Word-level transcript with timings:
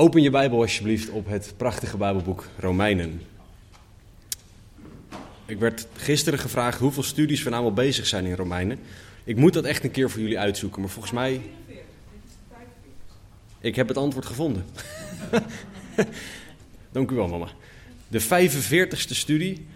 Open 0.00 0.22
je 0.22 0.30
Bijbel 0.30 0.60
alsjeblieft 0.60 1.10
op 1.10 1.28
het 1.28 1.54
prachtige 1.56 1.96
Bijbelboek 1.96 2.46
Romeinen. 2.58 3.22
Ik 5.46 5.58
werd 5.58 5.86
gisteren 5.96 6.38
gevraagd 6.38 6.78
hoeveel 6.78 7.02
studies 7.02 7.42
we 7.42 7.50
nou 7.50 7.64
al 7.64 7.72
bezig 7.72 8.06
zijn 8.06 8.24
in 8.24 8.34
Romeinen. 8.34 8.78
Ik 9.24 9.36
moet 9.36 9.52
dat 9.52 9.64
echt 9.64 9.84
een 9.84 9.90
keer 9.90 10.10
voor 10.10 10.20
jullie 10.20 10.38
uitzoeken, 10.38 10.80
maar 10.80 10.90
volgens 10.90 11.12
mij. 11.12 11.40
Ik 13.60 13.76
heb 13.76 13.88
het 13.88 13.96
antwoord 13.96 14.26
gevonden. 14.26 14.64
Dank 16.92 17.10
u 17.10 17.14
wel, 17.14 17.28
mama. 17.28 17.48
De 18.08 18.22
45ste 18.22 19.14
studie 19.14 19.66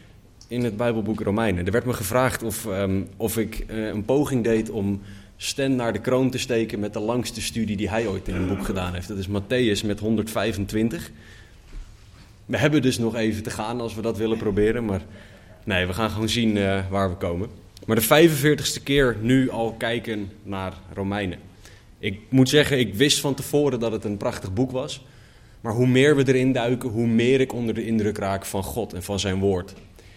in 0.48 0.64
het 0.64 0.77
Bijbelboek 0.77 1.20
Romeinen. 1.20 1.66
Er 1.66 1.72
werd 1.72 1.84
me 1.84 1.93
gevraagd 1.93 2.43
of, 2.43 2.66
ehm, 2.66 3.02
of 3.16 3.38
ik 3.38 3.59
eh, 3.59 3.86
een 3.86 4.04
poging 4.04 4.45
deed 4.45 4.70
om 4.70 5.00
Sten 5.45 5.76
naar 5.76 5.92
de 5.92 6.00
kroon 6.00 6.30
te 6.30 6.38
steken 6.38 6.80
met 6.80 6.92
de 6.92 7.00
langste 7.00 7.42
studie 7.42 7.76
die 7.76 7.88
hij 7.88 8.06
ooit 8.06 8.29
in 8.29 8.34
een 8.34 8.48
boek 8.48 8.64
gedaan 8.64 8.94
heeft. 8.94 9.08
Dat 9.08 9.18
is 9.18 9.29
Matthäus 9.29 9.86
met 9.86 10.00
125. 10.00 11.11
We 12.46 12.57
hebben 12.57 12.82
dus 12.82 12.98
nog 12.98 13.17
even 13.17 13.43
te 13.43 13.50
gaan 13.50 13.80
als 13.80 13.94
we 13.94 14.03
dat 14.03 14.17
willen 14.17 14.39
proberen, 14.39 14.84
maar 14.84 15.03
nee, 15.64 15.86
we 15.86 15.93
gaan 15.93 16.11
gewoon 16.11 16.29
zien 16.29 16.57
uh, 16.57 16.90
waar 16.90 17.08
we 17.08 17.17
komen. 17.17 17.48
Maar 17.86 17.96
de 17.96 18.29
45ste 18.29 18.82
keer 18.82 19.17
nu 19.20 19.50
al 19.50 19.72
kijken 19.72 20.30
naar 20.43 20.72
Romeinen. 20.94 21.39
Ik 21.98 22.20
moet 22.29 22.48
zeggen, 22.48 22.79
ik 22.79 22.95
wist 22.95 23.20
van 23.20 23.34
tevoren 23.34 23.81
dat 23.81 23.92
het 23.92 24.04
een 24.04 24.17
prachtig 24.17 24.53
boek 24.53 24.70
was. 24.70 25.04
Maar 25.61 25.72
hoe 25.72 25.86
meer 25.86 26.17
we 26.17 26.29
erin 26.29 26.53
duiken, 26.53 26.89
hoe 26.89 27.06
meer 27.06 27.40
ik 27.40 27.53
onder 27.53 27.75
de 27.75 27.86
indruk 27.86 28.18
raak 28.18 28.45
van 28.45 28.62
God 28.62 28.92
en 28.92 29.03
van 29.03 29.20
zijn 29.20 29.39
woord. 29.39 29.75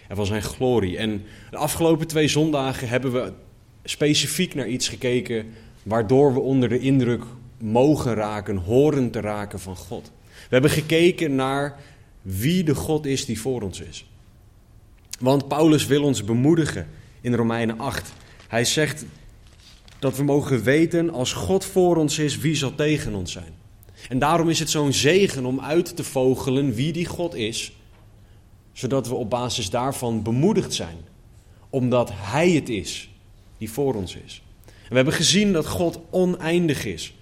En 0.08 0.16
van 0.16 0.26
zijn 0.26 0.42
glorie. 0.42 0.96
En 0.98 1.22
de 1.50 1.56
afgelopen 1.56 2.06
twee 2.06 2.28
zondagen 2.28 2.88
hebben 2.88 3.12
we 3.12 3.32
specifiek 3.90 4.54
naar 4.54 4.68
iets 4.68 4.88
gekeken 4.88 5.46
waardoor 5.82 6.32
we 6.32 6.40
onder 6.40 6.68
de 6.68 6.78
indruk 6.78 7.22
mogen 7.58 8.14
raken, 8.14 8.56
horen 8.56 9.10
te 9.10 9.20
raken 9.20 9.60
van 9.60 9.76
God. 9.76 10.12
We 10.24 10.48
hebben 10.48 10.70
gekeken 10.70 11.34
naar 11.34 11.78
wie 12.22 12.64
de 12.64 12.74
God 12.74 13.06
is 13.06 13.24
die 13.24 13.40
voor 13.40 13.62
ons 13.62 13.80
is. 13.80 14.06
Want 15.20 15.48
Paulus 15.48 15.86
wil 15.86 16.02
ons 16.02 16.24
bemoedigen 16.24 16.86
in 17.20 17.34
Romeinen 17.34 17.78
8. 17.78 18.12
Hij 18.48 18.64
zegt 18.64 19.04
dat 19.98 20.16
we 20.16 20.22
mogen 20.22 20.62
weten, 20.62 21.10
als 21.10 21.32
God 21.32 21.64
voor 21.64 21.96
ons 21.96 22.18
is, 22.18 22.38
wie 22.38 22.54
zal 22.54 22.74
tegen 22.74 23.14
ons 23.14 23.32
zijn? 23.32 23.52
En 24.08 24.18
daarom 24.18 24.48
is 24.48 24.58
het 24.58 24.70
zo'n 24.70 24.92
zegen 24.92 25.44
om 25.44 25.60
uit 25.60 25.96
te 25.96 26.04
vogelen 26.04 26.74
wie 26.74 26.92
die 26.92 27.06
God 27.06 27.34
is, 27.34 27.72
zodat 28.72 29.08
we 29.08 29.14
op 29.14 29.30
basis 29.30 29.70
daarvan 29.70 30.22
bemoedigd 30.22 30.74
zijn, 30.74 30.96
omdat 31.70 32.10
Hij 32.12 32.50
het 32.50 32.68
is 32.68 33.08
die 33.58 33.70
voor 33.70 33.94
ons 33.94 34.16
is. 34.26 34.42
En 34.64 34.88
we 34.88 34.94
hebben 34.94 35.14
gezien 35.14 35.52
dat 35.52 35.66
God 35.66 36.00
oneindig 36.10 36.84
is 36.84 37.14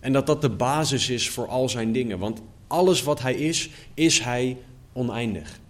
en 0.00 0.12
dat 0.12 0.26
dat 0.26 0.40
de 0.40 0.50
basis 0.50 1.08
is 1.08 1.28
voor 1.28 1.46
al 1.46 1.68
zijn 1.68 1.92
dingen, 1.92 2.18
want 2.18 2.42
alles 2.66 3.02
wat 3.02 3.20
Hij 3.20 3.34
is, 3.34 3.70
is 3.94 4.20
Hij 4.20 4.56
oneindig. 4.92 5.60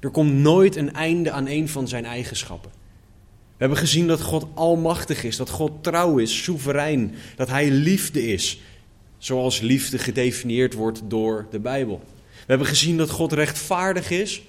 Er 0.00 0.10
komt 0.10 0.32
nooit 0.32 0.76
een 0.76 0.92
einde 0.92 1.30
aan 1.30 1.46
een 1.46 1.68
van 1.68 1.88
zijn 1.88 2.04
eigenschappen. 2.04 2.70
We 3.60 3.66
hebben 3.66 3.78
gezien 3.78 4.06
dat 4.06 4.20
God 4.20 4.46
almachtig 4.54 5.24
is, 5.24 5.36
dat 5.36 5.50
God 5.50 5.82
trouw 5.82 6.18
is, 6.18 6.42
soeverein, 6.42 7.14
dat 7.36 7.48
Hij 7.48 7.70
liefde 7.70 8.26
is, 8.32 8.60
zoals 9.18 9.60
liefde 9.60 9.98
gedefinieerd 9.98 10.74
wordt 10.74 11.02
door 11.08 11.46
de 11.50 11.60
Bijbel. 11.60 12.00
We 12.30 12.46
hebben 12.46 12.66
gezien 12.66 12.96
dat 12.96 13.10
God 13.10 13.32
rechtvaardig 13.32 14.10
is 14.10 14.42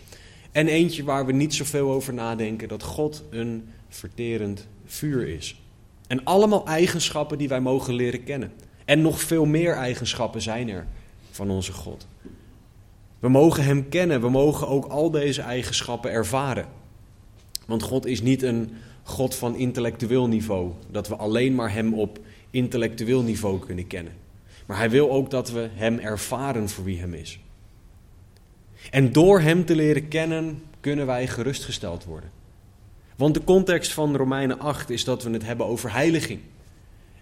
en 0.52 0.68
eentje 0.68 1.04
waar 1.04 1.26
we 1.26 1.32
niet 1.32 1.54
zoveel 1.54 1.92
over 1.92 2.14
nadenken, 2.14 2.68
dat 2.68 2.84
God 2.84 3.24
een 3.30 3.70
verterend 3.92 4.68
vuur 4.86 5.28
is. 5.28 5.62
En 6.08 6.24
allemaal 6.24 6.66
eigenschappen 6.66 7.38
die 7.38 7.48
wij 7.48 7.62
mogen 7.62 7.94
leren 7.94 8.24
kennen. 8.24 8.52
En 8.86 9.02
nog 9.02 9.22
veel 9.22 9.46
meer 9.46 9.74
eigenschappen 9.74 10.42
zijn 10.42 10.70
er 10.70 10.88
van 11.32 11.50
onze 11.50 11.72
God. 11.74 12.08
We 13.20 13.30
mogen 13.30 13.64
Hem 13.64 13.90
kennen, 13.90 14.22
we 14.22 14.30
mogen 14.30 14.68
ook 14.68 14.86
al 14.86 15.12
deze 15.12 15.42
eigenschappen 15.42 16.12
ervaren. 16.12 16.66
Want 17.66 17.84
God 17.84 18.06
is 18.06 18.22
niet 18.22 18.42
een 18.44 18.70
God 19.04 19.36
van 19.36 19.56
intellectueel 19.56 20.28
niveau, 20.28 20.72
dat 20.90 21.08
we 21.08 21.16
alleen 21.16 21.56
maar 21.56 21.74
Hem 21.74 21.94
op 21.94 22.20
intellectueel 22.50 23.22
niveau 23.22 23.60
kunnen 23.60 23.88
kennen. 23.88 24.14
Maar 24.66 24.78
Hij 24.78 24.90
wil 24.90 25.12
ook 25.12 25.30
dat 25.30 25.52
we 25.52 25.70
Hem 25.74 26.00
ervaren 26.00 26.70
voor 26.70 26.84
wie 26.84 27.00
Hem 27.00 27.14
is. 27.14 27.40
En 28.90 29.12
door 29.12 29.42
Hem 29.42 29.66
te 29.66 29.76
leren 29.76 30.08
kennen 30.08 30.64
kunnen 30.80 31.06
wij 31.06 31.28
gerustgesteld 31.28 32.04
worden. 32.04 32.41
Want 33.22 33.34
de 33.34 33.44
context 33.44 33.94
van 33.94 34.16
Romeinen 34.16 34.60
8 34.60 34.90
is 34.90 35.04
dat 35.04 35.24
we 35.24 35.30
het 35.30 35.46
hebben 35.46 35.66
over 35.66 35.94
heiliging. 35.94 36.40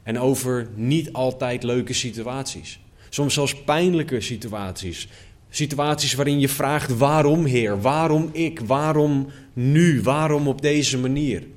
En 0.04 0.20
over 0.20 0.68
niet 0.76 1.14
altijd 1.14 1.64
leuke 1.64 1.94
situaties. 1.94 2.80
Soms 3.10 3.34
zelfs 3.34 3.64
pijnlijke 3.64 4.22
situaties. 4.22 5.08
Situaties 5.50 6.14
waarin 6.14 6.40
je 6.40 6.50
vraagt: 6.50 6.98
waarom 6.98 7.46
Heer? 7.46 7.82
Waarom 7.82 8.30
ik? 8.32 8.60
Waarom 8.60 9.28
nu? 9.54 10.02
Waarom 10.02 10.48
op 10.48 10.62
deze 10.62 10.98
manier? 10.98 11.48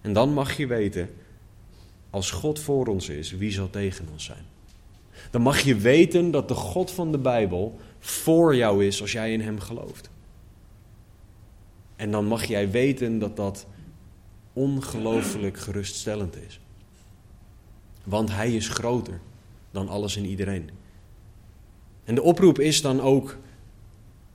En 0.00 0.12
dan 0.12 0.32
mag 0.32 0.56
je 0.56 0.66
weten: 0.66 1.10
als 2.10 2.30
God 2.30 2.58
voor 2.58 2.86
ons 2.86 3.08
is, 3.08 3.30
wie 3.30 3.52
zal 3.52 3.70
tegen 3.70 4.08
ons 4.12 4.24
zijn? 4.24 4.44
Dan 5.30 5.42
mag 5.42 5.60
je 5.60 5.76
weten 5.76 6.30
dat 6.30 6.48
de 6.48 6.54
God 6.54 6.90
van 6.90 7.12
de 7.12 7.18
Bijbel 7.18 7.78
voor 7.98 8.56
jou 8.56 8.86
is 8.86 9.00
als 9.00 9.12
jij 9.12 9.32
in 9.32 9.40
Hem 9.40 9.60
gelooft. 9.60 10.10
En 11.98 12.10
dan 12.10 12.24
mag 12.24 12.44
jij 12.44 12.70
weten 12.70 13.18
dat 13.18 13.36
dat 13.36 13.66
ongelooflijk 14.52 15.58
geruststellend 15.58 16.36
is. 16.48 16.60
Want 18.04 18.30
Hij 18.30 18.54
is 18.54 18.68
groter 18.68 19.20
dan 19.70 19.88
alles 19.88 20.16
en 20.16 20.24
iedereen. 20.24 20.70
En 22.04 22.14
de 22.14 22.22
oproep 22.22 22.58
is 22.58 22.82
dan 22.82 23.00
ook 23.00 23.36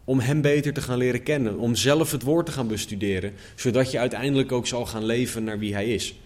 om 0.04 0.20
Hem 0.20 0.42
beter 0.42 0.74
te 0.74 0.82
gaan 0.82 0.98
leren 0.98 1.24
kennen, 1.24 1.58
om 1.58 1.76
zelf 1.76 2.12
het 2.12 2.24
woord 2.24 2.46
te 2.46 2.52
gaan 2.52 2.68
bestuderen, 2.68 3.34
zodat 3.56 3.92
je 3.92 4.00
uiteindelijk 4.00 4.52
ook 4.52 4.68
zal 4.68 4.86
gaan 4.86 5.06
leven 5.06 5.44
naar 5.44 5.60
wie 5.60 5.74
Hij 5.74 5.94
is. 5.94 6.20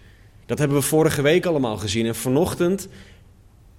Dat 0.46 0.58
hebben 0.58 0.76
we 0.76 0.82
vorige 0.82 1.22
week 1.22 1.46
allemaal 1.46 1.76
gezien 1.76 2.06
en 2.06 2.14
vanochtend 2.14 2.88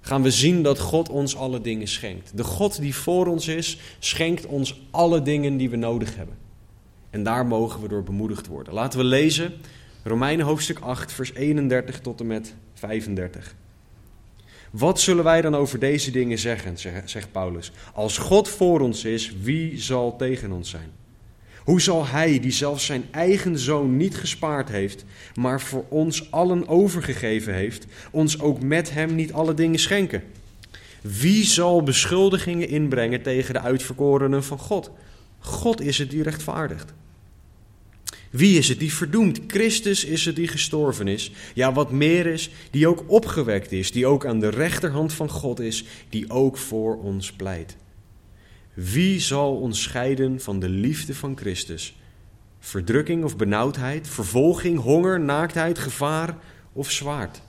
gaan 0.00 0.22
we 0.22 0.30
zien 0.30 0.62
dat 0.62 0.78
God 0.78 1.08
ons 1.08 1.36
alle 1.36 1.60
dingen 1.60 1.88
schenkt. 1.88 2.36
De 2.36 2.44
God 2.44 2.80
die 2.80 2.94
voor 2.94 3.26
ons 3.26 3.48
is, 3.48 3.78
schenkt 3.98 4.46
ons 4.46 4.80
alle 4.90 5.22
dingen 5.22 5.56
die 5.56 5.70
we 5.70 5.76
nodig 5.76 6.16
hebben. 6.16 6.48
En 7.10 7.22
daar 7.22 7.46
mogen 7.46 7.82
we 7.82 7.88
door 7.88 8.02
bemoedigd 8.02 8.46
worden. 8.46 8.74
Laten 8.74 8.98
we 8.98 9.04
lezen 9.04 9.52
Romeinen 10.02 10.46
hoofdstuk 10.46 10.78
8, 10.78 11.12
vers 11.12 11.34
31 11.34 12.00
tot 12.00 12.20
en 12.20 12.26
met 12.26 12.54
35. 12.74 13.54
Wat 14.70 15.00
zullen 15.00 15.24
wij 15.24 15.40
dan 15.40 15.54
over 15.54 15.78
deze 15.78 16.10
dingen 16.10 16.38
zeggen, 16.38 16.78
zegt 17.04 17.32
Paulus. 17.32 17.72
Als 17.94 18.18
God 18.18 18.48
voor 18.48 18.80
ons 18.80 19.04
is, 19.04 19.34
wie 19.42 19.80
zal 19.80 20.16
tegen 20.16 20.52
ons 20.52 20.70
zijn? 20.70 20.90
Hoe 21.64 21.80
zal 21.80 22.06
Hij, 22.06 22.40
die 22.40 22.50
zelfs 22.50 22.86
zijn 22.86 23.04
eigen 23.10 23.58
zoon 23.58 23.96
niet 23.96 24.16
gespaard 24.16 24.68
heeft, 24.68 25.04
maar 25.34 25.60
voor 25.60 25.84
ons 25.88 26.30
allen 26.30 26.68
overgegeven 26.68 27.54
heeft, 27.54 27.86
ons 28.10 28.40
ook 28.40 28.62
met 28.62 28.92
Hem 28.92 29.14
niet 29.14 29.32
alle 29.32 29.54
dingen 29.54 29.78
schenken? 29.78 30.22
Wie 31.00 31.44
zal 31.44 31.82
beschuldigingen 31.82 32.68
inbrengen 32.68 33.22
tegen 33.22 33.54
de 33.54 33.60
uitverkorenen 33.60 34.44
van 34.44 34.58
God? 34.58 34.90
God 35.40 35.80
is 35.80 35.98
het 35.98 36.10
die 36.10 36.22
rechtvaardigt. 36.22 36.92
Wie 38.30 38.58
is 38.58 38.68
het 38.68 38.78
die 38.78 38.92
verdoemt? 38.92 39.40
Christus 39.46 40.04
is 40.04 40.24
het 40.24 40.36
die 40.36 40.48
gestorven 40.48 41.08
is. 41.08 41.32
Ja, 41.54 41.72
wat 41.72 41.90
meer 41.90 42.26
is, 42.26 42.50
die 42.70 42.88
ook 42.88 43.04
opgewekt 43.06 43.72
is, 43.72 43.92
die 43.92 44.06
ook 44.06 44.26
aan 44.26 44.40
de 44.40 44.48
rechterhand 44.48 45.12
van 45.12 45.28
God 45.28 45.60
is, 45.60 45.84
die 46.08 46.30
ook 46.30 46.56
voor 46.56 46.98
ons 47.02 47.32
pleit. 47.32 47.76
Wie 48.74 49.20
zal 49.20 49.56
ons 49.56 49.82
scheiden 49.82 50.40
van 50.40 50.60
de 50.60 50.68
liefde 50.68 51.14
van 51.14 51.36
Christus? 51.36 51.96
Verdrukking 52.58 53.24
of 53.24 53.36
benauwdheid, 53.36 54.08
vervolging, 54.08 54.78
honger, 54.78 55.20
naaktheid, 55.20 55.78
gevaar 55.78 56.36
of 56.72 56.90
zwaard? 56.90 57.42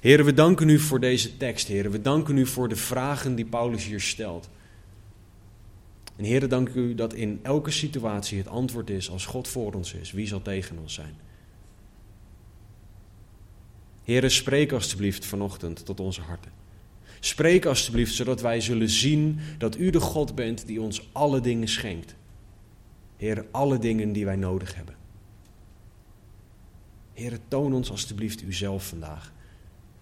Heren, 0.00 0.24
we 0.24 0.34
danken 0.34 0.68
u 0.68 0.78
voor 0.78 1.00
deze 1.00 1.36
tekst, 1.36 1.68
heren. 1.68 1.90
We 1.90 2.02
danken 2.02 2.36
u 2.36 2.46
voor 2.46 2.68
de 2.68 2.76
vragen 2.76 3.34
die 3.34 3.44
Paulus 3.44 3.84
hier 3.84 4.00
stelt. 4.00 4.48
En 6.16 6.24
heren, 6.24 6.48
dank 6.48 6.68
u 6.68 6.94
dat 6.94 7.14
in 7.14 7.40
elke 7.42 7.70
situatie 7.70 8.38
het 8.38 8.48
antwoord 8.48 8.90
is, 8.90 9.10
als 9.10 9.26
God 9.26 9.48
voor 9.48 9.72
ons 9.72 9.94
is, 9.94 10.12
wie 10.12 10.26
zal 10.26 10.42
tegen 10.42 10.78
ons 10.78 10.94
zijn? 10.94 11.14
Heren, 14.04 14.30
spreek 14.30 14.72
alstublieft 14.72 15.26
vanochtend 15.26 15.84
tot 15.84 16.00
onze 16.00 16.20
harten. 16.20 16.52
Spreek 17.20 17.64
alstublieft, 17.64 18.14
zodat 18.14 18.40
wij 18.40 18.60
zullen 18.60 18.88
zien 18.88 19.38
dat 19.58 19.78
u 19.78 19.90
de 19.90 20.00
God 20.00 20.34
bent 20.34 20.66
die 20.66 20.80
ons 20.80 21.08
alle 21.12 21.40
dingen 21.40 21.68
schenkt. 21.68 22.14
Heer, 23.16 23.46
alle 23.50 23.78
dingen 23.78 24.12
die 24.12 24.24
wij 24.24 24.36
nodig 24.36 24.74
hebben. 24.74 24.94
Heer, 27.12 27.38
toon 27.48 27.72
ons 27.72 27.90
alstublieft 27.90 28.42
uzelf 28.42 28.86
vandaag, 28.86 29.32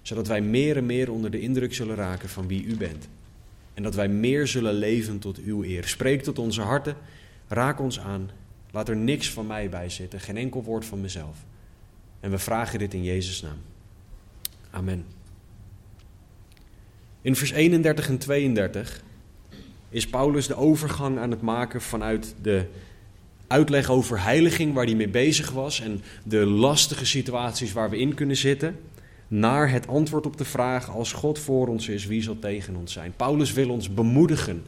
zodat 0.02 0.26
wij 0.26 0.40
meer 0.40 0.76
en 0.76 0.86
meer 0.86 1.12
onder 1.12 1.30
de 1.30 1.40
indruk 1.40 1.74
zullen 1.74 1.96
raken 1.96 2.28
van 2.28 2.46
wie 2.46 2.64
u 2.64 2.76
bent. 2.76 3.08
En 3.74 3.82
dat 3.82 3.94
wij 3.94 4.08
meer 4.08 4.46
zullen 4.46 4.74
leven 4.74 5.18
tot 5.18 5.38
uw 5.38 5.64
eer. 5.64 5.88
Spreek 5.88 6.22
tot 6.22 6.38
onze 6.38 6.60
harten, 6.60 6.96
raak 7.48 7.80
ons 7.80 8.00
aan. 8.00 8.30
Laat 8.70 8.88
er 8.88 8.96
niks 8.96 9.30
van 9.30 9.46
mij 9.46 9.68
bij 9.68 9.90
zitten, 9.90 10.20
geen 10.20 10.36
enkel 10.36 10.62
woord 10.62 10.84
van 10.84 11.00
mezelf. 11.00 11.36
En 12.20 12.30
we 12.30 12.38
vragen 12.38 12.78
dit 12.78 12.94
in 12.94 13.04
Jezus' 13.04 13.42
naam. 13.42 13.58
Amen. 14.70 15.04
In 17.20 17.36
vers 17.36 17.50
31 17.50 18.08
en 18.08 18.18
32 18.18 19.02
is 19.88 20.08
Paulus 20.08 20.46
de 20.46 20.56
overgang 20.56 21.18
aan 21.18 21.30
het 21.30 21.40
maken 21.40 21.80
vanuit 21.80 22.34
de 22.42 22.66
uitleg 23.46 23.90
over 23.90 24.22
heiliging 24.22 24.74
waar 24.74 24.84
hij 24.84 24.94
mee 24.94 25.08
bezig 25.08 25.50
was 25.50 25.80
en 25.80 26.02
de 26.24 26.46
lastige 26.46 27.06
situaties 27.06 27.72
waar 27.72 27.90
we 27.90 27.98
in 27.98 28.14
kunnen 28.14 28.36
zitten, 28.36 28.76
naar 29.28 29.70
het 29.70 29.86
antwoord 29.86 30.26
op 30.26 30.36
de 30.36 30.44
vraag: 30.44 30.90
als 30.90 31.12
God 31.12 31.38
voor 31.38 31.68
ons 31.68 31.88
is, 31.88 32.06
wie 32.06 32.22
zal 32.22 32.38
tegen 32.38 32.76
ons 32.76 32.92
zijn? 32.92 33.12
Paulus 33.16 33.52
wil 33.52 33.70
ons 33.70 33.94
bemoedigen, 33.94 34.64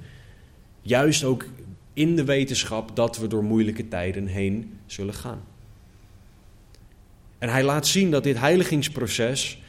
juist 0.82 1.24
ook 1.24 1.44
in 1.92 2.16
de 2.16 2.24
wetenschap 2.24 2.96
dat 2.96 3.18
we 3.18 3.26
door 3.26 3.44
moeilijke 3.44 3.88
tijden 3.88 4.26
heen 4.26 4.78
zullen 4.86 5.14
gaan. 5.14 5.40
En 7.38 7.48
hij 7.48 7.62
laat 7.62 7.86
zien 7.86 8.10
dat 8.10 8.22
dit 8.22 8.38
heiligingsproces 8.38 9.60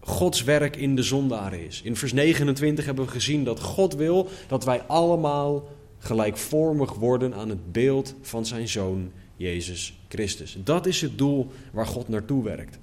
Gods 0.00 0.42
werk 0.42 0.76
in 0.76 0.96
de 0.96 1.02
zondaren 1.02 1.66
is. 1.66 1.80
In 1.84 1.96
vers 1.96 2.12
29 2.12 2.84
hebben 2.84 3.04
we 3.04 3.10
gezien 3.10 3.44
dat 3.44 3.60
God 3.60 3.94
wil 3.94 4.28
dat 4.46 4.64
wij 4.64 4.82
allemaal 4.82 5.68
gelijkvormig 5.98 6.92
worden 6.94 7.34
aan 7.34 7.48
het 7.48 7.72
beeld 7.72 8.14
van 8.22 8.46
zijn 8.46 8.68
zoon 8.68 9.10
Jezus 9.36 9.98
Christus. 10.08 10.56
Dat 10.64 10.86
is 10.86 11.00
het 11.00 11.18
doel 11.18 11.50
waar 11.72 11.86
God 11.86 12.08
naartoe 12.08 12.44
werkt. 12.44 12.78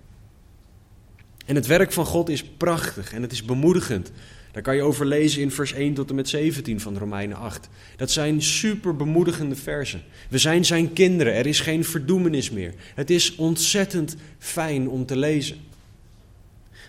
En 1.51 1.57
het 1.57 1.67
werk 1.67 1.91
van 1.91 2.05
God 2.05 2.29
is 2.29 2.43
prachtig 2.43 3.13
en 3.13 3.21
het 3.21 3.31
is 3.31 3.45
bemoedigend. 3.45 4.11
Daar 4.51 4.61
kan 4.61 4.75
je 4.75 4.81
over 4.81 5.05
lezen 5.05 5.41
in 5.41 5.51
vers 5.51 5.73
1 5.73 5.93
tot 5.93 6.09
en 6.09 6.15
met 6.15 6.29
17 6.29 6.79
van 6.79 6.97
Romeinen 6.97 7.37
8. 7.37 7.69
Dat 7.95 8.11
zijn 8.11 8.41
super 8.41 8.95
bemoedigende 8.95 9.55
versen. 9.55 10.03
We 10.29 10.37
zijn 10.37 10.65
zijn 10.65 10.93
kinderen, 10.93 11.33
er 11.33 11.45
is 11.45 11.59
geen 11.59 11.85
verdoemenis 11.85 12.49
meer. 12.49 12.73
Het 12.95 13.09
is 13.09 13.35
ontzettend 13.35 14.15
fijn 14.39 14.89
om 14.89 15.05
te 15.05 15.17
lezen. 15.17 15.57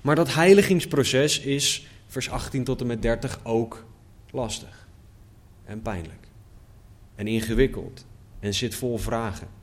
Maar 0.02 0.16
dat 0.16 0.34
heiligingsproces 0.34 1.40
is, 1.40 1.86
vers 2.06 2.30
18 2.30 2.64
tot 2.64 2.80
en 2.80 2.86
met 2.86 3.02
30, 3.02 3.40
ook 3.42 3.84
lastig 4.30 4.86
en 5.64 5.82
pijnlijk 5.82 6.28
en 7.14 7.26
ingewikkeld 7.26 8.06
en 8.40 8.54
zit 8.54 8.74
vol 8.74 8.98
vragen. 8.98 9.61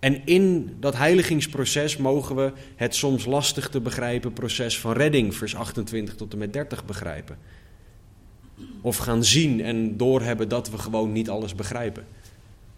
En 0.00 0.26
in 0.26 0.76
dat 0.80 0.96
heiligingsproces 0.96 1.96
mogen 1.96 2.36
we 2.36 2.52
het 2.76 2.94
soms 2.94 3.24
lastig 3.24 3.68
te 3.68 3.80
begrijpen 3.80 4.32
proces 4.32 4.78
van 4.78 4.92
redding, 4.92 5.34
vers 5.34 5.54
28 5.54 6.14
tot 6.14 6.32
en 6.32 6.38
met 6.38 6.52
30, 6.52 6.84
begrijpen. 6.84 7.38
Of 8.80 8.96
gaan 8.96 9.24
zien 9.24 9.60
en 9.60 9.96
doorhebben 9.96 10.48
dat 10.48 10.70
we 10.70 10.78
gewoon 10.78 11.12
niet 11.12 11.30
alles 11.30 11.54
begrijpen. 11.54 12.06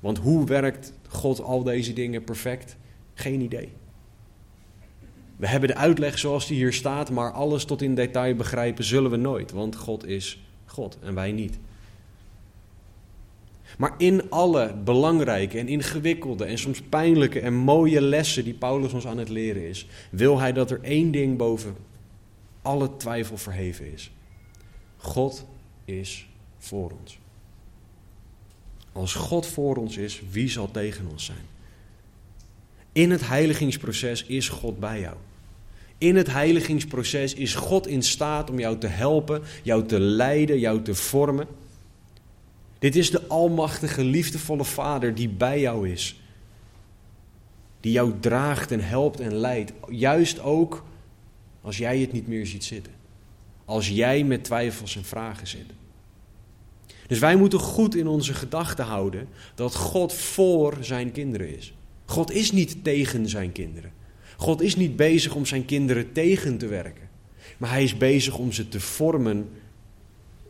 Want 0.01 0.19
hoe 0.19 0.47
werkt 0.47 0.93
God 1.09 1.43
al 1.43 1.63
deze 1.63 1.93
dingen 1.93 2.25
perfect? 2.25 2.77
Geen 3.15 3.41
idee. 3.41 3.73
We 5.37 5.47
hebben 5.47 5.69
de 5.69 5.77
uitleg 5.77 6.19
zoals 6.19 6.47
die 6.47 6.57
hier 6.57 6.73
staat, 6.73 7.11
maar 7.11 7.33
alles 7.33 7.65
tot 7.65 7.83
in 7.83 7.95
detail 7.95 8.35
begrijpen 8.35 8.85
zullen 8.85 9.11
we 9.11 9.17
nooit, 9.17 9.51
want 9.51 9.77
God 9.77 10.07
is 10.07 10.43
God 10.65 10.99
en 11.03 11.15
wij 11.15 11.33
niet. 11.33 11.59
Maar 13.79 13.95
in 13.99 14.31
alle 14.31 14.75
belangrijke 14.85 15.59
en 15.59 15.69
ingewikkelde 15.69 16.45
en 16.45 16.59
soms 16.59 16.81
pijnlijke 16.81 17.41
en 17.41 17.55
mooie 17.55 18.01
lessen 18.01 18.45
die 18.45 18.55
Paulus 18.55 18.93
ons 18.93 19.07
aan 19.07 19.19
het 19.19 19.29
leren 19.29 19.69
is, 19.69 19.87
wil 20.11 20.39
hij 20.39 20.53
dat 20.53 20.71
er 20.71 20.81
één 20.83 21.11
ding 21.11 21.37
boven 21.37 21.77
alle 22.63 22.97
twijfel 22.97 23.37
verheven 23.37 23.93
is. 23.93 24.11
God 24.97 25.47
is 25.85 26.27
voor 26.59 26.93
ons. 27.01 27.19
Als 28.93 29.15
God 29.15 29.47
voor 29.47 29.77
ons 29.77 29.97
is, 29.97 30.23
wie 30.31 30.49
zal 30.49 30.71
tegen 30.71 31.07
ons 31.11 31.25
zijn? 31.25 31.47
In 32.93 33.11
het 33.11 33.29
heiligingsproces 33.29 34.25
is 34.25 34.49
God 34.49 34.81
bij 34.81 35.01
jou. 35.01 35.17
In 35.99 36.17
het 36.17 36.31
heiligingsproces 36.31 37.35
is 37.35 37.55
God 37.55 37.87
in 37.87 38.03
staat 38.03 38.51
om 38.51 38.59
jou 38.59 38.79
te 38.79 38.87
helpen, 38.87 39.43
jou 39.63 39.87
te 39.87 40.01
leiden, 40.01 40.59
jou 40.59 40.83
te 40.83 40.95
vormen. 40.95 41.47
Dit 42.83 42.97
is 42.97 43.11
de 43.11 43.27
almachtige, 43.27 44.05
liefdevolle 44.05 44.65
Vader 44.65 45.15
die 45.15 45.29
bij 45.29 45.61
jou 45.61 45.89
is. 45.89 46.21
Die 47.81 47.93
jou 47.93 48.13
draagt 48.21 48.71
en 48.71 48.81
helpt 48.81 49.21
en 49.21 49.35
leidt. 49.35 49.73
Juist 49.89 50.41
ook 50.41 50.85
als 51.61 51.79
jij 51.79 51.99
het 51.99 52.13
niet 52.13 52.29
meer 52.29 52.47
ziet 52.47 52.65
zitten. 52.65 52.93
Als 53.65 53.89
jij 53.89 54.25
met 54.25 54.45
twijfels 54.45 54.97
en 54.97 55.05
vragen 55.05 55.47
zit. 55.47 55.67
Dus 57.07 57.19
wij 57.19 57.37
moeten 57.37 57.59
goed 57.59 57.95
in 57.95 58.07
onze 58.07 58.35
gedachten 58.35 58.85
houden 58.85 59.29
dat 59.55 59.75
God 59.75 60.13
voor 60.13 60.77
zijn 60.81 61.13
kinderen 61.13 61.57
is. 61.57 61.75
God 62.05 62.31
is 62.31 62.53
niet 62.53 62.85
tegen 62.85 63.29
zijn 63.29 63.53
kinderen. 63.53 63.93
God 64.37 64.61
is 64.61 64.77
niet 64.77 64.97
bezig 64.97 65.35
om 65.35 65.47
zijn 65.47 65.65
kinderen 65.65 66.13
tegen 66.13 66.59
te 66.59 66.67
werken. 66.67 67.09
Maar 67.59 67.71
hij 67.71 67.85
is 67.85 67.97
bezig 67.97 68.39
om 68.39 68.53
ze 68.53 68.69
te 68.69 68.81
vormen 68.81 69.49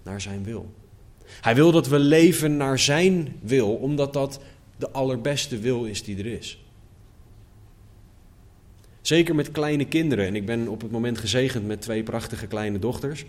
naar 0.03 0.21
zijn 0.21 0.45
wil. 0.45 0.73
Hij 1.43 1.55
wil 1.55 1.73
dat 1.73 1.89
we 1.89 1.99
leven 1.99 2.57
naar 2.57 2.79
zijn 2.79 3.37
wil, 3.41 3.75
omdat 3.75 4.13
dat 4.13 4.41
de 4.77 4.91
allerbeste 4.91 5.59
wil 5.59 5.85
is 5.85 6.05
die 6.05 6.19
er 6.19 6.27
is. 6.27 6.65
Zeker 9.01 9.35
met 9.35 9.51
kleine 9.51 9.85
kinderen, 9.85 10.27
en 10.27 10.35
ik 10.35 10.47
ben 10.47 10.69
op 10.69 10.81
het 10.81 10.91
moment 10.91 11.19
gezegend 11.19 11.67
met 11.67 11.81
twee 11.81 12.03
prachtige 12.03 12.47
kleine 12.47 12.79
dochters. 12.79 13.25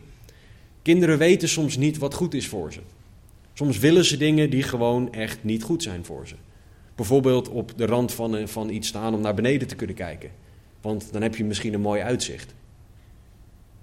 Kinderen 0.82 1.18
weten 1.18 1.50
soms 1.50 1.78
niet 1.78 1.98
wat 1.98 2.14
goed 2.14 2.34
is 2.34 2.48
voor 2.48 2.74
ze. 2.74 2.80
Soms 3.54 3.78
willen 3.78 4.06
ze 4.06 4.18
dingen 4.18 4.50
die 4.50 4.64
gewoon 4.64 5.14
echt 5.14 5.44
niet 5.44 5.64
goed 5.64 5.84
zijn 5.84 6.06
voor 6.06 6.28
ze. 6.28 6.36
Bijvoorbeeld 6.96 7.50
op 7.50 7.74
de 7.76 7.86
rand 7.86 8.12
van, 8.12 8.48
van 8.48 8.70
iets 8.70 8.88
staan 8.88 9.14
om 9.14 9.22
naar 9.22 9.36
beneden 9.36 9.68
te 9.68 9.76
kunnen 9.76 9.96
kijken. 9.96 10.30
Want 10.82 11.12
dan 11.12 11.22
heb 11.22 11.36
je 11.36 11.44
misschien 11.44 11.74
een 11.74 11.82
mooi 11.82 12.02
uitzicht. 12.02 12.54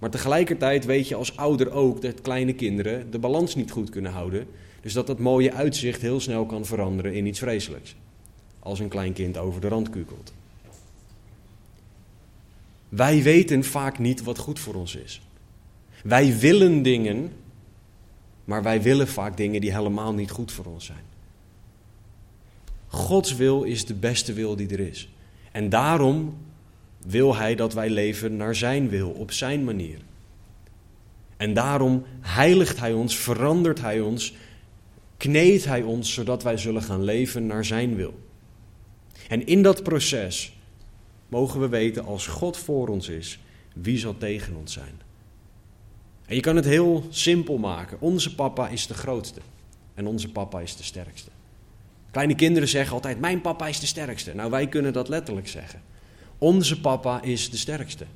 Maar 0.01 0.11
tegelijkertijd 0.11 0.85
weet 0.85 1.09
je 1.09 1.15
als 1.15 1.37
ouder 1.37 1.71
ook 1.71 2.03
dat 2.03 2.21
kleine 2.21 2.53
kinderen 2.53 3.11
de 3.11 3.19
balans 3.19 3.55
niet 3.55 3.71
goed 3.71 3.91
kunnen 3.91 4.13
houden. 4.13 4.47
Dus 4.81 4.93
dat 4.93 5.07
dat 5.07 5.19
mooie 5.19 5.53
uitzicht 5.53 6.01
heel 6.01 6.21
snel 6.21 6.47
kan 6.47 6.65
veranderen 6.65 7.15
in 7.15 7.27
iets 7.27 7.39
vreselijks. 7.39 7.97
Als 8.59 8.79
een 8.79 8.89
klein 8.89 9.13
kind 9.13 9.39
over 9.39 9.61
de 9.61 9.69
rand 9.69 9.91
kukelt. 9.91 10.33
Wij 12.89 13.23
weten 13.23 13.65
vaak 13.65 13.99
niet 13.99 14.23
wat 14.23 14.39
goed 14.39 14.59
voor 14.59 14.75
ons 14.75 14.97
is. 14.97 15.21
Wij 16.03 16.39
willen 16.39 16.83
dingen, 16.83 17.33
maar 18.45 18.63
wij 18.63 18.83
willen 18.83 19.09
vaak 19.09 19.37
dingen 19.37 19.61
die 19.61 19.75
helemaal 19.75 20.15
niet 20.15 20.31
goed 20.31 20.53
voor 20.53 20.65
ons 20.65 20.85
zijn. 20.85 21.05
Gods 22.87 23.37
wil 23.37 23.63
is 23.63 23.87
de 23.87 23.95
beste 23.95 24.33
wil 24.33 24.57
die 24.57 24.69
er 24.69 24.81
is. 24.81 25.09
En 25.53 25.69
daarom 25.69 26.37
wil 27.07 27.37
Hij 27.37 27.55
dat 27.55 27.75
wij 27.75 27.91
leven 27.91 28.37
naar 28.37 28.55
Zijn 28.55 28.89
wil, 28.89 29.11
op 29.11 29.33
Zijn 29.33 29.65
manier. 29.65 29.99
En 31.37 31.55
daarom 31.55 32.05
heiligt 32.21 32.79
Hij 32.79 32.93
ons, 32.93 33.17
verandert 33.17 33.81
Hij 33.81 34.01
ons, 34.01 34.35
kneedt 35.17 35.65
Hij 35.65 35.83
ons, 35.83 36.13
zodat 36.13 36.43
wij 36.43 36.57
zullen 36.57 36.83
gaan 36.83 37.05
leven 37.05 37.47
naar 37.47 37.65
Zijn 37.65 37.95
wil. 37.97 38.19
En 39.29 39.47
in 39.47 39.63
dat 39.63 39.83
proces 39.83 40.59
mogen 41.29 41.61
we 41.61 41.69
weten, 41.69 42.05
als 42.05 42.27
God 42.27 42.57
voor 42.57 42.89
ons 42.89 43.09
is, 43.09 43.39
wie 43.75 43.99
zal 43.99 44.17
tegen 44.19 44.57
ons 44.57 44.73
zijn? 44.73 45.01
En 46.27 46.35
je 46.35 46.41
kan 46.41 46.57
het 46.57 46.65
heel 46.65 47.07
simpel 47.11 47.59
maken. 47.59 48.01
Onze 48.01 48.35
papa 48.35 48.69
is 48.69 48.87
de 48.87 48.95
grootste 48.95 49.41
en 49.95 50.07
onze 50.07 50.31
papa 50.31 50.61
is 50.61 50.77
de 50.77 50.83
sterkste. 50.83 51.31
Kleine 52.11 52.35
kinderen 52.35 52.69
zeggen 52.69 52.95
altijd: 52.95 53.21
Mijn 53.21 53.41
papa 53.41 53.69
is 53.69 53.81
de 53.81 53.87
sterkste. 53.87 54.35
Nou, 54.35 54.51
wij 54.51 54.69
kunnen 54.69 54.93
dat 54.93 55.09
letterlijk 55.09 55.49
zeggen. 55.49 55.81
Onze 56.41 56.81
papa 56.81 57.23
is 57.23 57.51
de 57.51 57.57
sterkste. 57.57 58.07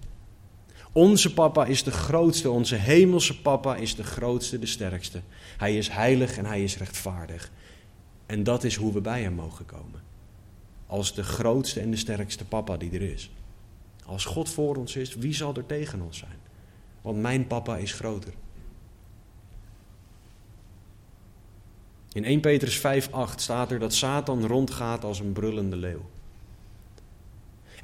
Onze 0.92 1.34
papa 1.34 1.64
is 1.64 1.82
de 1.82 1.90
grootste. 1.90 2.50
Onze 2.50 2.74
hemelse 2.74 3.40
papa 3.40 3.76
is 3.76 3.96
de 3.96 4.04
grootste, 4.04 4.58
de 4.58 4.66
sterkste. 4.66 5.20
Hij 5.56 5.76
is 5.76 5.88
heilig 5.88 6.36
en 6.36 6.46
hij 6.46 6.62
is 6.62 6.78
rechtvaardig. 6.78 7.50
En 8.26 8.42
dat 8.42 8.64
is 8.64 8.76
hoe 8.76 8.92
we 8.92 9.00
bij 9.00 9.22
hem 9.22 9.32
mogen 9.32 9.66
komen. 9.66 10.02
Als 10.86 11.14
de 11.14 11.22
grootste 11.22 11.80
en 11.80 11.90
de 11.90 11.96
sterkste 11.96 12.44
papa 12.44 12.76
die 12.76 12.90
er 12.90 13.02
is. 13.02 13.30
Als 14.06 14.24
God 14.24 14.48
voor 14.48 14.76
ons 14.76 14.96
is, 14.96 15.14
wie 15.14 15.34
zal 15.34 15.54
er 15.54 15.66
tegen 15.66 16.00
ons 16.00 16.18
zijn? 16.18 16.38
Want 17.02 17.20
mijn 17.20 17.46
papa 17.46 17.76
is 17.76 17.92
groter. 17.92 18.32
In 22.12 22.24
1 22.24 22.40
Petrus 22.40 22.78
5:8 22.78 23.40
staat 23.40 23.70
er 23.70 23.78
dat 23.78 23.94
Satan 23.94 24.46
rondgaat 24.46 25.04
als 25.04 25.20
een 25.20 25.32
brullende 25.32 25.76
leeuw. 25.76 26.12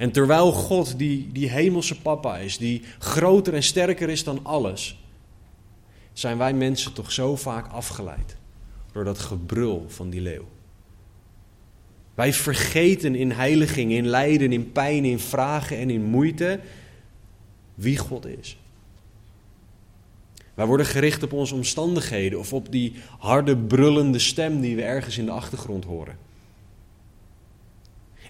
En 0.01 0.11
terwijl 0.11 0.53
God 0.53 0.99
die, 0.99 1.29
die 1.33 1.51
hemelse 1.51 2.01
papa 2.01 2.37
is, 2.37 2.59
die 2.59 2.83
groter 2.99 3.55
en 3.55 3.63
sterker 3.63 4.09
is 4.09 4.25
dan 4.25 4.41
alles, 4.43 4.99
zijn 6.13 6.39
wij 6.39 6.53
mensen 6.53 6.93
toch 6.93 7.13
zo 7.13 7.37
vaak 7.37 7.73
afgeleid 7.73 8.37
door 8.93 9.05
dat 9.05 9.19
gebrul 9.19 9.85
van 9.89 10.11
die 10.11 10.21
leeuw. 10.21 10.49
Wij 12.15 12.33
vergeten 12.33 13.15
in 13.15 13.31
heiliging, 13.31 13.93
in 13.93 14.07
lijden, 14.07 14.53
in 14.53 14.73
pijn, 14.73 15.05
in 15.05 15.19
vragen 15.19 15.77
en 15.77 15.91
in 15.91 16.03
moeite 16.03 16.61
wie 17.75 17.99
God 17.99 18.27
is. 18.27 18.59
Wij 20.55 20.67
worden 20.67 20.87
gericht 20.87 21.23
op 21.23 21.33
onze 21.33 21.55
omstandigheden 21.55 22.39
of 22.39 22.53
op 22.53 22.73
die 22.73 22.95
harde, 23.19 23.57
brullende 23.57 24.19
stem 24.19 24.61
die 24.61 24.77
we 24.77 24.83
ergens 24.83 25.19
in 25.19 25.25
de 25.25 25.31
achtergrond 25.31 25.85
horen. 25.85 26.30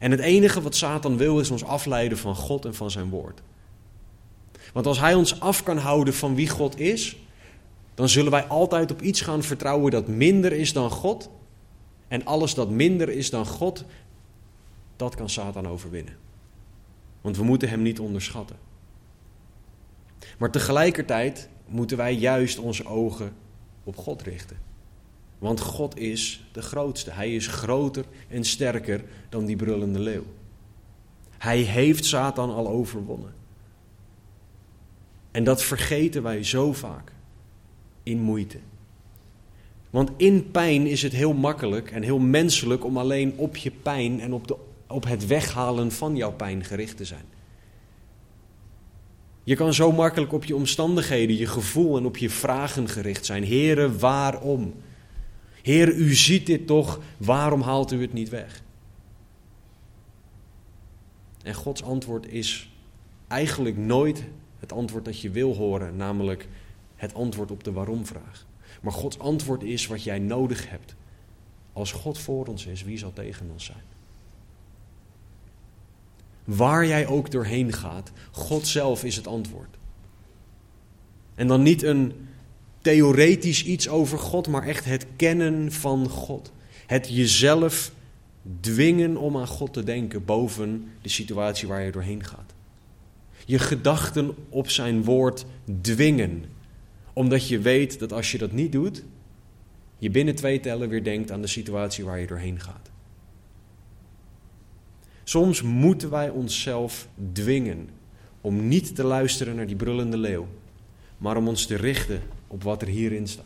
En 0.01 0.11
het 0.11 0.21
enige 0.21 0.63
wat 0.63 0.75
Satan 0.75 1.17
wil 1.17 1.41
is 1.41 1.51
ons 1.51 1.65
afleiden 1.65 2.19
van 2.19 2.35
God 2.35 2.65
en 2.65 2.75
van 2.75 2.91
zijn 2.91 3.09
woord. 3.09 3.41
Want 4.73 4.87
als 4.87 4.99
Hij 4.99 5.15
ons 5.15 5.41
af 5.41 5.63
kan 5.63 5.79
houden 5.79 6.15
van 6.15 6.35
wie 6.35 6.49
God 6.49 6.79
is, 6.79 7.17
dan 7.95 8.09
zullen 8.09 8.31
wij 8.31 8.45
altijd 8.45 8.91
op 8.91 9.03
iets 9.03 9.21
gaan 9.21 9.43
vertrouwen 9.43 9.91
dat 9.91 10.09
minder 10.09 10.53
is 10.53 10.73
dan 10.73 10.91
God. 10.91 11.31
En 12.09 12.25
alles 12.25 12.55
dat 12.55 12.71
minder 12.71 13.09
is 13.09 13.31
dan 13.31 13.47
God, 13.47 13.85
dat 14.97 15.15
kan 15.15 15.31
Satan 15.31 15.69
overwinnen. 15.69 16.17
Want 17.21 17.37
we 17.37 17.45
moeten 17.45 17.69
hem 17.69 17.83
niet 17.83 18.01
onderschatten. 18.01 18.57
Maar 20.39 20.51
tegelijkertijd 20.51 21.49
moeten 21.67 21.97
wij 21.97 22.15
juist 22.15 22.59
onze 22.59 22.87
ogen 22.87 23.33
op 23.85 23.97
God 23.97 24.23
richten. 24.23 24.70
Want 25.41 25.61
God 25.61 25.99
is 25.99 26.45
de 26.53 26.63
grootste. 26.63 27.11
Hij 27.11 27.35
is 27.35 27.47
groter 27.47 28.05
en 28.29 28.45
sterker 28.45 29.05
dan 29.29 29.45
die 29.45 29.57
brullende 29.57 29.99
leeuw. 29.99 30.25
Hij 31.39 31.59
heeft 31.59 32.05
Satan 32.05 32.51
al 32.51 32.69
overwonnen. 32.69 33.35
En 35.31 35.45
dat 35.45 35.63
vergeten 35.63 36.23
wij 36.23 36.45
zo 36.45 36.73
vaak 36.73 37.13
in 38.03 38.21
moeite. 38.21 38.59
Want 39.91 40.11
in 40.17 40.51
pijn 40.51 40.87
is 40.87 41.03
het 41.03 41.13
heel 41.13 41.33
makkelijk 41.33 41.91
en 41.91 42.03
heel 42.03 42.19
menselijk 42.19 42.85
om 42.85 42.99
alleen 42.99 43.33
op 43.37 43.57
je 43.57 43.71
pijn 43.71 44.21
en 44.21 44.33
op, 44.33 44.47
de, 44.47 44.57
op 44.87 45.05
het 45.05 45.27
weghalen 45.27 45.93
van 45.93 46.17
jouw 46.17 46.33
pijn 46.33 46.65
gericht 46.65 46.97
te 46.97 47.05
zijn. 47.05 47.25
Je 49.45 49.57
kan 49.57 49.75
zo 49.75 49.93
makkelijk 49.93 50.33
op 50.33 50.45
je 50.45 50.55
omstandigheden, 50.55 51.37
je 51.37 51.47
gevoel 51.47 51.97
en 51.97 52.05
op 52.05 52.17
je 52.17 52.31
vragen 52.31 52.89
gericht 52.89 53.27
zijn. 53.27 53.43
Heren, 53.43 53.99
waarom? 53.99 54.75
Heer, 55.63 55.95
u 55.95 56.15
ziet 56.15 56.47
dit 56.47 56.67
toch, 56.67 57.01
waarom 57.17 57.61
haalt 57.61 57.93
u 57.93 58.01
het 58.01 58.13
niet 58.13 58.29
weg? 58.29 58.63
En 61.43 61.55
Gods 61.55 61.83
antwoord 61.83 62.27
is 62.27 62.71
eigenlijk 63.29 63.77
nooit 63.77 64.25
het 64.59 64.73
antwoord 64.73 65.05
dat 65.05 65.21
je 65.21 65.31
wil 65.31 65.55
horen, 65.55 65.97
namelijk 65.97 66.49
het 66.97 67.15
antwoord 67.15 67.51
op 67.51 67.65
de 67.65 67.73
waarom-vraag. 67.73 68.47
Maar 68.83 68.93
Gods 68.93 69.19
antwoord 69.19 69.63
is 69.63 69.87
wat 69.87 70.03
jij 70.03 70.19
nodig 70.19 70.71
hebt. 70.71 70.95
Als 71.73 71.93
God 71.93 72.19
voor 72.19 72.47
ons 72.47 72.67
is, 72.67 72.83
wie 72.83 72.99
zal 72.99 73.13
tegen 73.13 73.51
ons 73.53 73.65
zijn? 73.65 73.83
Waar 76.45 76.87
jij 76.87 77.07
ook 77.07 77.31
doorheen 77.31 77.73
gaat, 77.73 78.13
God 78.31 78.67
zelf 78.67 79.05
is 79.05 79.17
het 79.17 79.27
antwoord. 79.27 79.77
En 81.35 81.47
dan 81.47 81.63
niet 81.63 81.83
een 81.83 82.29
theoretisch 82.81 83.65
iets 83.65 83.89
over 83.89 84.19
God, 84.19 84.49
maar 84.49 84.67
echt 84.67 84.85
het 84.85 85.07
kennen 85.17 85.73
van 85.73 86.09
God. 86.09 86.53
Het 86.87 87.09
jezelf 87.09 87.93
dwingen 88.61 89.17
om 89.17 89.37
aan 89.37 89.47
God 89.47 89.73
te 89.73 89.85
denken 89.85 90.25
boven 90.25 90.89
de 91.03 91.09
situatie 91.09 91.69
waar 91.69 91.83
je 91.83 91.93
doorheen 91.93 92.25
gaat. 92.25 92.55
Je 93.45 93.59
gedachten 93.59 94.35
op 94.49 94.71
zijn 94.71 95.05
woord 95.05 95.45
dwingen, 95.81 96.45
omdat 97.13 97.49
je 97.49 97.59
weet 97.59 97.99
dat 97.99 98.13
als 98.13 98.33
je 98.33 98.39
dat 98.39 98.53
niet 98.53 98.73
doet, 98.73 99.03
je 99.99 100.11
binnen 100.11 100.35
twee 100.35 100.61
tellen 100.61 100.89
weer 100.89 101.05
denkt 101.05 101.31
aan 101.31 101.41
de 101.41 101.47
situatie 101.47 102.05
waar 102.05 102.21
je 102.21 102.27
doorheen 102.27 102.61
gaat. 102.61 102.91
Soms 105.25 105.63
moeten 105.63 106.11
wij 106.11 106.31
onszelf 106.31 107.09
dwingen 107.33 107.89
om 108.41 108.69
niet 108.69 108.95
te 108.95 109.05
luisteren 109.05 109.57
naar 109.57 109.67
die 109.67 109.77
brullende 109.77 110.17
leeuw, 110.17 110.49
maar 111.19 111.37
om 111.37 111.49
ons 111.49 111.67
te 111.67 111.77
richten 111.77 112.23
op 112.51 112.63
wat 112.63 112.83
er 112.83 112.89
hierin 112.89 113.29
staat. 113.29 113.45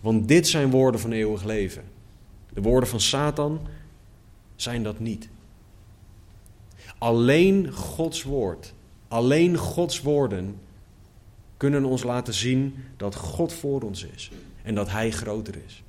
Want 0.00 0.28
dit 0.28 0.48
zijn 0.48 0.70
woorden 0.70 1.00
van 1.00 1.12
eeuwig 1.12 1.44
leven. 1.44 1.84
De 2.52 2.62
woorden 2.62 2.88
van 2.88 3.00
Satan 3.00 3.60
zijn 4.56 4.82
dat 4.82 4.98
niet. 4.98 5.28
Alleen 6.98 7.72
Gods 7.72 8.22
woord, 8.22 8.74
alleen 9.08 9.56
Gods 9.56 10.00
woorden 10.00 10.58
kunnen 11.56 11.84
ons 11.84 12.02
laten 12.02 12.34
zien 12.34 12.74
dat 12.96 13.14
God 13.14 13.52
voor 13.52 13.82
ons 13.82 14.04
is 14.04 14.30
en 14.62 14.74
dat 14.74 14.90
Hij 14.90 15.10
groter 15.10 15.54
is. 15.66 15.82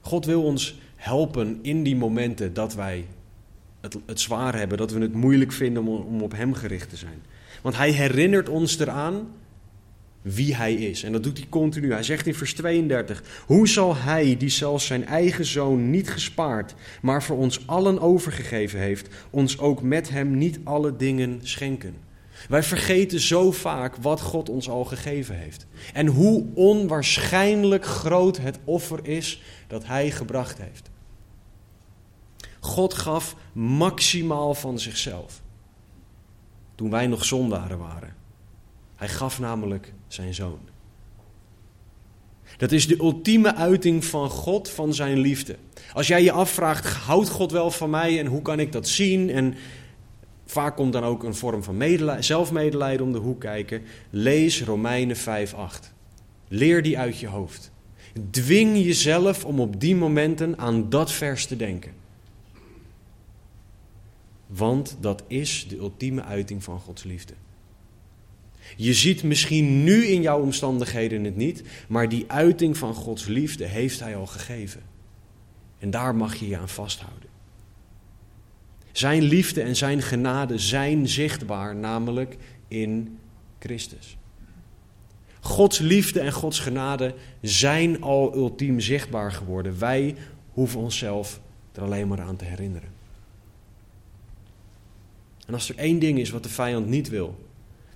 God 0.00 0.24
wil 0.24 0.42
ons 0.42 0.78
helpen 0.96 1.58
in 1.62 1.82
die 1.82 1.96
momenten 1.96 2.54
dat 2.54 2.74
wij 2.74 3.06
het, 3.80 4.20
zwaar 4.20 4.54
hebben, 4.54 4.78
dat 4.78 4.90
we 4.90 5.00
het 5.00 5.14
moeilijk 5.14 5.52
vinden 5.52 5.86
om, 5.86 5.88
om 5.88 6.22
op 6.22 6.32
Hem 6.32 6.54
gericht 6.54 6.90
te 6.90 6.96
zijn. 6.96 7.22
Want 7.64 7.76
Hij 7.76 7.90
herinnert 7.90 8.48
ons 8.48 8.78
eraan 8.78 9.28
wie 10.22 10.54
Hij 10.54 10.74
is. 10.74 11.02
En 11.02 11.12
dat 11.12 11.22
doet 11.22 11.38
Hij 11.38 11.46
continu. 11.48 11.92
Hij 11.92 12.02
zegt 12.02 12.26
in 12.26 12.34
vers 12.34 12.54
32: 12.54 13.42
Hoe 13.46 13.68
zal 13.68 13.96
Hij, 13.96 14.36
die 14.36 14.48
zelfs 14.48 14.86
zijn 14.86 15.06
eigen 15.06 15.44
zoon 15.44 15.90
niet 15.90 16.10
gespaard, 16.10 16.74
maar 17.02 17.22
voor 17.22 17.36
ons 17.36 17.66
allen 17.66 18.00
overgegeven 18.00 18.78
heeft, 18.78 19.08
ons 19.30 19.58
ook 19.58 19.82
met 19.82 20.10
Hem 20.10 20.38
niet 20.38 20.58
alle 20.64 20.96
dingen 20.96 21.40
schenken? 21.42 21.96
Wij 22.48 22.62
vergeten 22.62 23.20
zo 23.20 23.52
vaak 23.52 23.96
wat 23.96 24.20
God 24.20 24.48
ons 24.48 24.68
al 24.68 24.84
gegeven 24.84 25.38
heeft. 25.38 25.66
En 25.92 26.06
hoe 26.06 26.44
onwaarschijnlijk 26.54 27.84
groot 27.84 28.36
het 28.36 28.58
offer 28.64 28.98
is 29.02 29.42
dat 29.66 29.86
Hij 29.86 30.10
gebracht 30.10 30.58
heeft. 30.58 30.90
God 32.60 32.94
gaf 32.94 33.36
maximaal 33.52 34.54
van 34.54 34.78
zichzelf. 34.78 35.42
Toen 36.74 36.90
wij 36.90 37.06
nog 37.06 37.24
zondaren 37.24 37.78
waren. 37.78 38.14
Hij 38.96 39.08
gaf 39.08 39.40
namelijk 39.40 39.92
zijn 40.08 40.34
zoon. 40.34 40.58
Dat 42.56 42.72
is 42.72 42.86
de 42.86 42.98
ultieme 42.98 43.54
uiting 43.54 44.04
van 44.04 44.30
God, 44.30 44.70
van 44.70 44.94
zijn 44.94 45.18
liefde. 45.18 45.56
Als 45.92 46.06
jij 46.06 46.22
je 46.22 46.32
afvraagt, 46.32 46.86
houdt 46.86 47.28
God 47.28 47.52
wel 47.52 47.70
van 47.70 47.90
mij 47.90 48.18
en 48.18 48.26
hoe 48.26 48.42
kan 48.42 48.60
ik 48.60 48.72
dat 48.72 48.88
zien? 48.88 49.30
En 49.30 49.54
vaak 50.46 50.76
komt 50.76 50.92
dan 50.92 51.04
ook 51.04 51.22
een 51.22 51.34
vorm 51.34 51.62
van 51.62 51.82
zelfmedelijden 52.20 53.06
om 53.06 53.12
de 53.12 53.18
hoek 53.18 53.40
kijken. 53.40 53.82
Lees 54.10 54.62
Romeinen 54.62 55.16
5:8. 55.16 55.92
Leer 56.48 56.82
die 56.82 56.98
uit 56.98 57.18
je 57.18 57.26
hoofd. 57.26 57.70
Dwing 58.30 58.84
jezelf 58.84 59.44
om 59.44 59.60
op 59.60 59.80
die 59.80 59.96
momenten 59.96 60.58
aan 60.58 60.90
dat 60.90 61.12
vers 61.12 61.46
te 61.46 61.56
denken. 61.56 61.92
Want 64.56 64.96
dat 65.00 65.22
is 65.26 65.66
de 65.68 65.76
ultieme 65.76 66.22
uiting 66.22 66.64
van 66.64 66.80
Gods 66.80 67.02
liefde. 67.02 67.34
Je 68.76 68.94
ziet 68.94 69.22
misschien 69.22 69.84
nu 69.84 70.04
in 70.04 70.22
jouw 70.22 70.40
omstandigheden 70.40 71.24
het 71.24 71.36
niet, 71.36 71.62
maar 71.88 72.08
die 72.08 72.24
uiting 72.26 72.76
van 72.76 72.94
Gods 72.94 73.26
liefde 73.26 73.64
heeft 73.64 74.00
Hij 74.00 74.16
al 74.16 74.26
gegeven. 74.26 74.82
En 75.78 75.90
daar 75.90 76.14
mag 76.14 76.34
je 76.34 76.48
je 76.48 76.58
aan 76.58 76.68
vasthouden. 76.68 77.28
Zijn 78.92 79.22
liefde 79.22 79.62
en 79.62 79.76
zijn 79.76 80.02
genade 80.02 80.58
zijn 80.58 81.08
zichtbaar, 81.08 81.76
namelijk 81.76 82.36
in 82.68 83.18
Christus. 83.58 84.16
Gods 85.40 85.78
liefde 85.78 86.20
en 86.20 86.32
Gods 86.32 86.58
genade 86.58 87.14
zijn 87.40 88.02
al 88.02 88.34
ultiem 88.34 88.80
zichtbaar 88.80 89.32
geworden. 89.32 89.78
Wij 89.78 90.14
hoeven 90.50 90.80
onszelf 90.80 91.40
er 91.72 91.82
alleen 91.82 92.08
maar 92.08 92.20
aan 92.20 92.36
te 92.36 92.44
herinneren. 92.44 92.93
En 95.46 95.54
als 95.54 95.68
er 95.68 95.76
één 95.76 95.98
ding 95.98 96.18
is 96.18 96.30
wat 96.30 96.42
de 96.42 96.48
vijand 96.48 96.86
niet 96.86 97.08
wil, 97.08 97.38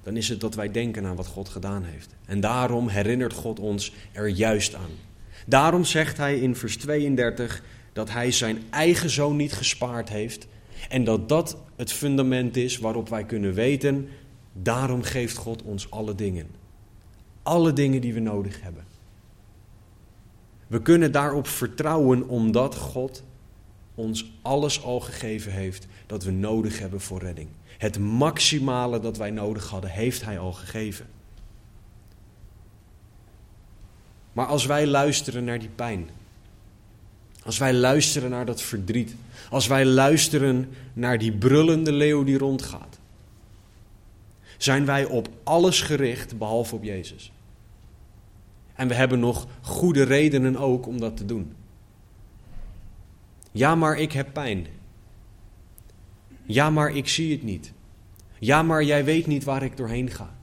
dan 0.03 0.17
is 0.17 0.29
het 0.29 0.41
dat 0.41 0.55
wij 0.55 0.71
denken 0.71 1.07
aan 1.07 1.17
wat 1.17 1.27
God 1.27 1.49
gedaan 1.49 1.85
heeft. 1.85 2.15
En 2.27 2.41
daarom 2.41 2.89
herinnert 2.89 3.33
God 3.33 3.61
ons 3.61 3.93
er 4.13 4.29
juist 4.29 4.75
aan. 4.75 4.91
Daarom 5.47 5.85
zegt 5.85 6.17
hij 6.17 6.39
in 6.39 6.57
vers 6.57 6.77
32 6.77 7.63
dat 7.93 8.11
hij 8.11 8.31
zijn 8.31 8.63
eigen 8.71 9.11
zoon 9.11 9.37
niet 9.37 9.53
gespaard 9.53 10.09
heeft 10.09 10.47
en 10.89 11.05
dat 11.05 11.29
dat 11.29 11.57
het 11.77 11.93
fundament 11.93 12.57
is 12.57 12.79
waarop 12.79 13.09
wij 13.09 13.25
kunnen 13.25 13.55
weten, 13.55 14.09
daarom 14.53 15.03
geeft 15.03 15.37
God 15.37 15.63
ons 15.63 15.91
alle 15.91 16.15
dingen. 16.15 16.47
Alle 17.43 17.73
dingen 17.73 18.01
die 18.01 18.15
we 18.15 18.21
nodig 18.21 18.63
hebben. 18.63 18.85
We 20.67 20.83
kunnen 20.83 21.13
daarop 21.13 21.47
vertrouwen 21.47 22.29
omdat 22.29 22.75
God 22.75 23.23
ons 23.99 24.31
alles 24.43 24.83
al 24.83 25.01
gegeven 25.01 25.53
heeft 25.53 25.87
dat 26.07 26.25
we 26.25 26.31
nodig 26.31 26.79
hebben 26.79 27.01
voor 27.01 27.21
redding. 27.21 27.49
Het 27.79 27.99
maximale 27.99 29.01
dat 29.01 29.17
wij 29.17 29.31
nodig 29.31 29.69
hadden, 29.69 29.91
heeft 29.91 30.25
Hij 30.25 30.39
al 30.39 30.53
gegeven. 30.53 31.07
Maar 34.33 34.47
als 34.47 34.67
wij 34.67 34.87
luisteren 34.87 35.45
naar 35.45 35.59
die 35.59 35.69
pijn, 35.69 36.09
als 37.45 37.59
wij 37.59 37.75
luisteren 37.75 38.31
naar 38.31 38.47
dat 38.47 38.63
verdriet, 38.63 39.15
als 39.51 39.67
wij 39.67 39.85
luisteren 39.85 40.69
naar 40.93 41.19
die 41.19 41.33
brullende 41.33 41.93
leeuw 41.93 42.25
die 42.25 42.39
rondgaat, 42.39 42.99
zijn 44.57 44.85
wij 44.85 45.05
op 45.05 45.29
alles 45.43 45.81
gericht 45.81 46.39
behalve 46.39 46.75
op 46.75 46.85
Jezus. 46.85 47.33
En 48.75 48.89
we 48.89 48.95
hebben 48.95 49.21
nog 49.21 49.47
goede 49.61 50.03
redenen 50.03 50.57
ook 50.57 50.87
om 50.87 51.01
dat 51.01 51.17
te 51.17 51.25
doen. 51.25 51.53
Ja, 53.53 53.75
maar 53.75 53.99
ik 53.99 54.13
heb 54.13 54.33
pijn. 54.33 54.67
Ja, 56.45 56.71
maar 56.71 56.97
ik 56.97 57.09
zie 57.09 57.33
het 57.33 57.43
niet. 57.43 57.73
Ja, 58.39 58.63
maar 58.63 58.85
jij 58.85 59.05
weet 59.05 59.27
niet 59.27 59.45
waar 59.45 59.63
ik 59.63 59.77
doorheen 59.77 60.11
ga. 60.11 60.37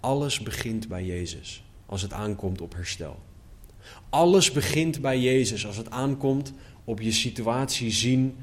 Alles 0.00 0.40
begint 0.40 0.88
bij 0.88 1.04
Jezus 1.04 1.64
als 1.86 2.02
het 2.02 2.12
aankomt 2.12 2.60
op 2.60 2.74
herstel. 2.74 3.22
Alles 4.08 4.52
begint 4.52 5.00
bij 5.00 5.20
Jezus 5.20 5.66
als 5.66 5.76
het 5.76 5.90
aankomt 5.90 6.52
op 6.84 7.00
je 7.00 7.12
situatie 7.12 7.90
zien 7.90 8.36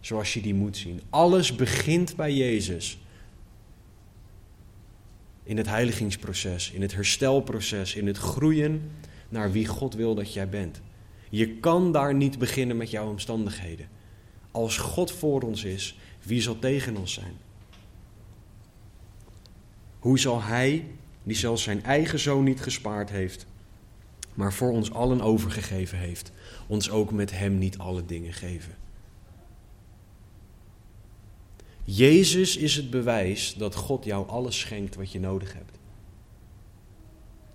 zoals 0.00 0.34
je 0.34 0.40
die 0.40 0.54
moet 0.54 0.76
zien. 0.76 1.00
Alles 1.10 1.54
begint 1.54 2.16
bij 2.16 2.34
Jezus. 2.34 2.98
In 5.42 5.56
het 5.56 5.66
heiligingsproces, 5.66 6.70
in 6.70 6.82
het 6.82 6.94
herstelproces, 6.94 7.94
in 7.94 8.06
het 8.06 8.18
groeien 8.18 8.90
naar 9.32 9.52
wie 9.52 9.66
God 9.66 9.94
wil 9.94 10.14
dat 10.14 10.32
jij 10.32 10.48
bent. 10.48 10.80
Je 11.30 11.56
kan 11.56 11.92
daar 11.92 12.14
niet 12.14 12.38
beginnen 12.38 12.76
met 12.76 12.90
jouw 12.90 13.08
omstandigheden. 13.08 13.88
Als 14.50 14.76
God 14.76 15.12
voor 15.12 15.42
ons 15.42 15.64
is, 15.64 15.98
wie 16.22 16.40
zal 16.40 16.58
tegen 16.58 16.96
ons 16.96 17.12
zijn? 17.12 17.36
Hoe 19.98 20.18
zal 20.18 20.42
Hij, 20.42 20.86
die 21.22 21.36
zelfs 21.36 21.62
zijn 21.62 21.84
eigen 21.84 22.18
zoon 22.18 22.44
niet 22.44 22.60
gespaard 22.60 23.10
heeft, 23.10 23.46
maar 24.34 24.52
voor 24.52 24.70
ons 24.70 24.92
allen 24.92 25.20
overgegeven 25.20 25.98
heeft, 25.98 26.32
ons 26.66 26.90
ook 26.90 27.10
met 27.10 27.30
Hem 27.30 27.58
niet 27.58 27.78
alle 27.78 28.04
dingen 28.04 28.32
geven? 28.32 28.76
Jezus 31.84 32.56
is 32.56 32.76
het 32.76 32.90
bewijs 32.90 33.54
dat 33.54 33.74
God 33.74 34.04
jou 34.04 34.28
alles 34.28 34.58
schenkt 34.58 34.94
wat 34.94 35.12
je 35.12 35.20
nodig 35.20 35.52
hebt. 35.52 35.78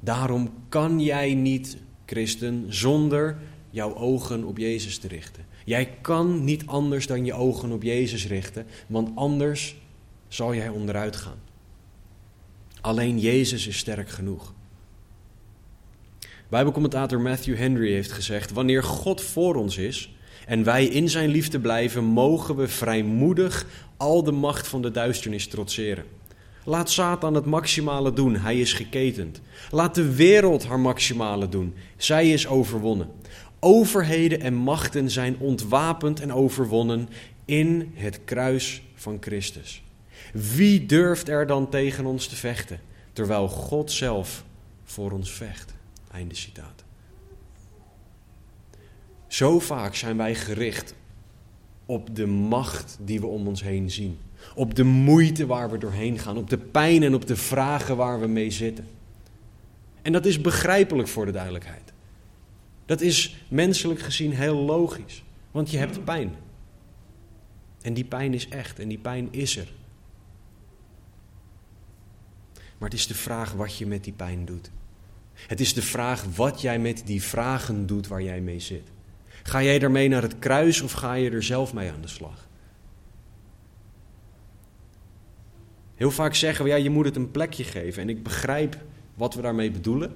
Daarom 0.07 0.53
kan 0.69 0.99
jij 0.99 1.33
niet, 1.33 1.77
christen, 2.05 2.65
zonder 2.69 3.37
jouw 3.69 3.95
ogen 3.95 4.43
op 4.43 4.57
Jezus 4.57 4.97
te 4.97 5.07
richten. 5.07 5.45
Jij 5.65 5.97
kan 6.01 6.43
niet 6.43 6.65
anders 6.65 7.07
dan 7.07 7.25
je 7.25 7.33
ogen 7.33 7.71
op 7.71 7.83
Jezus 7.83 8.27
richten, 8.27 8.65
want 8.87 9.09
anders 9.15 9.75
zal 10.27 10.55
jij 10.55 10.69
onderuit 10.69 11.15
gaan. 11.15 11.39
Alleen 12.81 13.19
Jezus 13.19 13.67
is 13.67 13.77
sterk 13.77 14.09
genoeg. 14.09 14.53
Bijbelcommentator 16.49 17.21
Matthew 17.21 17.57
Henry 17.57 17.91
heeft 17.91 18.11
gezegd: 18.11 18.51
Wanneer 18.51 18.83
God 18.83 19.21
voor 19.21 19.55
ons 19.55 19.77
is 19.77 20.15
en 20.45 20.63
wij 20.63 20.85
in 20.85 21.09
zijn 21.09 21.29
liefde 21.29 21.59
blijven, 21.59 22.03
mogen 22.03 22.55
we 22.55 22.67
vrijmoedig 22.67 23.65
al 23.97 24.23
de 24.23 24.31
macht 24.31 24.67
van 24.67 24.81
de 24.81 24.91
duisternis 24.91 25.47
trotseren. 25.47 26.16
Laat 26.67 26.89
Satan 26.89 27.33
het 27.33 27.45
maximale 27.45 28.13
doen, 28.13 28.35
hij 28.35 28.59
is 28.59 28.73
geketend. 28.73 29.41
Laat 29.71 29.95
de 29.95 30.15
wereld 30.15 30.65
haar 30.65 30.79
maximale 30.79 31.49
doen, 31.49 31.73
zij 31.97 32.31
is 32.31 32.47
overwonnen. 32.47 33.11
Overheden 33.59 34.41
en 34.41 34.53
machten 34.53 35.11
zijn 35.11 35.37
ontwapend 35.39 36.19
en 36.19 36.33
overwonnen 36.33 37.09
in 37.45 37.91
het 37.93 38.19
kruis 38.25 38.81
van 38.95 39.17
Christus. 39.19 39.83
Wie 40.33 40.85
durft 40.85 41.29
er 41.29 41.47
dan 41.47 41.69
tegen 41.69 42.05
ons 42.05 42.27
te 42.27 42.35
vechten, 42.35 42.79
terwijl 43.13 43.47
God 43.47 43.91
zelf 43.91 44.43
voor 44.83 45.11
ons 45.11 45.31
vecht? 45.31 45.73
Einde 46.11 46.35
citaat. 46.35 46.83
Zo 49.27 49.59
vaak 49.59 49.95
zijn 49.95 50.17
wij 50.17 50.35
gericht 50.35 50.93
op 51.85 52.15
de 52.15 52.25
macht 52.25 52.97
die 53.01 53.19
we 53.19 53.27
om 53.27 53.47
ons 53.47 53.63
heen 53.63 53.91
zien. 53.91 54.17
Op 54.57 54.75
de 54.75 54.83
moeite 54.83 55.45
waar 55.45 55.71
we 55.71 55.77
doorheen 55.77 56.19
gaan. 56.19 56.37
Op 56.37 56.49
de 56.49 56.57
pijn 56.57 57.03
en 57.03 57.13
op 57.13 57.27
de 57.27 57.35
vragen 57.35 57.97
waar 57.97 58.19
we 58.19 58.27
mee 58.27 58.51
zitten. 58.51 58.87
En 60.01 60.11
dat 60.11 60.25
is 60.25 60.41
begrijpelijk 60.41 61.07
voor 61.07 61.25
de 61.25 61.31
duidelijkheid. 61.31 61.93
Dat 62.85 63.01
is 63.01 63.45
menselijk 63.47 63.99
gezien 63.99 64.31
heel 64.31 64.55
logisch. 64.55 65.23
Want 65.51 65.71
je 65.71 65.77
hebt 65.77 66.03
pijn. 66.03 66.35
En 67.81 67.93
die 67.93 68.03
pijn 68.05 68.33
is 68.33 68.47
echt 68.49 68.79
en 68.79 68.87
die 68.87 68.97
pijn 68.97 69.27
is 69.31 69.57
er. 69.57 69.67
Maar 72.53 72.89
het 72.89 72.97
is 72.99 73.07
de 73.07 73.15
vraag 73.15 73.53
wat 73.53 73.77
je 73.77 73.85
met 73.85 74.03
die 74.03 74.13
pijn 74.13 74.45
doet. 74.45 74.71
Het 75.33 75.59
is 75.59 75.73
de 75.73 75.81
vraag 75.81 76.23
wat 76.35 76.61
jij 76.61 76.79
met 76.79 77.01
die 77.05 77.23
vragen 77.23 77.85
doet 77.85 78.07
waar 78.07 78.21
jij 78.21 78.41
mee 78.41 78.59
zit. 78.59 78.91
Ga 79.43 79.63
jij 79.63 79.81
ermee 79.81 80.07
naar 80.07 80.21
het 80.21 80.39
kruis 80.39 80.81
of 80.81 80.91
ga 80.91 81.13
je 81.13 81.29
er 81.29 81.43
zelf 81.43 81.73
mee 81.73 81.91
aan 81.91 82.01
de 82.01 82.07
slag? 82.07 82.46
Heel 85.97 86.11
vaak 86.11 86.35
zeggen 86.35 86.65
we, 86.65 86.71
ja, 86.71 86.75
je 86.75 86.89
moet 86.89 87.05
het 87.05 87.15
een 87.15 87.31
plekje 87.31 87.63
geven. 87.63 88.01
En 88.01 88.09
ik 88.09 88.23
begrijp 88.23 88.77
wat 89.13 89.33
we 89.33 89.41
daarmee 89.41 89.71
bedoelen. 89.71 90.15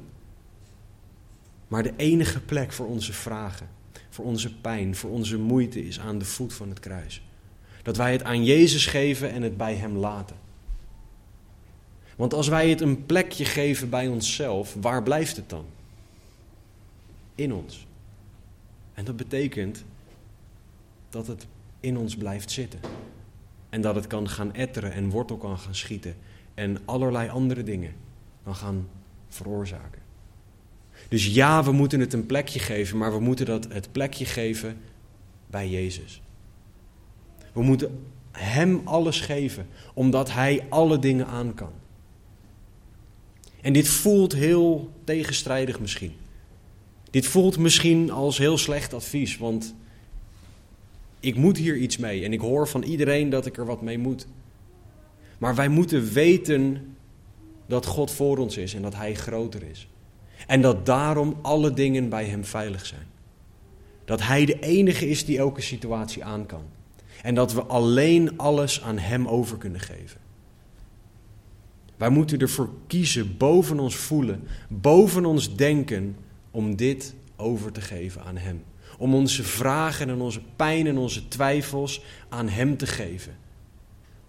Maar 1.67 1.83
de 1.83 1.93
enige 1.95 2.39
plek 2.39 2.71
voor 2.71 2.87
onze 2.87 3.13
vragen, 3.13 3.69
voor 4.09 4.25
onze 4.25 4.55
pijn, 4.55 4.95
voor 4.95 5.09
onze 5.09 5.37
moeite 5.37 5.87
is 5.87 5.99
aan 5.99 6.17
de 6.17 6.25
voet 6.25 6.53
van 6.53 6.69
het 6.69 6.79
kruis. 6.79 7.21
Dat 7.83 7.97
wij 7.97 8.11
het 8.11 8.23
aan 8.23 8.43
Jezus 8.43 8.85
geven 8.85 9.31
en 9.31 9.41
het 9.41 9.57
bij 9.57 9.75
Hem 9.75 9.97
laten. 9.97 10.35
Want 12.15 12.33
als 12.33 12.47
wij 12.47 12.69
het 12.69 12.81
een 12.81 13.05
plekje 13.05 13.45
geven 13.45 13.89
bij 13.89 14.07
onszelf, 14.07 14.75
waar 14.81 15.03
blijft 15.03 15.35
het 15.35 15.49
dan? 15.49 15.65
In 17.35 17.53
ons. 17.53 17.87
En 18.93 19.05
dat 19.05 19.17
betekent 19.17 19.83
dat 21.09 21.27
het 21.27 21.45
in 21.79 21.97
ons 21.97 22.15
blijft 22.15 22.51
zitten. 22.51 22.79
En 23.71 23.81
dat 23.81 23.95
het 23.95 24.07
kan 24.07 24.29
gaan 24.29 24.53
etteren 24.53 24.91
en 24.91 25.09
wortel 25.09 25.37
kan 25.37 25.57
gaan 25.57 25.75
schieten. 25.75 26.15
En 26.53 26.77
allerlei 26.85 27.29
andere 27.29 27.63
dingen 27.63 27.93
kan 28.43 28.55
gaan 28.55 28.87
veroorzaken. 29.27 30.01
Dus 31.09 31.25
ja, 31.33 31.63
we 31.63 31.71
moeten 31.71 31.99
het 31.99 32.13
een 32.13 32.25
plekje 32.25 32.59
geven, 32.59 32.97
maar 32.97 33.11
we 33.11 33.19
moeten 33.19 33.45
dat 33.45 33.67
het 33.73 33.91
plekje 33.91 34.25
geven 34.25 34.77
bij 35.47 35.69
Jezus. 35.69 36.21
We 37.53 37.61
moeten 37.61 38.05
Hem 38.31 38.81
alles 38.83 39.19
geven, 39.19 39.67
omdat 39.93 40.31
Hij 40.31 40.65
alle 40.69 40.99
dingen 40.99 41.27
aan 41.27 41.53
kan. 41.53 41.71
En 43.61 43.73
dit 43.73 43.87
voelt 43.87 44.33
heel 44.33 44.91
tegenstrijdig 45.03 45.79
misschien. 45.79 46.13
Dit 47.09 47.27
voelt 47.27 47.57
misschien 47.57 48.11
als 48.11 48.37
heel 48.37 48.57
slecht 48.57 48.93
advies, 48.93 49.37
want 49.37 49.75
ik 51.21 51.35
moet 51.35 51.57
hier 51.57 51.75
iets 51.75 51.97
mee 51.97 52.23
en 52.23 52.33
ik 52.33 52.39
hoor 52.39 52.67
van 52.67 52.83
iedereen 52.83 53.29
dat 53.29 53.45
ik 53.45 53.57
er 53.57 53.65
wat 53.65 53.81
mee 53.81 53.97
moet. 53.97 54.27
Maar 55.37 55.55
wij 55.55 55.67
moeten 55.67 56.13
weten 56.13 56.95
dat 57.67 57.85
God 57.85 58.11
voor 58.11 58.37
ons 58.37 58.57
is 58.57 58.73
en 58.73 58.81
dat 58.81 58.95
Hij 58.95 59.15
groter 59.15 59.63
is. 59.63 59.89
En 60.47 60.61
dat 60.61 60.85
daarom 60.85 61.35
alle 61.41 61.73
dingen 61.73 62.09
bij 62.09 62.25
Hem 62.25 62.45
veilig 62.45 62.85
zijn. 62.85 63.07
Dat 64.05 64.21
Hij 64.21 64.45
de 64.45 64.59
enige 64.59 65.09
is 65.09 65.25
die 65.25 65.37
elke 65.37 65.61
situatie 65.61 66.23
aan 66.23 66.45
kan. 66.45 66.63
En 67.21 67.35
dat 67.35 67.53
we 67.53 67.61
alleen 67.61 68.37
alles 68.37 68.81
aan 68.81 68.97
Hem 68.97 69.27
over 69.27 69.57
kunnen 69.57 69.79
geven. 69.79 70.19
Wij 71.97 72.09
moeten 72.09 72.39
ervoor 72.39 72.69
kiezen, 72.87 73.37
boven 73.37 73.79
ons 73.79 73.95
voelen, 73.95 74.47
boven 74.67 75.25
ons 75.25 75.55
denken, 75.55 76.15
om 76.51 76.75
dit 76.75 77.13
over 77.35 77.71
te 77.71 77.81
geven 77.81 78.23
aan 78.23 78.37
Hem. 78.37 78.63
Om 79.01 79.15
onze 79.15 79.43
vragen 79.43 80.09
en 80.09 80.21
onze 80.21 80.41
pijn 80.55 80.87
en 80.87 80.97
onze 80.97 81.27
twijfels 81.27 82.03
aan 82.29 82.49
Hem 82.49 82.77
te 82.77 82.87
geven. 82.87 83.37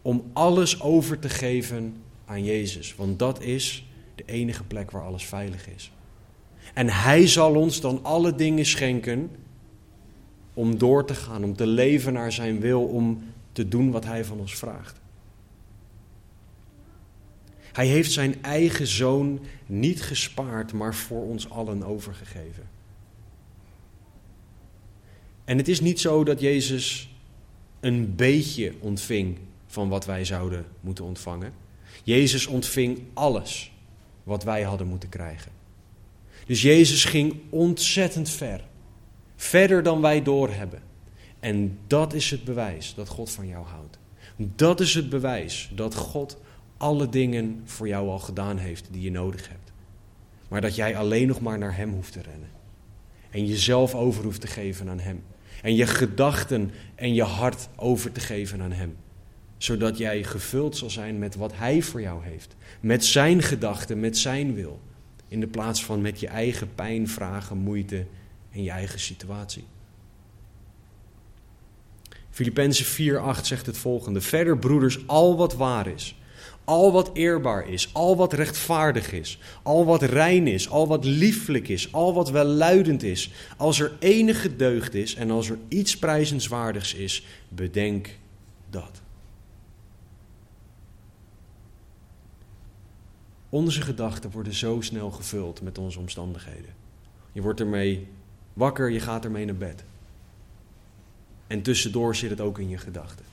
Om 0.02 0.30
alles 0.32 0.80
over 0.80 1.18
te 1.18 1.28
geven 1.28 1.96
aan 2.24 2.44
Jezus. 2.44 2.94
Want 2.94 3.18
dat 3.18 3.42
is 3.42 3.86
de 4.14 4.22
enige 4.26 4.64
plek 4.64 4.90
waar 4.90 5.02
alles 5.02 5.24
veilig 5.24 5.68
is. 5.68 5.92
En 6.74 6.88
Hij 6.88 7.26
zal 7.26 7.54
ons 7.54 7.80
dan 7.80 8.04
alle 8.04 8.34
dingen 8.34 8.66
schenken 8.66 9.30
om 10.54 10.78
door 10.78 11.04
te 11.06 11.14
gaan, 11.14 11.44
om 11.44 11.56
te 11.56 11.66
leven 11.66 12.12
naar 12.12 12.32
Zijn 12.32 12.60
wil, 12.60 12.84
om 12.84 13.24
te 13.52 13.68
doen 13.68 13.90
wat 13.90 14.04
Hij 14.04 14.24
van 14.24 14.38
ons 14.40 14.54
vraagt. 14.54 15.00
Hij 17.72 17.86
heeft 17.86 18.12
zijn 18.12 18.42
eigen 18.42 18.86
zoon 18.86 19.40
niet 19.66 20.02
gespaard, 20.02 20.72
maar 20.72 20.94
voor 20.94 21.22
ons 21.22 21.50
allen 21.50 21.82
overgegeven. 21.82 22.80
En 25.52 25.58
het 25.58 25.68
is 25.68 25.80
niet 25.80 26.00
zo 26.00 26.24
dat 26.24 26.40
Jezus 26.40 27.08
een 27.80 28.14
beetje 28.14 28.72
ontving 28.80 29.38
van 29.66 29.88
wat 29.88 30.04
wij 30.04 30.24
zouden 30.24 30.66
moeten 30.80 31.04
ontvangen. 31.04 31.52
Jezus 32.04 32.46
ontving 32.46 33.02
alles 33.12 33.72
wat 34.22 34.44
wij 34.44 34.62
hadden 34.62 34.86
moeten 34.86 35.08
krijgen. 35.08 35.52
Dus 36.46 36.62
Jezus 36.62 37.04
ging 37.04 37.34
ontzettend 37.50 38.30
ver. 38.30 38.64
Verder 39.36 39.82
dan 39.82 40.00
wij 40.00 40.22
doorhebben. 40.22 40.82
En 41.40 41.78
dat 41.86 42.14
is 42.14 42.30
het 42.30 42.44
bewijs 42.44 42.94
dat 42.94 43.08
God 43.08 43.30
van 43.30 43.46
jou 43.46 43.66
houdt. 43.66 43.98
Dat 44.36 44.80
is 44.80 44.94
het 44.94 45.08
bewijs 45.08 45.70
dat 45.74 45.94
God 45.94 46.36
alle 46.76 47.08
dingen 47.08 47.60
voor 47.64 47.88
jou 47.88 48.08
al 48.08 48.18
gedaan 48.18 48.58
heeft 48.58 48.88
die 48.90 49.02
je 49.02 49.10
nodig 49.10 49.48
hebt. 49.48 49.72
Maar 50.48 50.60
dat 50.60 50.74
jij 50.74 50.96
alleen 50.96 51.26
nog 51.26 51.40
maar 51.40 51.58
naar 51.58 51.76
Hem 51.76 51.92
hoeft 51.92 52.12
te 52.12 52.22
rennen. 52.22 52.50
En 53.30 53.46
jezelf 53.46 53.94
over 53.94 54.24
hoeft 54.24 54.40
te 54.40 54.46
geven 54.46 54.88
aan 54.88 55.00
Hem. 55.00 55.22
En 55.62 55.74
je 55.74 55.86
gedachten 55.86 56.70
en 56.94 57.14
je 57.14 57.22
hart 57.22 57.68
over 57.76 58.12
te 58.12 58.20
geven 58.20 58.62
aan 58.62 58.72
Hem. 58.72 58.96
Zodat 59.56 59.98
jij 59.98 60.24
gevuld 60.24 60.76
zal 60.76 60.90
zijn 60.90 61.18
met 61.18 61.34
wat 61.34 61.52
Hij 61.56 61.82
voor 61.82 62.00
jou 62.00 62.24
heeft. 62.24 62.56
Met 62.80 63.04
Zijn 63.04 63.42
gedachten, 63.42 64.00
met 64.00 64.18
Zijn 64.18 64.54
wil. 64.54 64.80
In 65.28 65.40
de 65.40 65.46
plaats 65.46 65.84
van 65.84 66.00
met 66.00 66.20
je 66.20 66.26
eigen 66.26 66.74
pijn, 66.74 67.08
vragen, 67.08 67.56
moeite 67.56 68.06
en 68.50 68.62
je 68.62 68.70
eigen 68.70 69.00
situatie. 69.00 69.64
Filippenzen 72.30 72.86
4:8 73.36 73.40
zegt 73.42 73.66
het 73.66 73.78
volgende: 73.78 74.20
Verder 74.20 74.58
broeders, 74.58 75.06
al 75.06 75.36
wat 75.36 75.54
waar 75.54 75.86
is, 75.86 76.16
Al 76.64 76.92
wat 76.92 77.10
eerbaar 77.14 77.68
is, 77.68 77.94
al 77.94 78.16
wat 78.16 78.32
rechtvaardig 78.32 79.12
is, 79.12 79.38
al 79.62 79.84
wat 79.84 80.02
rein 80.02 80.46
is, 80.46 80.70
al 80.70 80.86
wat 80.86 81.04
lieflijk 81.04 81.68
is, 81.68 81.92
al 81.92 82.14
wat 82.14 82.30
welluidend 82.30 83.02
is, 83.02 83.30
als 83.56 83.80
er 83.80 83.92
enige 83.98 84.56
deugd 84.56 84.94
is 84.94 85.14
en 85.14 85.30
als 85.30 85.50
er 85.50 85.58
iets 85.68 85.98
prijzenswaardigs 85.98 86.94
is, 86.94 87.26
bedenk 87.48 88.16
dat. 88.70 89.00
Onze 93.48 93.82
gedachten 93.82 94.30
worden 94.30 94.54
zo 94.54 94.80
snel 94.80 95.10
gevuld 95.10 95.62
met 95.62 95.78
onze 95.78 95.98
omstandigheden. 95.98 96.74
Je 97.32 97.42
wordt 97.42 97.60
ermee 97.60 98.08
wakker, 98.52 98.90
je 98.90 99.00
gaat 99.00 99.24
ermee 99.24 99.44
naar 99.44 99.54
bed. 99.54 99.84
En 101.46 101.62
tussendoor 101.62 102.16
zit 102.16 102.30
het 102.30 102.40
ook 102.40 102.58
in 102.58 102.68
je 102.68 102.78
gedachten. 102.78 103.24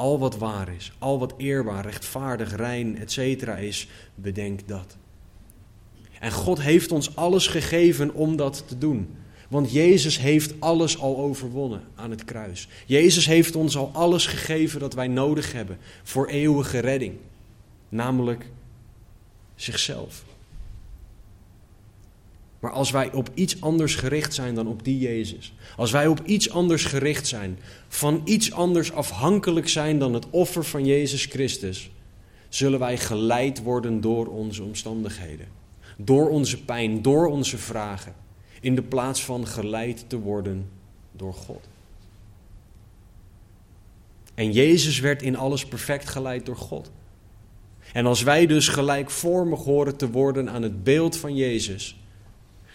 Al 0.00 0.18
wat 0.18 0.36
waar 0.36 0.68
is, 0.68 0.92
al 0.98 1.18
wat 1.18 1.34
eerbaar, 1.36 1.84
rechtvaardig, 1.84 2.56
rein, 2.56 2.98
etc. 2.98 3.18
is, 3.58 3.88
bedenk 4.14 4.68
dat. 4.68 4.96
En 6.20 6.32
God 6.32 6.60
heeft 6.60 6.92
ons 6.92 7.16
alles 7.16 7.46
gegeven 7.46 8.14
om 8.14 8.36
dat 8.36 8.64
te 8.66 8.78
doen. 8.78 9.16
Want 9.48 9.72
Jezus 9.72 10.18
heeft 10.18 10.60
alles 10.60 10.98
al 10.98 11.16
overwonnen 11.16 11.82
aan 11.94 12.10
het 12.10 12.24
kruis. 12.24 12.68
Jezus 12.86 13.26
heeft 13.26 13.56
ons 13.56 13.76
al 13.76 13.90
alles 13.92 14.26
gegeven 14.26 14.80
dat 14.80 14.94
wij 14.94 15.08
nodig 15.08 15.52
hebben 15.52 15.78
voor 16.02 16.26
eeuwige 16.26 16.78
redding. 16.78 17.14
Namelijk 17.88 18.46
zichzelf. 19.54 20.24
Maar 22.60 22.70
als 22.70 22.90
wij 22.90 23.12
op 23.12 23.30
iets 23.34 23.60
anders 23.60 23.94
gericht 23.94 24.34
zijn 24.34 24.54
dan 24.54 24.66
op 24.66 24.84
die 24.84 24.98
Jezus, 24.98 25.54
als 25.76 25.90
wij 25.90 26.06
op 26.06 26.20
iets 26.24 26.50
anders 26.50 26.84
gericht 26.84 27.26
zijn, 27.26 27.58
van 27.88 28.22
iets 28.24 28.52
anders 28.52 28.92
afhankelijk 28.92 29.68
zijn 29.68 29.98
dan 29.98 30.14
het 30.14 30.30
offer 30.30 30.64
van 30.64 30.84
Jezus 30.84 31.24
Christus, 31.24 31.90
zullen 32.48 32.78
wij 32.78 32.98
geleid 32.98 33.62
worden 33.62 34.00
door 34.00 34.26
onze 34.26 34.62
omstandigheden, 34.62 35.46
door 35.96 36.28
onze 36.28 36.64
pijn, 36.64 37.02
door 37.02 37.26
onze 37.26 37.58
vragen, 37.58 38.14
in 38.60 38.74
de 38.74 38.82
plaats 38.82 39.24
van 39.24 39.46
geleid 39.46 40.04
te 40.08 40.18
worden 40.18 40.68
door 41.12 41.34
God. 41.34 41.68
En 44.34 44.52
Jezus 44.52 45.00
werd 45.00 45.22
in 45.22 45.36
alles 45.36 45.66
perfect 45.66 46.08
geleid 46.08 46.46
door 46.46 46.56
God. 46.56 46.90
En 47.92 48.06
als 48.06 48.22
wij 48.22 48.46
dus 48.46 48.68
gelijkvormig 48.68 49.64
horen 49.64 49.96
te 49.96 50.10
worden 50.10 50.50
aan 50.50 50.62
het 50.62 50.84
beeld 50.84 51.16
van 51.16 51.36
Jezus, 51.36 51.99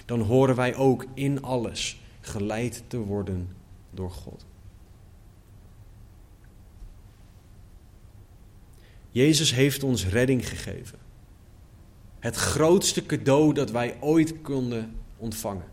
dan 0.06 0.22
horen 0.22 0.56
wij 0.56 0.76
ook 0.76 1.06
in 1.14 1.44
alles 1.44 2.00
geleid 2.22 2.84
te 2.88 2.98
worden 2.98 3.56
door 3.92 4.12
God. 4.12 4.46
Jezus 9.12 9.54
heeft 9.54 9.84
ons 9.84 10.08
redding 10.08 10.48
gegeven. 10.50 11.00
Het 12.20 12.36
grootste 12.36 13.06
cadeau 13.06 13.54
dat 13.54 13.72
wij 13.72 13.98
ooit 14.00 14.42
konden 14.42 14.96
ontvangen. 15.18 15.66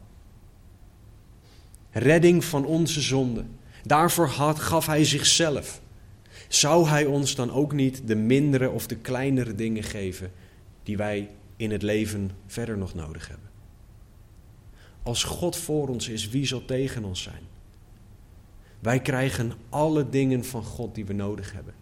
Redding 1.90 2.44
van 2.44 2.64
onze 2.64 3.00
zonden. 3.00 3.58
Daarvoor 3.84 4.26
had, 4.26 4.58
gaf 4.58 4.86
Hij 4.86 5.04
zichzelf. 5.04 5.80
Zou 6.48 6.88
Hij 6.88 7.04
ons 7.04 7.34
dan 7.34 7.50
ook 7.50 7.72
niet 7.72 8.06
de 8.06 8.16
mindere 8.16 8.70
of 8.70 8.86
de 8.86 8.96
kleinere 8.96 9.54
dingen 9.54 9.82
geven 9.82 10.32
die 10.82 10.96
wij 10.96 11.30
in 11.56 11.70
het 11.70 11.82
leven 11.82 12.30
verder 12.46 12.78
nog 12.78 12.94
nodig 12.94 13.28
hebben? 13.28 13.51
Als 15.02 15.24
God 15.24 15.56
voor 15.56 15.88
ons 15.88 16.08
is, 16.08 16.28
wie 16.28 16.46
zal 16.46 16.64
tegen 16.64 17.04
ons 17.04 17.22
zijn? 17.22 17.42
Wij 18.78 19.00
krijgen 19.00 19.52
alle 19.68 20.08
dingen 20.08 20.44
van 20.44 20.64
God 20.64 20.94
die 20.94 21.04
we 21.04 21.12
nodig 21.12 21.52
hebben. 21.52 21.74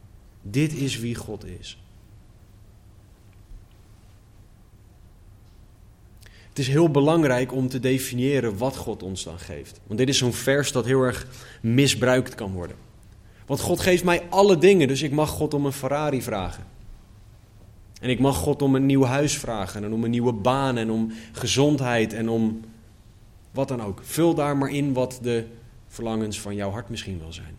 Dit 0.43 0.73
is 0.73 0.99
wie 0.99 1.15
God 1.15 1.45
is. 1.45 1.83
Het 6.49 6.59
is 6.59 6.69
heel 6.69 6.91
belangrijk 6.91 7.53
om 7.53 7.69
te 7.69 7.81
definiëren 7.81 8.59
wat 8.59 8.77
God 8.77 9.03
ons 9.03 9.25
dan 9.25 9.39
geeft. 9.39 9.81
Want 9.87 9.99
dit 9.99 10.09
is 10.09 10.19
zo'n 10.19 10.33
vers 10.33 10.73
dat 10.73 10.85
heel 10.85 11.03
erg 11.03 11.27
misbruikt 11.61 12.35
kan 12.35 12.53
worden. 12.53 12.77
Want 13.47 13.61
God 13.61 13.81
geeft 13.81 14.05
mij 14.05 14.23
alle 14.29 14.59
dingen, 14.59 14.89
dus 14.89 15.03
ik 15.03 15.13
mag 15.13 15.29
God 15.29 15.55
om 15.55 15.67
een 15.67 15.73
Ferrari 15.73 16.23
vragen. 16.23 16.65
En 18.01 18.11
ik 18.11 18.19
mag 18.19 18.37
God 18.37 18.63
om 18.63 18.75
een 18.75 18.87
nieuw 18.87 19.05
huis 19.05 19.39
vragen 19.39 19.85
en 19.85 19.93
om 19.93 20.05
een 20.05 20.11
nieuwe 20.11 20.33
baan 20.33 20.77
en 20.77 20.91
om 20.91 21.13
gezondheid 21.33 22.13
en 22.13 22.29
om 22.29 22.61
wat 23.51 23.69
dan 23.69 23.83
ook. 23.83 24.01
Vul 24.03 24.35
daar 24.35 24.57
maar 24.57 24.71
in 24.71 24.93
wat 24.93 25.19
de 25.23 25.47
verlangens 25.89 26.41
van 26.41 26.55
jouw 26.55 26.71
hart 26.71 26.89
misschien 26.89 27.19
wel 27.19 27.33
zijn. 27.33 27.59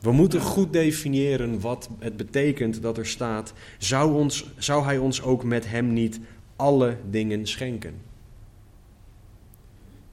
We 0.00 0.12
moeten 0.12 0.40
goed 0.40 0.72
definiëren 0.72 1.60
wat 1.60 1.88
het 1.98 2.16
betekent 2.16 2.82
dat 2.82 2.98
er 2.98 3.06
staat: 3.06 3.52
zou, 3.78 4.14
ons, 4.14 4.46
zou 4.56 4.84
Hij 4.84 4.98
ons 4.98 5.22
ook 5.22 5.44
met 5.44 5.68
Hem 5.70 5.92
niet 5.92 6.20
alle 6.56 6.96
dingen 7.10 7.46
schenken? 7.46 7.94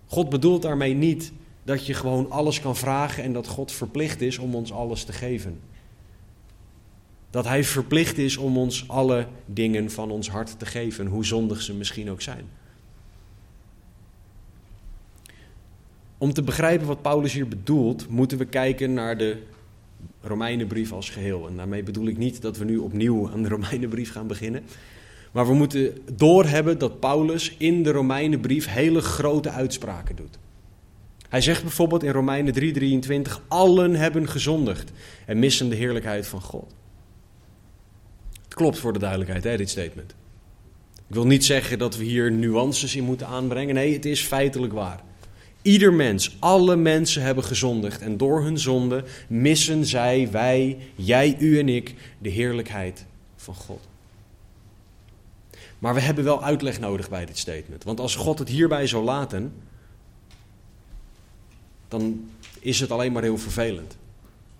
God 0.05 0.29
bedoelt 0.29 0.61
daarmee 0.61 0.93
niet 0.93 1.31
dat 1.63 1.85
je 1.85 1.93
gewoon 1.93 2.31
alles 2.31 2.61
kan 2.61 2.75
vragen 2.75 3.23
en 3.23 3.33
dat 3.33 3.47
God 3.47 3.71
verplicht 3.71 4.21
is 4.21 4.37
om 4.37 4.55
ons 4.55 4.71
alles 4.71 5.03
te 5.03 5.13
geven. 5.13 5.59
Dat 7.29 7.45
Hij 7.45 7.63
verplicht 7.63 8.17
is 8.17 8.37
om 8.37 8.57
ons 8.57 8.87
alle 8.87 9.27
dingen 9.45 9.91
van 9.91 10.11
ons 10.11 10.29
hart 10.29 10.59
te 10.59 10.65
geven, 10.65 11.07
hoe 11.07 11.25
zondig 11.25 11.61
ze 11.61 11.73
misschien 11.73 12.09
ook 12.09 12.21
zijn. 12.21 12.45
Om 16.17 16.34
te 16.34 16.41
begrijpen 16.41 16.88
wat 16.88 17.01
Paulus 17.01 17.34
hier 17.34 17.47
bedoelt, 17.47 18.10
moeten 18.10 18.38
we 18.38 18.45
kijken 18.45 18.93
naar 18.93 19.17
de 19.17 19.38
Romeinenbrief 20.21 20.91
als 20.91 21.10
geheel. 21.10 21.47
En 21.47 21.56
daarmee 21.56 21.84
bedoel 21.84 22.08
ik 22.08 22.17
niet 22.17 22.41
dat 22.41 22.58
we 22.58 22.65
nu 22.65 22.78
opnieuw 22.78 23.32
aan 23.32 23.43
de 23.43 23.49
Romeinenbrief 23.49 24.12
gaan 24.12 24.28
beginnen. 24.28 24.63
Maar 25.32 25.47
we 25.47 25.54
moeten 25.54 25.97
doorhebben 26.13 26.78
dat 26.78 26.99
Paulus 26.99 27.56
in 27.58 27.84
de 27.84 27.91
Romeinenbrief 27.91 28.67
hele 28.67 29.01
grote 29.01 29.49
uitspraken 29.49 30.15
doet. 30.15 30.38
Hij 31.30 31.41
zegt 31.41 31.62
bijvoorbeeld 31.62 32.04
in 32.04 32.12
Romeinen 32.12 32.54
3:23: 32.54 33.41
Allen 33.47 33.95
hebben 33.95 34.30
gezondigd 34.30 34.91
en 35.25 35.39
missen 35.39 35.69
de 35.69 35.75
heerlijkheid 35.75 36.28
van 36.28 36.41
God. 36.41 36.73
Het 38.43 38.54
klopt 38.54 38.78
voor 38.78 38.93
de 38.93 38.99
duidelijkheid, 38.99 39.43
hè, 39.43 39.58
dit 39.58 39.69
statement. 39.69 40.15
Ik 41.08 41.15
wil 41.15 41.25
niet 41.25 41.45
zeggen 41.45 41.80
dat 41.80 41.97
we 41.97 42.04
hier 42.04 42.32
nuances 42.32 42.95
in 42.95 43.04
moeten 43.04 43.28
aanbrengen. 43.28 43.75
Nee, 43.75 43.93
het 43.93 44.06
is 44.06 44.21
feitelijk 44.21 44.73
waar. 44.73 45.04
Ieder 45.65 45.93
mens, 45.93 46.36
alle 46.39 46.75
mensen 46.75 47.21
hebben 47.21 47.43
gezondigd 47.43 48.01
en 48.01 48.17
door 48.17 48.43
hun 48.43 48.60
zonde 48.60 49.04
missen 49.28 49.86
zij, 49.86 50.32
wij, 50.32 50.78
jij, 50.95 51.36
u 51.39 51.60
en 51.60 51.69
ik, 51.69 51.95
de 52.17 52.30
heerlijkheid 52.30 53.06
van 53.36 53.56
God. 53.56 53.88
Maar 55.80 55.93
we 55.93 55.99
hebben 55.99 56.23
wel 56.23 56.43
uitleg 56.43 56.80
nodig 56.80 57.10
bij 57.10 57.25
dit 57.25 57.38
statement. 57.38 57.84
Want 57.84 57.99
als 57.99 58.15
God 58.15 58.39
het 58.39 58.49
hierbij 58.49 58.88
zou 58.88 59.04
laten, 59.04 59.54
dan 61.88 62.30
is 62.60 62.80
het 62.80 62.91
alleen 62.91 63.12
maar 63.12 63.23
heel 63.23 63.38
vervelend. 63.38 63.97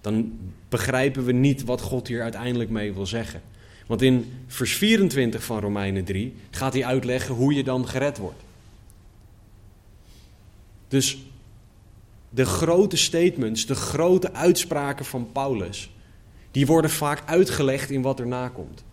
Dan 0.02 0.40
begrijpen 0.70 1.26
we 1.26 1.32
niet 1.32 1.64
wat 1.64 1.82
God 1.82 2.08
hier 2.08 2.22
uiteindelijk 2.22 2.70
mee 2.70 2.94
wil 2.94 3.06
zeggen. 3.06 3.42
Want 3.88 4.02
in 4.02 4.34
vers 4.48 4.76
24 4.76 5.44
van 5.44 5.60
Romeinen 5.60 6.04
3 6.04 6.34
gaat 6.52 6.74
hij 6.74 6.86
uitleggen 6.86 7.36
hoe 7.36 7.54
je 7.54 7.64
dan 7.64 7.88
gered 7.88 8.18
wordt. 8.18 8.44
Dus 10.96 11.18
de 12.30 12.46
grote 12.46 12.98
statements, 12.98 13.66
de 13.66 13.76
grote 13.76 14.34
uitspraken 14.34 15.06
van 15.06 15.32
Paulus, 15.32 15.92
die 16.52 16.66
worden 16.66 16.92
vaak 16.92 17.24
uitgelegd 17.26 17.90
in 17.90 18.02
wat 18.02 18.20
erna 18.20 18.48
komt. 18.48 18.84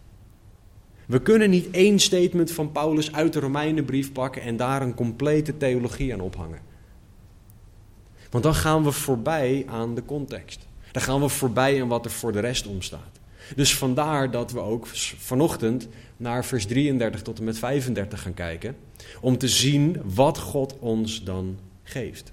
We 1.07 1.21
kunnen 1.21 1.51
niet 1.51 1.71
één 1.71 1.99
statement 1.99 2.51
van 2.51 2.73
Paulus 2.73 3.13
uit 3.13 3.33
de 3.33 3.41
Romeinenbrief 3.41 4.13
pakken 4.13 4.43
en 4.43 4.57
daar 4.57 4.83
een 4.83 4.95
complete 4.95 5.57
theologie 5.57 6.13
aan 6.13 6.21
ophangen. 6.21 6.61
Want 8.31 8.45
dan 8.45 8.55
gaan 8.55 8.85
we 8.85 8.93
voorbij 8.93 9.65
aan 9.69 9.95
de 9.95 10.05
context. 10.05 10.67
Dan 10.93 11.03
gaan 11.03 11.21
we 11.21 11.29
voorbij 11.29 11.83
aan 11.83 11.89
wat 11.89 12.05
er 12.05 12.11
voor 12.11 12.33
de 12.33 12.41
rest 12.41 12.67
omstaat. 12.67 13.21
Dus 13.57 13.77
vandaar 13.77 14.31
dat 14.31 14.53
we 14.53 14.61
ook 14.61 14.87
vanochtend 15.19 15.89
naar 16.17 16.45
vers 16.45 16.67
33 16.67 17.23
tot 17.23 17.39
en 17.39 17.45
met 17.45 17.59
35 17.59 18.23
gaan 18.23 18.35
kijken. 18.35 18.77
Om 19.21 19.39
te 19.39 19.49
zien 19.49 20.01
wat 20.05 20.39
God 20.39 20.79
ons 20.79 21.25
dan 21.25 21.59
geeft. 21.93 22.33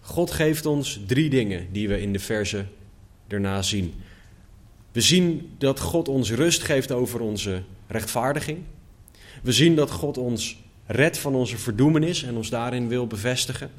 God 0.00 0.30
geeft 0.30 0.66
ons 0.66 1.00
drie 1.06 1.30
dingen 1.30 1.72
die 1.72 1.88
we 1.88 2.00
in 2.00 2.12
de 2.12 2.18
verse 2.18 2.66
erna 3.28 3.62
zien. 3.62 3.94
We 4.92 5.00
zien 5.00 5.50
dat 5.58 5.80
God 5.80 6.08
ons 6.08 6.30
rust 6.30 6.62
geeft 6.62 6.92
over 6.92 7.20
onze 7.20 7.62
rechtvaardiging. 7.86 8.58
We 9.42 9.52
zien 9.52 9.74
dat 9.74 9.90
God 9.90 10.18
ons 10.18 10.62
redt 10.86 11.18
van 11.18 11.34
onze 11.34 11.56
verdoemenis 11.56 12.22
en 12.22 12.36
ons 12.36 12.50
daarin 12.50 12.88
wil 12.88 13.06
bevestigen. 13.06 13.70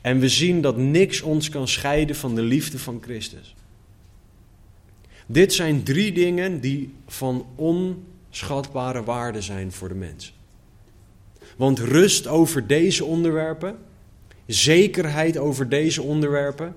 En 0.00 0.18
we 0.18 0.28
zien 0.28 0.60
dat 0.60 0.76
niks 0.76 1.20
ons 1.20 1.48
kan 1.48 1.68
scheiden 1.68 2.16
van 2.16 2.34
de 2.34 2.42
liefde 2.42 2.78
van 2.78 2.98
Christus. 3.02 3.54
Dit 5.26 5.52
zijn 5.52 5.82
drie 5.82 6.12
dingen 6.12 6.60
die 6.60 6.94
van 7.06 7.46
onschatbare 7.54 9.04
waarde 9.04 9.40
zijn 9.40 9.72
voor 9.72 9.88
de 9.88 9.94
mens. 9.94 10.37
Want 11.58 11.78
rust 11.78 12.26
over 12.26 12.66
deze 12.66 13.04
onderwerpen 13.04 13.78
zekerheid 14.46 15.38
over 15.38 15.68
deze 15.68 16.02
onderwerpen 16.02 16.76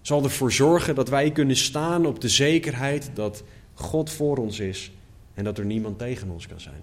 zal 0.00 0.22
ervoor 0.22 0.52
zorgen 0.52 0.94
dat 0.94 1.08
wij 1.08 1.30
kunnen 1.30 1.56
staan 1.56 2.06
op 2.06 2.20
de 2.20 2.28
zekerheid 2.28 3.10
dat 3.14 3.42
God 3.74 4.10
voor 4.10 4.36
ons 4.36 4.60
is 4.60 4.92
en 5.34 5.44
dat 5.44 5.58
er 5.58 5.64
niemand 5.64 5.98
tegen 5.98 6.30
ons 6.30 6.46
kan 6.46 6.60
zijn. 6.60 6.82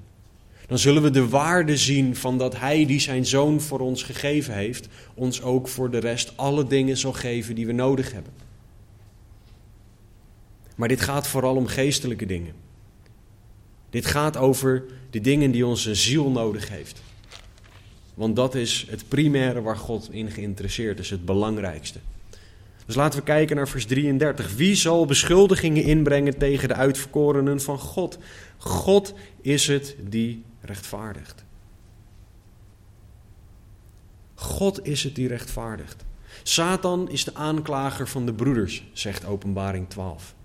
Dan 0.67 0.77
zullen 0.77 1.01
we 1.01 1.09
de 1.09 1.29
waarde 1.29 1.77
zien 1.77 2.15
van 2.15 2.37
dat 2.37 2.59
Hij 2.59 2.85
die 2.85 2.99
zijn 2.99 3.25
zoon 3.25 3.61
voor 3.61 3.79
ons 3.79 4.03
gegeven 4.03 4.53
heeft, 4.53 4.87
ons 5.13 5.41
ook 5.41 5.67
voor 5.67 5.91
de 5.91 5.99
rest 5.99 6.33
alle 6.35 6.67
dingen 6.67 6.97
zal 6.97 7.13
geven 7.13 7.55
die 7.55 7.65
we 7.65 7.71
nodig 7.71 8.11
hebben. 8.11 8.33
Maar 10.75 10.87
dit 10.87 11.01
gaat 11.01 11.27
vooral 11.27 11.55
om 11.55 11.67
geestelijke 11.67 12.25
dingen. 12.25 12.53
Dit 13.89 14.05
gaat 14.05 14.37
over 14.37 14.83
de 15.09 15.21
dingen 15.21 15.51
die 15.51 15.65
onze 15.65 15.95
ziel 15.95 16.29
nodig 16.29 16.69
heeft. 16.69 17.01
Want 18.13 18.35
dat 18.35 18.55
is 18.55 18.85
het 18.89 19.07
primaire 19.07 19.61
waar 19.61 19.77
God 19.77 20.07
in 20.11 20.31
geïnteresseerd 20.31 20.99
is, 20.99 21.09
het 21.09 21.25
belangrijkste. 21.25 21.99
Dus 22.85 22.95
laten 22.95 23.19
we 23.19 23.25
kijken 23.25 23.55
naar 23.55 23.67
vers 23.67 23.85
33. 23.85 24.55
Wie 24.55 24.75
zal 24.75 25.05
beschuldigingen 25.05 25.83
inbrengen 25.83 26.37
tegen 26.37 26.67
de 26.67 26.73
uitverkorenen 26.73 27.61
van 27.61 27.79
God? 27.79 28.17
God 28.57 29.13
is 29.41 29.67
het 29.67 29.95
die 30.09 30.43
rechtvaardigt. 30.61 31.43
God 34.35 34.85
is 34.85 35.03
het 35.03 35.15
die 35.15 35.27
rechtvaardigt. 35.27 36.05
Satan 36.43 37.09
is 37.09 37.23
de 37.23 37.35
aanklager 37.35 38.07
van 38.07 38.25
de 38.25 38.33
broeders, 38.33 38.83
zegt 38.93 39.25
Openbaring 39.25 39.89
12. 39.89 40.35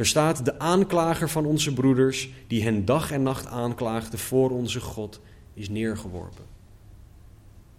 Er 0.00 0.06
staat 0.06 0.44
de 0.44 0.58
aanklager 0.58 1.28
van 1.28 1.44
onze 1.46 1.72
broeders, 1.72 2.30
die 2.46 2.62
hen 2.62 2.84
dag 2.84 3.10
en 3.10 3.22
nacht 3.22 3.46
aanklaagde 3.46 4.18
voor 4.18 4.50
onze 4.50 4.80
God, 4.80 5.20
is 5.54 5.68
neergeworpen. 5.68 6.44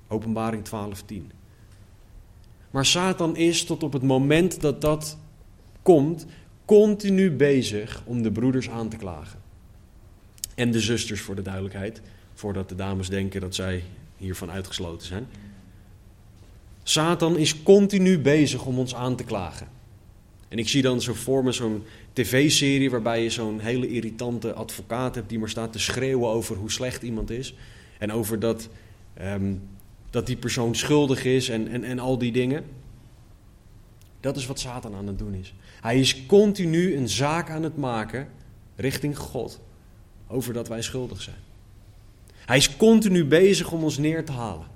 Openbaring 0.07 0.63
12:10. 0.63 1.31
Maar 2.71 2.85
Satan 2.85 3.35
is 3.35 3.63
tot 3.65 3.83
op 3.83 3.93
het 3.93 4.01
moment 4.01 4.61
dat 4.61 4.81
dat 4.81 5.17
komt, 5.81 6.25
continu 6.65 7.31
bezig 7.31 8.03
om 8.05 8.21
de 8.21 8.31
broeders 8.31 8.69
aan 8.69 8.89
te 8.89 8.97
klagen. 8.97 9.39
En 10.55 10.71
de 10.71 10.79
zusters 10.79 11.21
voor 11.21 11.35
de 11.35 11.41
duidelijkheid, 11.41 12.01
voordat 12.33 12.69
de 12.69 12.75
dames 12.75 13.09
denken 13.09 13.41
dat 13.41 13.55
zij 13.55 13.83
hiervan 14.17 14.51
uitgesloten 14.51 15.07
zijn. 15.07 15.27
Satan 16.83 17.37
is 17.37 17.63
continu 17.63 18.19
bezig 18.19 18.65
om 18.65 18.79
ons 18.79 18.95
aan 18.95 19.15
te 19.15 19.23
klagen. 19.23 19.79
En 20.51 20.57
ik 20.57 20.69
zie 20.69 20.81
dan 20.81 21.01
zo 21.01 21.13
voor 21.13 21.43
me 21.43 21.51
zo'n 21.51 21.83
tv-serie 22.13 22.89
waarbij 22.89 23.23
je 23.23 23.29
zo'n 23.29 23.59
hele 23.59 23.87
irritante 23.87 24.53
advocaat 24.53 25.15
hebt 25.15 25.29
die 25.29 25.39
maar 25.39 25.49
staat 25.49 25.71
te 25.71 25.79
schreeuwen 25.79 26.29
over 26.29 26.55
hoe 26.55 26.71
slecht 26.71 27.03
iemand 27.03 27.29
is. 27.29 27.55
En 27.97 28.11
over 28.11 28.39
dat, 28.39 28.69
ehm, 29.13 29.53
dat 30.09 30.25
die 30.25 30.37
persoon 30.37 30.75
schuldig 30.75 31.23
is 31.25 31.49
en, 31.49 31.67
en, 31.67 31.83
en 31.83 31.99
al 31.99 32.17
die 32.17 32.31
dingen. 32.31 32.63
Dat 34.19 34.37
is 34.37 34.45
wat 34.45 34.59
Satan 34.59 34.95
aan 34.95 35.07
het 35.07 35.19
doen 35.19 35.33
is. 35.33 35.53
Hij 35.81 35.99
is 35.99 36.25
continu 36.25 36.95
een 36.95 37.09
zaak 37.09 37.49
aan 37.49 37.63
het 37.63 37.77
maken 37.77 38.27
richting 38.75 39.17
God 39.17 39.59
over 40.27 40.53
dat 40.53 40.67
wij 40.67 40.81
schuldig 40.81 41.21
zijn. 41.21 41.49
Hij 42.45 42.57
is 42.57 42.77
continu 42.77 43.25
bezig 43.25 43.71
om 43.71 43.83
ons 43.83 43.97
neer 43.97 44.25
te 44.25 44.31
halen. 44.31 44.67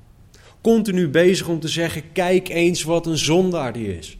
Continu 0.61 1.09
bezig 1.09 1.47
om 1.47 1.59
te 1.59 1.67
zeggen: 1.67 2.11
kijk 2.11 2.49
eens 2.49 2.83
wat 2.83 3.05
een 3.05 3.17
zondaar 3.17 3.73
die 3.73 3.97
is. 3.97 4.17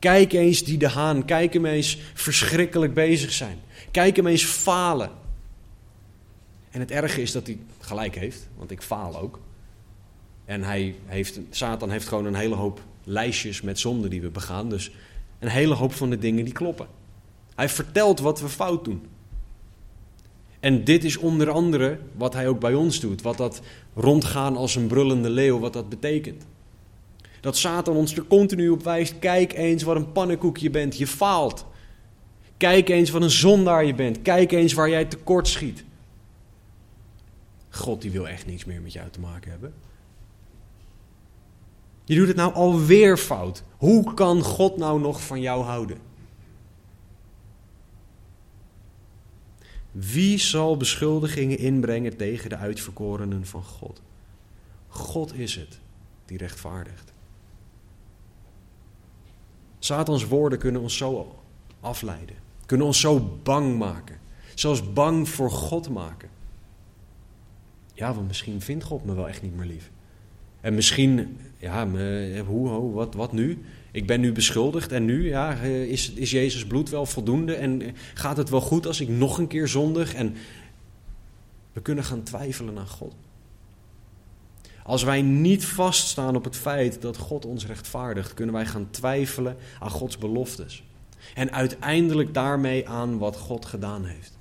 Kijk 0.00 0.32
eens 0.32 0.64
die 0.64 0.78
de 0.78 0.88
haan, 0.88 1.24
kijk 1.24 1.52
hem 1.52 1.66
eens 1.66 1.98
verschrikkelijk 2.14 2.94
bezig 2.94 3.32
zijn. 3.32 3.58
Kijk 3.90 4.16
hem 4.16 4.26
eens 4.26 4.44
falen. 4.44 5.10
En 6.70 6.80
het 6.80 6.90
erge 6.90 7.22
is 7.22 7.32
dat 7.32 7.46
hij 7.46 7.58
gelijk 7.78 8.14
heeft, 8.14 8.48
want 8.56 8.70
ik 8.70 8.82
faal 8.82 9.18
ook. 9.18 9.38
En 10.44 10.62
hij 10.62 10.94
heeft, 11.06 11.40
Satan 11.50 11.90
heeft 11.90 12.08
gewoon 12.08 12.24
een 12.24 12.34
hele 12.34 12.54
hoop 12.54 12.80
lijstjes 13.04 13.60
met 13.60 13.78
zonden 13.78 14.10
die 14.10 14.20
we 14.20 14.30
begaan. 14.30 14.68
Dus 14.68 14.90
een 15.38 15.48
hele 15.48 15.74
hoop 15.74 15.92
van 15.92 16.10
de 16.10 16.18
dingen 16.18 16.44
die 16.44 16.54
kloppen. 16.54 16.86
Hij 17.54 17.68
vertelt 17.68 18.20
wat 18.20 18.40
we 18.40 18.48
fout 18.48 18.84
doen. 18.84 19.06
En 20.60 20.84
dit 20.84 21.04
is 21.04 21.16
onder 21.16 21.50
andere 21.50 21.98
wat 22.16 22.34
hij 22.34 22.48
ook 22.48 22.60
bij 22.60 22.74
ons 22.74 23.00
doet. 23.00 23.22
Wat 23.22 23.36
dat 23.36 23.60
rondgaan 23.94 24.56
als 24.56 24.74
een 24.74 24.86
brullende 24.86 25.30
leeuw, 25.30 25.58
wat 25.58 25.72
dat 25.72 25.88
betekent. 25.88 26.46
Dat 27.40 27.56
Satan 27.56 27.96
ons 27.96 28.16
er 28.16 28.26
continu 28.26 28.68
op 28.68 28.82
wijst. 28.82 29.18
Kijk 29.18 29.52
eens 29.52 29.82
wat 29.82 29.96
een 29.96 30.12
pannenkoek 30.12 30.56
je 30.56 30.70
bent. 30.70 30.96
Je 30.96 31.06
faalt. 31.06 31.66
Kijk 32.56 32.88
eens 32.88 33.10
wat 33.10 33.22
een 33.22 33.30
zondaar 33.30 33.84
je 33.84 33.94
bent. 33.94 34.22
Kijk 34.22 34.52
eens 34.52 34.72
waar 34.72 34.88
jij 34.88 35.04
tekort 35.04 35.48
schiet. 35.48 35.84
God 37.68 38.02
die 38.02 38.10
wil 38.10 38.28
echt 38.28 38.46
niets 38.46 38.64
meer 38.64 38.80
met 38.80 38.92
jou 38.92 39.10
te 39.10 39.20
maken 39.20 39.50
hebben. 39.50 39.74
Je 42.04 42.16
doet 42.16 42.28
het 42.28 42.36
nou 42.36 42.52
alweer 42.52 43.16
fout. 43.16 43.62
Hoe 43.76 44.14
kan 44.14 44.42
God 44.42 44.76
nou 44.76 45.00
nog 45.00 45.22
van 45.22 45.40
jou 45.40 45.64
houden? 45.64 45.98
Wie 49.92 50.38
zal 50.38 50.76
beschuldigingen 50.76 51.58
inbrengen 51.58 52.16
tegen 52.16 52.48
de 52.48 52.56
uitverkorenen 52.56 53.46
van 53.46 53.62
God? 53.62 54.02
God 54.88 55.34
is 55.34 55.54
het 55.54 55.78
die 56.24 56.38
rechtvaardigt. 56.38 57.09
Satans 59.80 60.26
woorden 60.26 60.58
kunnen 60.58 60.80
ons 60.80 60.96
zo 60.96 61.36
afleiden, 61.80 62.36
kunnen 62.66 62.86
ons 62.86 63.00
zo 63.00 63.38
bang 63.42 63.78
maken, 63.78 64.18
zelfs 64.54 64.92
bang 64.92 65.28
voor 65.28 65.50
God 65.50 65.88
maken. 65.88 66.28
Ja, 67.94 68.14
want 68.14 68.26
misschien 68.26 68.60
vindt 68.60 68.84
God 68.84 69.04
me 69.04 69.14
wel 69.14 69.28
echt 69.28 69.42
niet 69.42 69.56
meer 69.56 69.66
lief. 69.66 69.90
En 70.60 70.74
misschien, 70.74 71.38
ja, 71.58 71.84
me, 71.84 72.42
hoe, 72.46 72.68
hoe, 72.68 72.92
wat, 72.92 73.14
wat 73.14 73.32
nu? 73.32 73.58
Ik 73.92 74.06
ben 74.06 74.20
nu 74.20 74.32
beschuldigd 74.32 74.92
en 74.92 75.04
nu 75.04 75.28
ja, 75.28 75.60
eh, 75.60 75.82
is, 75.82 76.12
is 76.12 76.30
Jezus 76.30 76.66
bloed 76.66 76.88
wel 76.88 77.06
voldoende 77.06 77.54
en 77.54 77.82
gaat 78.14 78.36
het 78.36 78.50
wel 78.50 78.60
goed 78.60 78.86
als 78.86 79.00
ik 79.00 79.08
nog 79.08 79.38
een 79.38 79.46
keer 79.46 79.68
zondig? 79.68 80.14
En 80.14 80.34
we 81.72 81.80
kunnen 81.80 82.04
gaan 82.04 82.22
twijfelen 82.22 82.78
aan 82.78 82.88
God. 82.88 83.14
Als 84.90 85.02
wij 85.02 85.22
niet 85.22 85.64
vaststaan 85.64 86.36
op 86.36 86.44
het 86.44 86.56
feit 86.56 87.02
dat 87.02 87.16
God 87.16 87.44
ons 87.44 87.66
rechtvaardigt, 87.66 88.34
kunnen 88.34 88.54
wij 88.54 88.66
gaan 88.66 88.90
twijfelen 88.90 89.56
aan 89.78 89.90
Gods 89.90 90.18
beloftes. 90.18 90.82
En 91.34 91.52
uiteindelijk 91.52 92.34
daarmee 92.34 92.88
aan 92.88 93.18
wat 93.18 93.36
God 93.36 93.66
gedaan 93.66 94.04
heeft. 94.04 94.38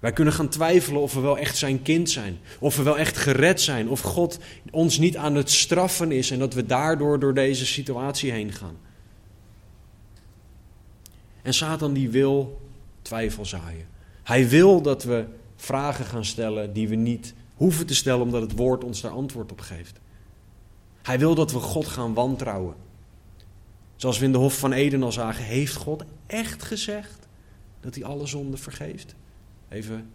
Wij 0.00 0.12
kunnen 0.12 0.34
gaan 0.34 0.48
twijfelen 0.48 1.00
of 1.00 1.14
we 1.14 1.20
wel 1.20 1.38
echt 1.38 1.56
zijn 1.56 1.82
kind 1.82 2.10
zijn. 2.10 2.38
Of 2.58 2.76
we 2.76 2.82
wel 2.82 2.98
echt 2.98 3.16
gered 3.16 3.60
zijn. 3.60 3.88
Of 3.88 4.00
God 4.00 4.38
ons 4.70 4.98
niet 4.98 5.16
aan 5.16 5.34
het 5.34 5.50
straffen 5.50 6.12
is 6.12 6.30
en 6.30 6.38
dat 6.38 6.54
we 6.54 6.66
daardoor 6.66 7.18
door 7.18 7.34
deze 7.34 7.66
situatie 7.66 8.32
heen 8.32 8.52
gaan. 8.52 8.76
En 11.42 11.54
Satan 11.54 11.92
die 11.92 12.10
wil 12.10 12.60
twijfel 13.02 13.44
zaaien. 13.44 13.86
Hij 14.22 14.48
wil 14.48 14.82
dat 14.82 15.04
we 15.04 15.24
vragen 15.56 16.04
gaan 16.04 16.24
stellen 16.24 16.72
die 16.72 16.88
we 16.88 16.94
niet 16.94 17.34
hoeven 17.54 17.86
te 17.86 17.94
stellen 17.94 18.22
omdat 18.22 18.42
het 18.42 18.56
woord 18.56 18.84
ons 18.84 19.00
daar 19.00 19.10
antwoord 19.10 19.52
op 19.52 19.60
geeft. 19.60 20.00
Hij 21.02 21.18
wil 21.18 21.34
dat 21.34 21.52
we 21.52 21.58
God 21.58 21.86
gaan 21.86 22.14
wantrouwen. 22.14 22.74
Zoals 23.96 24.18
we 24.18 24.24
in 24.24 24.32
de 24.32 24.38
Hof 24.38 24.58
van 24.58 24.72
Eden 24.72 25.02
al 25.02 25.12
zagen, 25.12 25.44
heeft 25.44 25.74
God 25.74 26.04
echt 26.26 26.62
gezegd 26.62 27.28
dat 27.80 27.94
hij 27.94 28.04
alle 28.04 28.26
zonden 28.26 28.58
vergeeft? 28.58 29.14
Even 29.68 30.10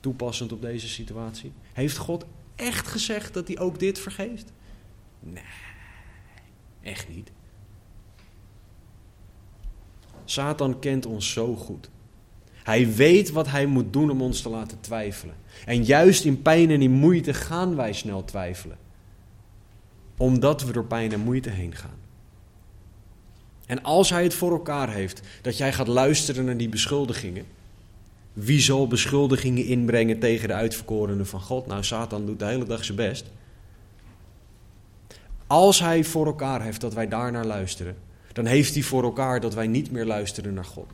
toepassend 0.00 0.52
op 0.52 0.60
deze 0.60 0.88
situatie. 0.88 1.52
Heeft 1.72 1.96
God 1.96 2.24
echt 2.54 2.86
gezegd 2.86 3.34
dat 3.34 3.48
hij 3.48 3.58
ook 3.58 3.78
dit 3.78 3.98
vergeeft? 3.98 4.52
Nee, 5.20 5.42
echt 6.82 7.08
niet. 7.08 7.30
Satan 10.24 10.78
kent 10.78 11.06
ons 11.06 11.32
zo 11.32 11.56
goed. 11.56 11.90
Hij 12.66 12.94
weet 12.94 13.30
wat 13.30 13.48
hij 13.48 13.66
moet 13.66 13.92
doen 13.92 14.10
om 14.10 14.22
ons 14.22 14.42
te 14.42 14.48
laten 14.48 14.80
twijfelen. 14.80 15.34
En 15.66 15.84
juist 15.84 16.24
in 16.24 16.42
pijn 16.42 16.70
en 16.70 16.82
in 16.82 16.90
moeite 16.90 17.34
gaan 17.34 17.76
wij 17.76 17.92
snel 17.92 18.24
twijfelen. 18.24 18.76
Omdat 20.16 20.62
we 20.62 20.72
door 20.72 20.84
pijn 20.84 21.12
en 21.12 21.20
moeite 21.20 21.50
heen 21.50 21.74
gaan. 21.74 21.98
En 23.66 23.82
als 23.82 24.10
hij 24.10 24.22
het 24.22 24.34
voor 24.34 24.50
elkaar 24.52 24.92
heeft 24.92 25.20
dat 25.42 25.56
jij 25.56 25.72
gaat 25.72 25.86
luisteren 25.86 26.44
naar 26.44 26.56
die 26.56 26.68
beschuldigingen, 26.68 27.44
wie 28.32 28.60
zal 28.60 28.86
beschuldigingen 28.86 29.64
inbrengen 29.64 30.18
tegen 30.18 30.48
de 30.48 30.54
uitverkorenen 30.54 31.26
van 31.26 31.40
God? 31.40 31.66
Nou, 31.66 31.84
Satan 31.84 32.26
doet 32.26 32.38
de 32.38 32.46
hele 32.46 32.66
dag 32.66 32.84
zijn 32.84 32.96
best. 32.96 33.30
Als 35.46 35.80
hij 35.80 36.04
voor 36.04 36.26
elkaar 36.26 36.62
heeft 36.62 36.80
dat 36.80 36.94
wij 36.94 37.08
daar 37.08 37.32
naar 37.32 37.46
luisteren, 37.46 37.96
dan 38.32 38.46
heeft 38.46 38.74
hij 38.74 38.82
voor 38.82 39.02
elkaar 39.02 39.40
dat 39.40 39.54
wij 39.54 39.66
niet 39.66 39.90
meer 39.90 40.06
luisteren 40.06 40.54
naar 40.54 40.64
God. 40.64 40.90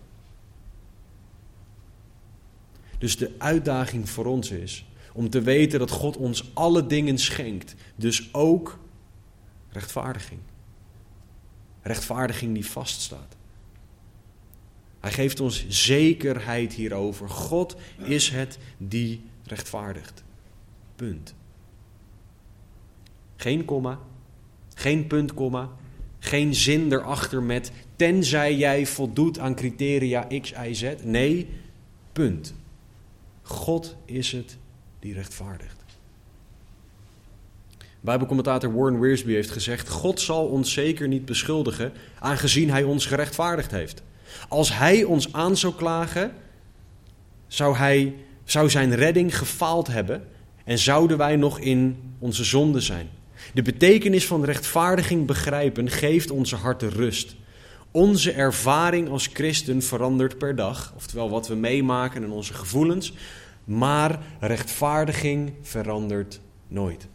Dus 3.03 3.17
de 3.17 3.31
uitdaging 3.39 4.09
voor 4.09 4.25
ons 4.25 4.51
is 4.51 4.85
om 5.13 5.31
te 5.31 5.41
weten 5.41 5.79
dat 5.79 5.91
God 5.91 6.17
ons 6.17 6.51
alle 6.55 6.87
dingen 6.87 7.19
schenkt. 7.19 7.75
Dus 7.97 8.35
ook 8.35 8.79
rechtvaardiging. 9.69 10.41
Rechtvaardiging 11.81 12.55
die 12.55 12.67
vaststaat. 12.67 13.37
Hij 15.01 15.11
geeft 15.13 15.41
ons 15.41 15.65
zekerheid 15.69 16.73
hierover. 16.73 17.29
God 17.29 17.77
is 17.99 18.29
het 18.29 18.59
die 18.77 19.23
rechtvaardigt. 19.45 20.23
Punt. 20.97 21.35
Geen 23.37 23.65
komma, 23.65 23.99
geen 24.75 25.07
punt, 25.07 25.35
komma, 25.35 25.71
geen 26.19 26.55
zin 26.55 26.93
erachter 26.93 27.43
met 27.43 27.73
tenzij 27.97 28.57
jij 28.57 28.87
voldoet 28.87 29.39
aan 29.39 29.55
criteria 29.55 30.27
X, 30.41 30.53
Y, 30.53 30.75
Z. 30.75 30.95
Nee, 31.03 31.49
punt. 32.13 32.55
God 33.43 33.97
is 34.05 34.33
het 34.33 34.57
die 34.99 35.15
rechtvaardigt. 35.15 35.81
Bijbelcommentator 38.01 38.75
Warren 38.75 39.01
Wiersbe 39.01 39.33
heeft 39.33 39.51
gezegd: 39.51 39.89
God 39.89 40.21
zal 40.21 40.47
ons 40.47 40.73
zeker 40.73 41.09
niet 41.09 41.25
beschuldigen, 41.25 41.93
aangezien 42.19 42.71
Hij 42.71 42.83
ons 42.83 43.07
gerechtvaardigd 43.07 43.71
heeft. 43.71 44.03
Als 44.49 44.77
Hij 44.77 45.05
ons 45.05 45.33
aan 45.33 45.57
zou 45.57 45.75
klagen, 45.75 46.33
zou, 47.47 47.77
hij, 47.77 48.15
zou 48.45 48.71
Zijn 48.71 48.95
redding 48.95 49.39
gefaald 49.39 49.87
hebben 49.87 50.29
en 50.65 50.79
zouden 50.79 51.17
wij 51.17 51.37
nog 51.37 51.59
in 51.59 51.97
onze 52.19 52.45
zonde 52.45 52.81
zijn. 52.81 53.09
De 53.55 53.63
betekenis 53.63 54.27
van 54.27 54.45
rechtvaardiging 54.45 55.27
begrijpen 55.27 55.91
geeft 55.91 56.31
onze 56.31 56.57
harten 56.57 56.91
rust. 56.91 57.37
Onze 57.93 58.33
ervaring 58.33 59.09
als 59.09 59.27
christen 59.27 59.83
verandert 59.83 60.39
per 60.39 60.55
dag, 60.57 60.93
oftewel 60.97 61.31
wat 61.31 61.49
we 61.49 61.55
meemaken 61.55 62.23
en 62.23 62.31
onze 62.31 62.55
gevoelens, 62.55 63.13
maar 63.65 64.23
rechtvaardiging 64.41 65.53
verandert 65.63 66.41
nooit. 66.69 67.09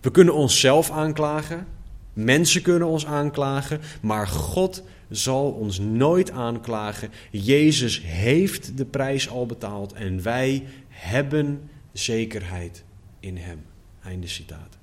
We 0.00 0.10
kunnen 0.10 0.34
onszelf 0.34 0.90
aanklagen, 0.90 1.66
mensen 2.12 2.62
kunnen 2.62 2.88
ons 2.88 3.06
aanklagen, 3.06 3.80
maar 4.00 4.28
God 4.28 4.82
zal 5.10 5.50
ons 5.50 5.78
nooit 5.78 6.30
aanklagen. 6.30 7.10
Jezus 7.30 8.02
heeft 8.02 8.76
de 8.76 8.84
prijs 8.84 9.28
al 9.28 9.46
betaald 9.46 9.92
en 9.92 10.22
wij 10.22 10.66
hebben 10.88 11.70
zekerheid 11.92 12.84
in 13.20 13.36
Hem. 13.36 13.64
Einde 14.02 14.26
citaat. 14.26 14.78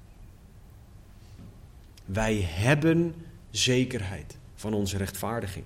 Wij 2.06 2.48
hebben 2.50 3.16
zekerheid 3.50 4.38
van 4.64 4.74
onze 4.74 4.98
rechtvaardiging. 4.98 5.66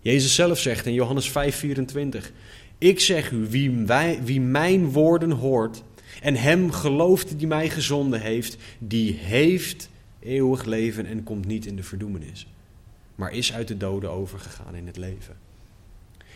Jezus 0.00 0.34
zelf 0.34 0.58
zegt 0.58 0.86
in 0.86 0.92
Johannes 0.92 1.30
5:24: 1.30 1.34
Ik 2.78 3.00
zeg 3.00 3.30
u, 3.30 3.46
wie, 3.48 3.70
wij, 3.70 4.22
wie 4.22 4.40
mijn 4.40 4.90
woorden 4.90 5.30
hoort 5.30 5.82
en 6.20 6.34
hem 6.34 6.70
gelooft 6.70 7.38
die 7.38 7.46
mij 7.46 7.70
gezonden 7.70 8.20
heeft, 8.20 8.56
die 8.78 9.12
heeft 9.12 9.88
eeuwig 10.20 10.64
leven 10.64 11.06
en 11.06 11.22
komt 11.22 11.46
niet 11.46 11.66
in 11.66 11.76
de 11.76 11.82
verdoemenis, 11.82 12.46
maar 13.14 13.32
is 13.32 13.52
uit 13.52 13.68
de 13.68 13.76
doden 13.76 14.10
overgegaan 14.10 14.74
in 14.74 14.86
het 14.86 14.96
leven. 14.96 15.36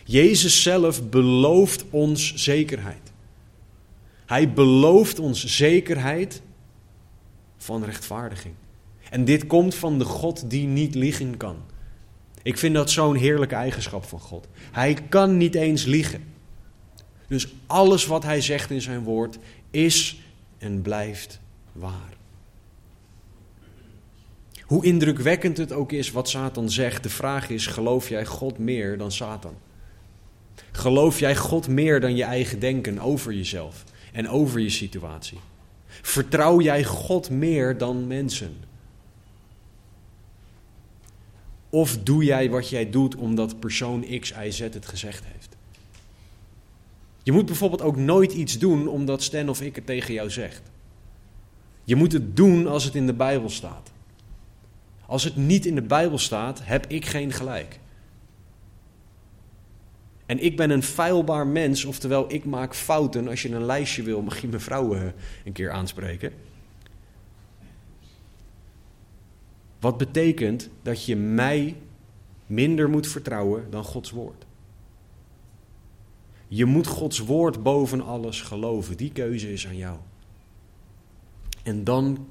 Jezus 0.05 0.63
zelf 0.63 1.09
belooft 1.09 1.85
ons 1.91 2.35
zekerheid. 2.35 3.13
Hij 4.27 4.53
belooft 4.53 5.19
ons 5.19 5.45
zekerheid 5.45 6.43
van 7.57 7.85
rechtvaardiging. 7.85 8.55
En 9.11 9.25
dit 9.25 9.47
komt 9.47 9.75
van 9.75 9.99
de 9.99 10.05
God 10.05 10.51
die 10.51 10.67
niet 10.67 10.95
liegen 10.95 11.37
kan. 11.37 11.57
Ik 12.43 12.59
vind 12.59 12.75
dat 12.75 12.91
zo'n 12.91 13.17
heerlijke 13.17 13.55
eigenschap 13.55 14.05
van 14.05 14.21
God. 14.21 14.49
Hij 14.73 14.95
kan 15.09 15.37
niet 15.37 15.55
eens 15.55 15.85
liegen. 15.85 16.25
Dus 17.27 17.49
alles 17.67 18.07
wat 18.07 18.23
hij 18.23 18.41
zegt 18.41 18.71
in 18.71 18.81
zijn 18.81 19.03
woord 19.03 19.39
is 19.71 20.21
en 20.59 20.83
blijft 20.83 21.41
waar. 21.73 22.17
Hoe 24.63 24.85
indrukwekkend 24.85 25.57
het 25.57 25.73
ook 25.73 25.93
is 25.93 26.11
wat 26.11 26.29
Satan 26.29 26.71
zegt, 26.71 27.03
de 27.03 27.09
vraag 27.09 27.51
is: 27.51 27.67
geloof 27.67 28.09
jij 28.09 28.27
God 28.27 28.59
meer 28.59 28.99
dan 28.99 29.13
Satan? 29.13 29.55
Geloof 30.73 31.19
jij 31.19 31.37
God 31.37 31.69
meer 31.69 32.01
dan 32.01 32.17
je 32.17 32.25
eigen 32.25 32.61
denken 32.61 32.99
over 32.99 33.33
jezelf 33.33 33.85
en 34.13 34.29
over 34.29 34.61
je 34.61 34.71
situatie? 34.71 35.39
Vertrouw 35.87 36.61
jij 36.61 36.85
God 36.85 37.31
meer 37.31 37.79
dan 37.79 38.07
mensen? 38.07 38.57
Of 41.71 41.99
doe 41.99 42.25
jij 42.25 42.51
wat 42.51 42.69
jij 42.69 42.91
doet 42.91 43.17
omdat 43.17 43.61
persoon 43.61 44.07
X, 44.21 44.31
Y, 44.31 44.51
Z 44.51 44.59
het 44.59 44.87
gezegd 44.87 45.25
heeft? 45.25 45.57
Je 47.23 47.33
moet 47.33 47.47
bijvoorbeeld 47.47 47.83
ook 47.83 47.97
nooit 47.97 48.33
iets 48.33 48.59
doen 48.59 48.89
omdat 48.89 49.23
Stan 49.23 49.49
of 49.49 49.61
ik 49.61 49.77
het 49.77 49.87
tegen 49.87 50.15
jou 50.15 50.31
zegt. 50.31 50.63
Je 51.85 51.97
moet 51.97 52.13
het 52.13 52.37
doen 52.37 52.67
als 52.67 52.85
het 52.85 52.95
in 52.95 53.07
de 53.07 53.15
Bijbel 53.15 53.51
staat. 53.51 53.91
Als 55.07 55.25
het 55.25 55.37
niet 55.37 55.67
in 55.67 55.75
de 55.75 55.83
Bijbel 55.83 56.19
staat, 56.19 56.61
heb 56.63 56.87
ik 56.87 57.07
geen 57.07 57.33
gelijk. 57.33 57.79
En 60.27 60.45
ik 60.45 60.57
ben 60.57 60.71
een 60.71 60.83
feilbaar 60.83 61.47
mens, 61.47 61.85
oftewel 61.85 62.33
ik 62.33 62.45
maak 62.45 62.75
fouten. 62.75 63.29
Als 63.29 63.43
je 63.43 63.51
een 63.51 63.65
lijstje 63.65 64.03
wil, 64.03 64.23
mag 64.23 64.41
je 64.41 64.49
mevrouw 64.49 64.95
uh, 64.95 65.03
een 65.45 65.53
keer 65.53 65.71
aanspreken. 65.71 66.33
Wat 69.81 69.97
betekent 69.97 70.69
dat 70.83 71.05
je 71.05 71.17
mij 71.17 71.77
minder 72.49 72.91
moet 72.91 73.07
vertrouwen 73.07 73.71
dan 73.71 73.85
Gods 73.85 74.11
woord. 74.11 74.47
Je 76.49 76.65
moet 76.65 76.87
Gods 76.87 77.19
woord 77.19 77.63
boven 77.63 78.01
alles 78.01 78.41
geloven. 78.41 78.97
Die 78.97 79.13
keuze 79.13 79.53
is 79.53 79.67
aan 79.67 79.77
jou. 79.77 79.99
En 81.63 81.85
dan 81.85 82.27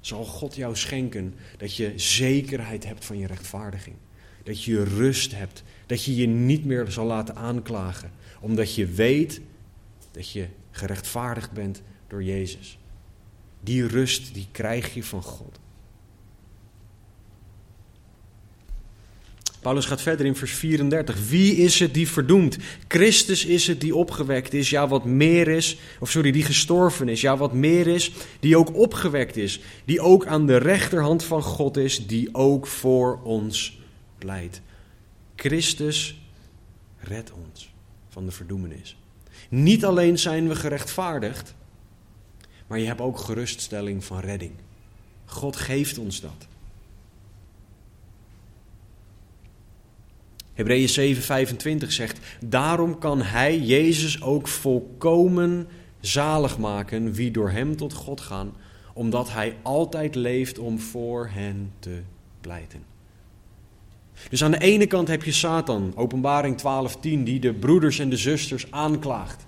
zal 0.00 0.24
God 0.24 0.54
jou 0.54 0.76
schenken 0.76 1.34
dat 1.56 1.76
je 1.76 1.92
zekerheid 1.96 2.84
hebt 2.84 3.04
van 3.04 3.18
je 3.18 3.26
rechtvaardiging. 3.26 3.96
Dat 4.42 4.64
je 4.64 4.84
rust 4.84 5.36
hebt. 5.36 5.62
Dat 5.86 6.04
je 6.04 6.16
je 6.16 6.26
niet 6.26 6.64
meer 6.64 6.90
zal 6.90 7.06
laten 7.06 7.36
aanklagen. 7.36 8.10
Omdat 8.40 8.74
je 8.74 8.86
weet 8.86 9.40
dat 10.10 10.30
je 10.30 10.46
gerechtvaardigd 10.70 11.52
bent 11.52 11.82
door 12.08 12.22
Jezus. 12.22 12.78
Die 13.60 13.86
rust 13.86 14.34
die 14.34 14.46
krijg 14.52 14.94
je 14.94 15.04
van 15.04 15.22
God. 15.22 15.58
Paulus 19.66 19.86
gaat 19.86 20.02
verder 20.02 20.26
in 20.26 20.36
vers 20.36 20.52
34. 20.52 21.28
Wie 21.28 21.56
is 21.56 21.78
het 21.78 21.94
die 21.94 22.08
verdoemt? 22.08 22.56
Christus 22.88 23.44
is 23.44 23.66
het 23.66 23.80
die 23.80 23.94
opgewekt 23.94 24.54
is, 24.54 24.70
ja 24.70 24.88
wat 24.88 25.04
meer 25.04 25.48
is, 25.48 25.78
of 26.00 26.10
sorry, 26.10 26.30
die 26.32 26.42
gestorven 26.42 27.08
is, 27.08 27.20
ja 27.20 27.36
wat 27.36 27.52
meer 27.52 27.86
is, 27.86 28.12
die 28.40 28.56
ook 28.56 28.74
opgewekt 28.74 29.36
is, 29.36 29.60
die 29.84 30.00
ook 30.00 30.26
aan 30.26 30.46
de 30.46 30.56
rechterhand 30.56 31.24
van 31.24 31.42
God 31.42 31.76
is, 31.76 32.06
die 32.06 32.34
ook 32.34 32.66
voor 32.66 33.20
ons 33.22 33.78
pleit. 34.18 34.60
Christus 35.36 36.20
redt 36.98 37.32
ons 37.46 37.72
van 38.08 38.24
de 38.24 38.32
verdoemenis. 38.32 38.96
Niet 39.48 39.84
alleen 39.84 40.18
zijn 40.18 40.48
we 40.48 40.54
gerechtvaardigd, 40.54 41.54
maar 42.66 42.78
je 42.78 42.86
hebt 42.86 43.00
ook 43.00 43.18
geruststelling 43.18 44.04
van 44.04 44.20
redding. 44.20 44.52
God 45.24 45.56
geeft 45.56 45.98
ons 45.98 46.20
dat. 46.20 46.46
Hebreeën 50.56 51.16
7:25 51.16 51.86
zegt: 51.86 52.18
Daarom 52.44 52.98
kan 52.98 53.22
Hij, 53.22 53.58
Jezus, 53.60 54.22
ook 54.22 54.48
volkomen 54.48 55.68
zalig 56.00 56.58
maken 56.58 57.12
wie 57.12 57.30
door 57.30 57.50
Hem 57.50 57.76
tot 57.76 57.92
God 57.92 58.20
gaan, 58.20 58.52
omdat 58.92 59.32
Hij 59.32 59.56
altijd 59.62 60.14
leeft 60.14 60.58
om 60.58 60.78
voor 60.78 61.28
hen 61.32 61.72
te 61.78 62.00
pleiten. 62.40 62.82
Dus 64.28 64.44
aan 64.44 64.50
de 64.50 64.60
ene 64.60 64.86
kant 64.86 65.08
heb 65.08 65.22
je 65.22 65.32
Satan, 65.32 65.92
Openbaring 65.96 66.60
12:10, 66.60 67.00
die 67.00 67.40
de 67.40 67.52
broeders 67.52 67.98
en 67.98 68.10
de 68.10 68.16
zusters 68.16 68.70
aanklaagt. 68.70 69.46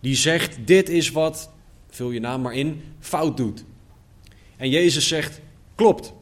Die 0.00 0.16
zegt: 0.16 0.66
Dit 0.66 0.88
is 0.88 1.10
wat, 1.10 1.50
vul 1.88 2.10
je 2.10 2.20
naam 2.20 2.42
maar 2.42 2.54
in, 2.54 2.82
fout 3.00 3.36
doet. 3.36 3.64
En 4.56 4.70
Jezus 4.70 5.08
zegt: 5.08 5.40
Klopt. 5.74 6.12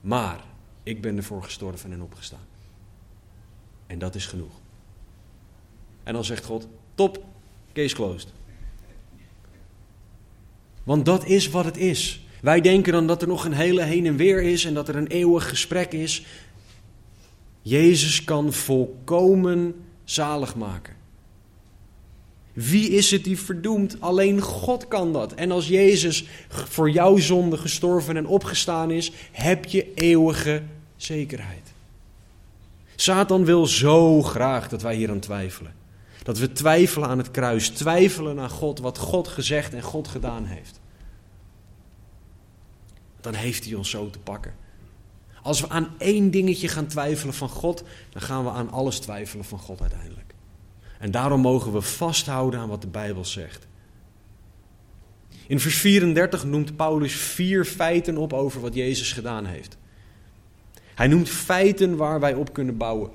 Maar 0.00 0.50
ik 0.82 1.00
ben 1.00 1.16
ervoor 1.16 1.42
gestorven 1.42 1.92
en 1.92 2.02
opgestaan. 2.02 2.46
En 3.86 3.98
dat 3.98 4.14
is 4.14 4.26
genoeg. 4.26 4.52
En 6.02 6.12
dan 6.12 6.24
zegt 6.24 6.44
God: 6.44 6.68
Top, 6.94 7.24
case 7.72 7.94
closed. 7.94 8.28
Want 10.84 11.04
dat 11.04 11.26
is 11.26 11.48
wat 11.48 11.64
het 11.64 11.76
is. 11.76 12.26
Wij 12.40 12.60
denken 12.60 12.92
dan 12.92 13.06
dat 13.06 13.22
er 13.22 13.28
nog 13.28 13.44
een 13.44 13.52
hele 13.52 13.82
heen 13.82 14.06
en 14.06 14.16
weer 14.16 14.42
is 14.42 14.64
en 14.64 14.74
dat 14.74 14.88
er 14.88 14.96
een 14.96 15.06
eeuwig 15.06 15.48
gesprek 15.48 15.92
is. 15.92 16.26
Jezus 17.62 18.24
kan 18.24 18.52
volkomen 18.52 19.74
zalig 20.04 20.56
maken. 20.56 20.96
Wie 22.52 22.90
is 22.90 23.10
het 23.10 23.24
die 23.24 23.38
verdoemt? 23.38 23.96
Alleen 24.00 24.40
God 24.40 24.88
kan 24.88 25.12
dat. 25.12 25.34
En 25.34 25.50
als 25.50 25.68
Jezus 25.68 26.24
voor 26.48 26.90
jouw 26.90 27.16
zonde 27.16 27.56
gestorven 27.56 28.16
en 28.16 28.26
opgestaan 28.26 28.90
is, 28.90 29.12
heb 29.32 29.64
je 29.64 29.94
eeuwige 29.94 30.62
zekerheid. 31.02 31.72
Satan 32.96 33.44
wil 33.44 33.66
zo 33.66 34.22
graag 34.22 34.68
dat 34.68 34.82
wij 34.82 34.94
hier 34.94 35.10
aan 35.10 35.20
twijfelen. 35.20 35.74
Dat 36.22 36.38
we 36.38 36.52
twijfelen 36.52 37.08
aan 37.08 37.18
het 37.18 37.30
kruis, 37.30 37.68
twijfelen 37.68 38.40
aan 38.40 38.50
God, 38.50 38.78
wat 38.78 38.98
God 38.98 39.28
gezegd 39.28 39.74
en 39.74 39.82
God 39.82 40.08
gedaan 40.08 40.44
heeft. 40.44 40.80
Dan 43.20 43.34
heeft 43.34 43.64
hij 43.64 43.74
ons 43.74 43.90
zo 43.90 44.10
te 44.10 44.18
pakken. 44.18 44.54
Als 45.42 45.60
we 45.60 45.68
aan 45.68 45.88
één 45.98 46.30
dingetje 46.30 46.68
gaan 46.68 46.86
twijfelen 46.86 47.34
van 47.34 47.48
God, 47.48 47.84
dan 48.10 48.22
gaan 48.22 48.44
we 48.44 48.50
aan 48.50 48.70
alles 48.70 48.98
twijfelen 48.98 49.44
van 49.44 49.58
God 49.58 49.80
uiteindelijk. 49.80 50.34
En 50.98 51.10
daarom 51.10 51.40
mogen 51.40 51.72
we 51.72 51.80
vasthouden 51.80 52.60
aan 52.60 52.68
wat 52.68 52.80
de 52.80 52.88
Bijbel 52.88 53.24
zegt. 53.24 53.66
In 55.46 55.60
vers 55.60 55.76
34 55.76 56.44
noemt 56.44 56.76
Paulus 56.76 57.14
vier 57.14 57.64
feiten 57.64 58.16
op 58.16 58.32
over 58.32 58.60
wat 58.60 58.74
Jezus 58.74 59.12
gedaan 59.12 59.44
heeft. 59.44 59.76
Hij 61.02 61.10
noemt 61.10 61.28
feiten 61.28 61.96
waar 61.96 62.20
wij 62.20 62.34
op 62.34 62.52
kunnen 62.52 62.76
bouwen. 62.76 63.10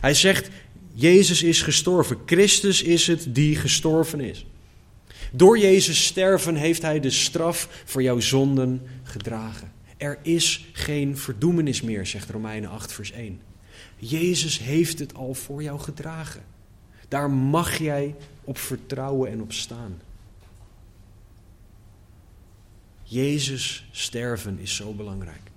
Hij 0.00 0.14
zegt: 0.14 0.50
Jezus 0.92 1.42
is 1.42 1.62
gestorven. 1.62 2.16
Christus 2.26 2.82
is 2.82 3.06
het 3.06 3.34
die 3.34 3.56
gestorven 3.56 4.20
is. 4.20 4.46
Door 5.32 5.58
Jezus 5.58 6.06
sterven 6.06 6.54
heeft 6.54 6.82
hij 6.82 7.00
de 7.00 7.10
straf 7.10 7.82
voor 7.84 8.02
jouw 8.02 8.20
zonden 8.20 8.82
gedragen. 9.02 9.72
Er 9.96 10.18
is 10.22 10.68
geen 10.72 11.18
verdoemenis 11.18 11.82
meer, 11.82 12.06
zegt 12.06 12.30
Romeinen 12.30 12.70
8, 12.70 12.92
vers 12.92 13.12
1. 13.12 13.40
Jezus 13.96 14.58
heeft 14.58 14.98
het 14.98 15.14
al 15.14 15.34
voor 15.34 15.62
jou 15.62 15.80
gedragen. 15.80 16.42
Daar 17.08 17.30
mag 17.30 17.78
jij 17.78 18.14
op 18.44 18.58
vertrouwen 18.58 19.30
en 19.30 19.42
op 19.42 19.52
staan. 19.52 20.00
Jezus 23.02 23.88
sterven 23.90 24.58
is 24.58 24.74
zo 24.74 24.92
belangrijk. 24.92 25.49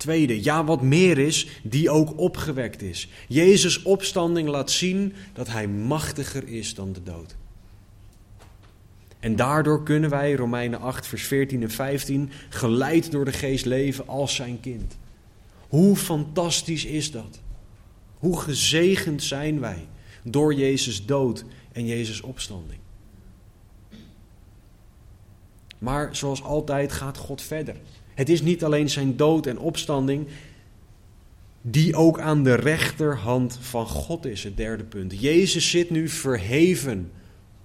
Tweede, 0.00 0.44
ja, 0.44 0.64
wat 0.64 0.82
meer 0.82 1.18
is, 1.18 1.48
die 1.62 1.90
ook 1.90 2.18
opgewekt 2.18 2.82
is. 2.82 3.08
Jezus' 3.28 3.82
opstanding 3.82 4.48
laat 4.48 4.70
zien 4.70 5.14
dat 5.32 5.48
hij 5.48 5.68
machtiger 5.68 6.48
is 6.48 6.74
dan 6.74 6.92
de 6.92 7.02
dood. 7.02 7.36
En 9.18 9.36
daardoor 9.36 9.82
kunnen 9.82 10.10
wij, 10.10 10.34
Romeinen 10.34 10.80
8, 10.80 11.06
vers 11.06 11.22
14 11.22 11.62
en 11.62 11.70
15, 11.70 12.30
geleid 12.48 13.10
door 13.10 13.24
de 13.24 13.32
geest 13.32 13.64
leven 13.64 14.08
als 14.08 14.34
zijn 14.34 14.60
kind. 14.60 14.96
Hoe 15.68 15.96
fantastisch 15.96 16.84
is 16.84 17.10
dat? 17.10 17.40
Hoe 18.18 18.40
gezegend 18.40 19.22
zijn 19.22 19.60
wij 19.60 19.86
door 20.22 20.54
Jezus 20.54 21.06
dood 21.06 21.44
en 21.72 21.86
Jezus 21.86 22.20
opstanding? 22.20 22.80
Maar 25.78 26.16
zoals 26.16 26.42
altijd 26.42 26.92
gaat 26.92 27.16
God 27.16 27.42
verder. 27.42 27.76
Het 28.20 28.28
is 28.28 28.42
niet 28.42 28.64
alleen 28.64 28.90
zijn 28.90 29.16
dood 29.16 29.46
en 29.46 29.58
opstanding, 29.58 30.26
die 31.60 31.96
ook 31.96 32.20
aan 32.20 32.42
de 32.42 32.54
rechterhand 32.54 33.58
van 33.60 33.86
God 33.86 34.26
is, 34.26 34.44
het 34.44 34.56
derde 34.56 34.84
punt. 34.84 35.20
Jezus 35.20 35.70
zit 35.70 35.90
nu 35.90 36.08
verheven 36.08 37.12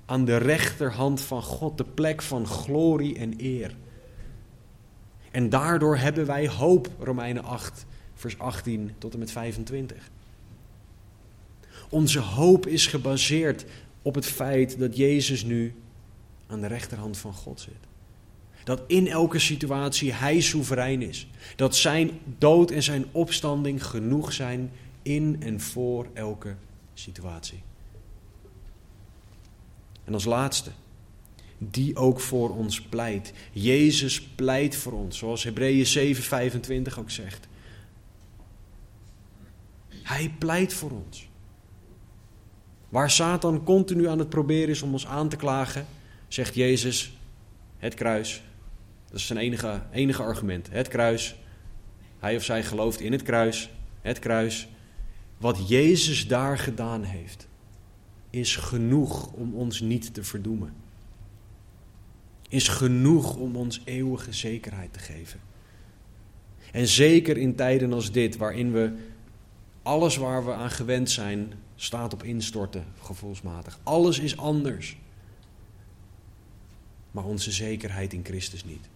aan 0.05 0.25
de 0.25 0.37
rechterhand 0.37 1.21
van 1.21 1.41
God, 1.41 1.77
de 1.77 1.83
plek 1.83 2.21
van 2.21 2.47
glorie 2.47 3.17
en 3.17 3.33
eer. 3.37 3.75
En 5.31 5.49
daardoor 5.49 5.97
hebben 5.97 6.25
wij 6.25 6.47
hoop, 6.47 6.89
Romeinen 6.99 7.43
8, 7.43 7.85
vers 8.13 8.39
18 8.39 8.91
tot 8.97 9.13
en 9.13 9.19
met 9.19 9.31
25. 9.31 10.09
Onze 11.89 12.19
hoop 12.19 12.67
is 12.67 12.87
gebaseerd 12.87 13.65
op 14.01 14.15
het 14.15 14.25
feit 14.25 14.79
dat 14.79 14.97
Jezus 14.97 15.43
nu 15.43 15.75
aan 16.47 16.61
de 16.61 16.67
rechterhand 16.67 17.17
van 17.17 17.33
God 17.33 17.59
zit. 17.59 17.94
Dat 18.65 18.81
in 18.87 19.07
elke 19.07 19.39
situatie 19.39 20.13
Hij 20.13 20.41
soeverein 20.41 21.01
is. 21.01 21.27
Dat 21.55 21.75
Zijn 21.75 22.19
dood 22.37 22.71
en 22.71 22.83
Zijn 22.83 23.05
opstanding 23.11 23.85
genoeg 23.85 24.33
zijn 24.33 24.71
in 25.01 25.37
en 25.39 25.61
voor 25.61 26.07
elke 26.13 26.55
situatie. 26.93 27.61
En 30.03 30.13
als 30.13 30.25
laatste, 30.25 30.71
die 31.57 31.95
ook 31.95 32.19
voor 32.19 32.55
ons 32.55 32.81
pleit. 32.81 33.33
Jezus 33.51 34.21
pleit 34.21 34.75
voor 34.75 34.93
ons, 34.93 35.17
zoals 35.17 35.43
Hebreeën 35.43 36.15
7:25 36.15 36.99
ook 36.99 37.11
zegt. 37.11 37.47
Hij 39.89 40.35
pleit 40.39 40.73
voor 40.73 40.91
ons. 40.91 41.27
Waar 42.89 43.11
Satan 43.11 43.63
continu 43.63 44.07
aan 44.07 44.19
het 44.19 44.29
proberen 44.29 44.69
is 44.69 44.81
om 44.81 44.91
ons 44.91 45.05
aan 45.05 45.29
te 45.29 45.35
klagen, 45.35 45.85
zegt 46.27 46.55
Jezus: 46.55 47.17
het 47.77 47.93
kruis. 47.93 48.43
Dat 49.07 49.19
is 49.19 49.25
zijn 49.25 49.39
enige, 49.39 49.81
enige 49.91 50.21
argument. 50.21 50.69
Het 50.71 50.87
kruis. 50.87 51.35
Hij 52.19 52.35
of 52.35 52.43
zij 52.43 52.63
gelooft 52.63 52.99
in 52.99 53.11
het 53.11 53.23
kruis. 53.23 53.71
Het 54.01 54.19
kruis. 54.19 54.67
Wat 55.37 55.69
Jezus 55.69 56.27
daar 56.27 56.57
gedaan 56.57 57.03
heeft, 57.03 57.47
is 58.29 58.55
genoeg 58.55 59.31
om 59.31 59.53
ons 59.53 59.81
niet 59.81 60.13
te 60.13 60.23
verdoemen. 60.23 60.73
Is 62.49 62.67
genoeg 62.67 63.35
om 63.35 63.55
ons 63.55 63.81
eeuwige 63.83 64.33
zekerheid 64.33 64.93
te 64.93 64.99
geven. 64.99 65.39
En 66.71 66.87
zeker 66.87 67.37
in 67.37 67.55
tijden 67.55 67.93
als 67.93 68.11
dit, 68.11 68.37
waarin 68.37 68.71
we 68.71 68.93
alles 69.81 70.15
waar 70.15 70.45
we 70.45 70.53
aan 70.53 70.71
gewend 70.71 71.09
zijn, 71.09 71.53
staat 71.75 72.13
op 72.13 72.23
instorten, 72.23 72.85
gevoelsmatig. 72.99 73.79
Alles 73.83 74.19
is 74.19 74.37
anders. 74.37 74.97
Maar 77.11 77.23
onze 77.23 77.51
zekerheid 77.51 78.13
in 78.13 78.25
Christus 78.25 78.65
niet. 78.65 78.89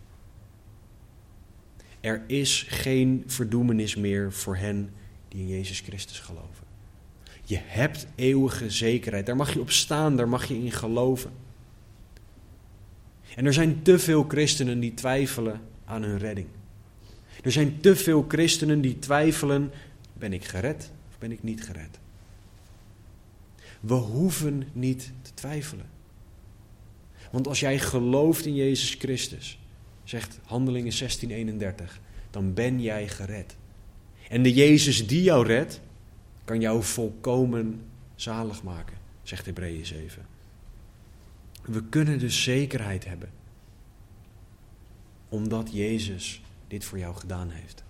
Er 2.01 2.23
is 2.27 2.65
geen 2.67 3.23
verdoemenis 3.27 3.95
meer 3.95 4.33
voor 4.33 4.55
hen 4.57 4.93
die 5.27 5.41
in 5.41 5.47
Jezus 5.47 5.79
Christus 5.79 6.19
geloven. 6.19 6.67
Je 7.43 7.59
hebt 7.61 8.07
eeuwige 8.15 8.69
zekerheid. 8.69 9.25
Daar 9.25 9.35
mag 9.35 9.53
je 9.53 9.59
op 9.59 9.71
staan, 9.71 10.15
daar 10.15 10.29
mag 10.29 10.47
je 10.47 10.55
in 10.55 10.71
geloven. 10.71 11.31
En 13.35 13.45
er 13.45 13.53
zijn 13.53 13.81
te 13.81 13.99
veel 13.99 14.25
christenen 14.27 14.79
die 14.79 14.93
twijfelen 14.93 15.61
aan 15.85 16.03
hun 16.03 16.17
redding. 16.17 16.47
Er 17.43 17.51
zijn 17.51 17.79
te 17.81 17.95
veel 17.95 18.25
christenen 18.27 18.81
die 18.81 18.99
twijfelen: 18.99 19.71
ben 20.13 20.33
ik 20.33 20.45
gered 20.45 20.91
of 21.09 21.17
ben 21.17 21.31
ik 21.31 21.43
niet 21.43 21.63
gered? 21.63 21.99
We 23.79 23.93
hoeven 23.93 24.67
niet 24.73 25.11
te 25.21 25.33
twijfelen. 25.33 25.85
Want 27.31 27.47
als 27.47 27.59
jij 27.59 27.79
gelooft 27.79 28.45
in 28.45 28.55
Jezus 28.55 28.93
Christus, 28.93 29.59
zegt 30.09 30.39
Handelingen 30.43 30.93
16:31, 30.93 31.99
dan 32.29 32.53
ben 32.53 32.81
jij 32.81 33.07
gered. 33.07 33.55
En 34.29 34.43
de 34.43 34.53
Jezus 34.53 35.07
die 35.07 35.23
jou 35.23 35.45
redt, 35.45 35.81
kan 36.45 36.61
jou 36.61 36.83
volkomen 36.83 37.81
zalig 38.15 38.63
maken, 38.63 38.97
zegt 39.23 39.45
Hebreeën 39.45 39.85
7. 39.85 40.25
We 41.65 41.83
kunnen 41.83 42.19
dus 42.19 42.43
zekerheid 42.43 43.05
hebben, 43.05 43.29
omdat 45.29 45.69
Jezus 45.71 46.41
dit 46.67 46.85
voor 46.85 46.97
jou 46.97 47.15
gedaan 47.15 47.49
heeft. 47.49 47.83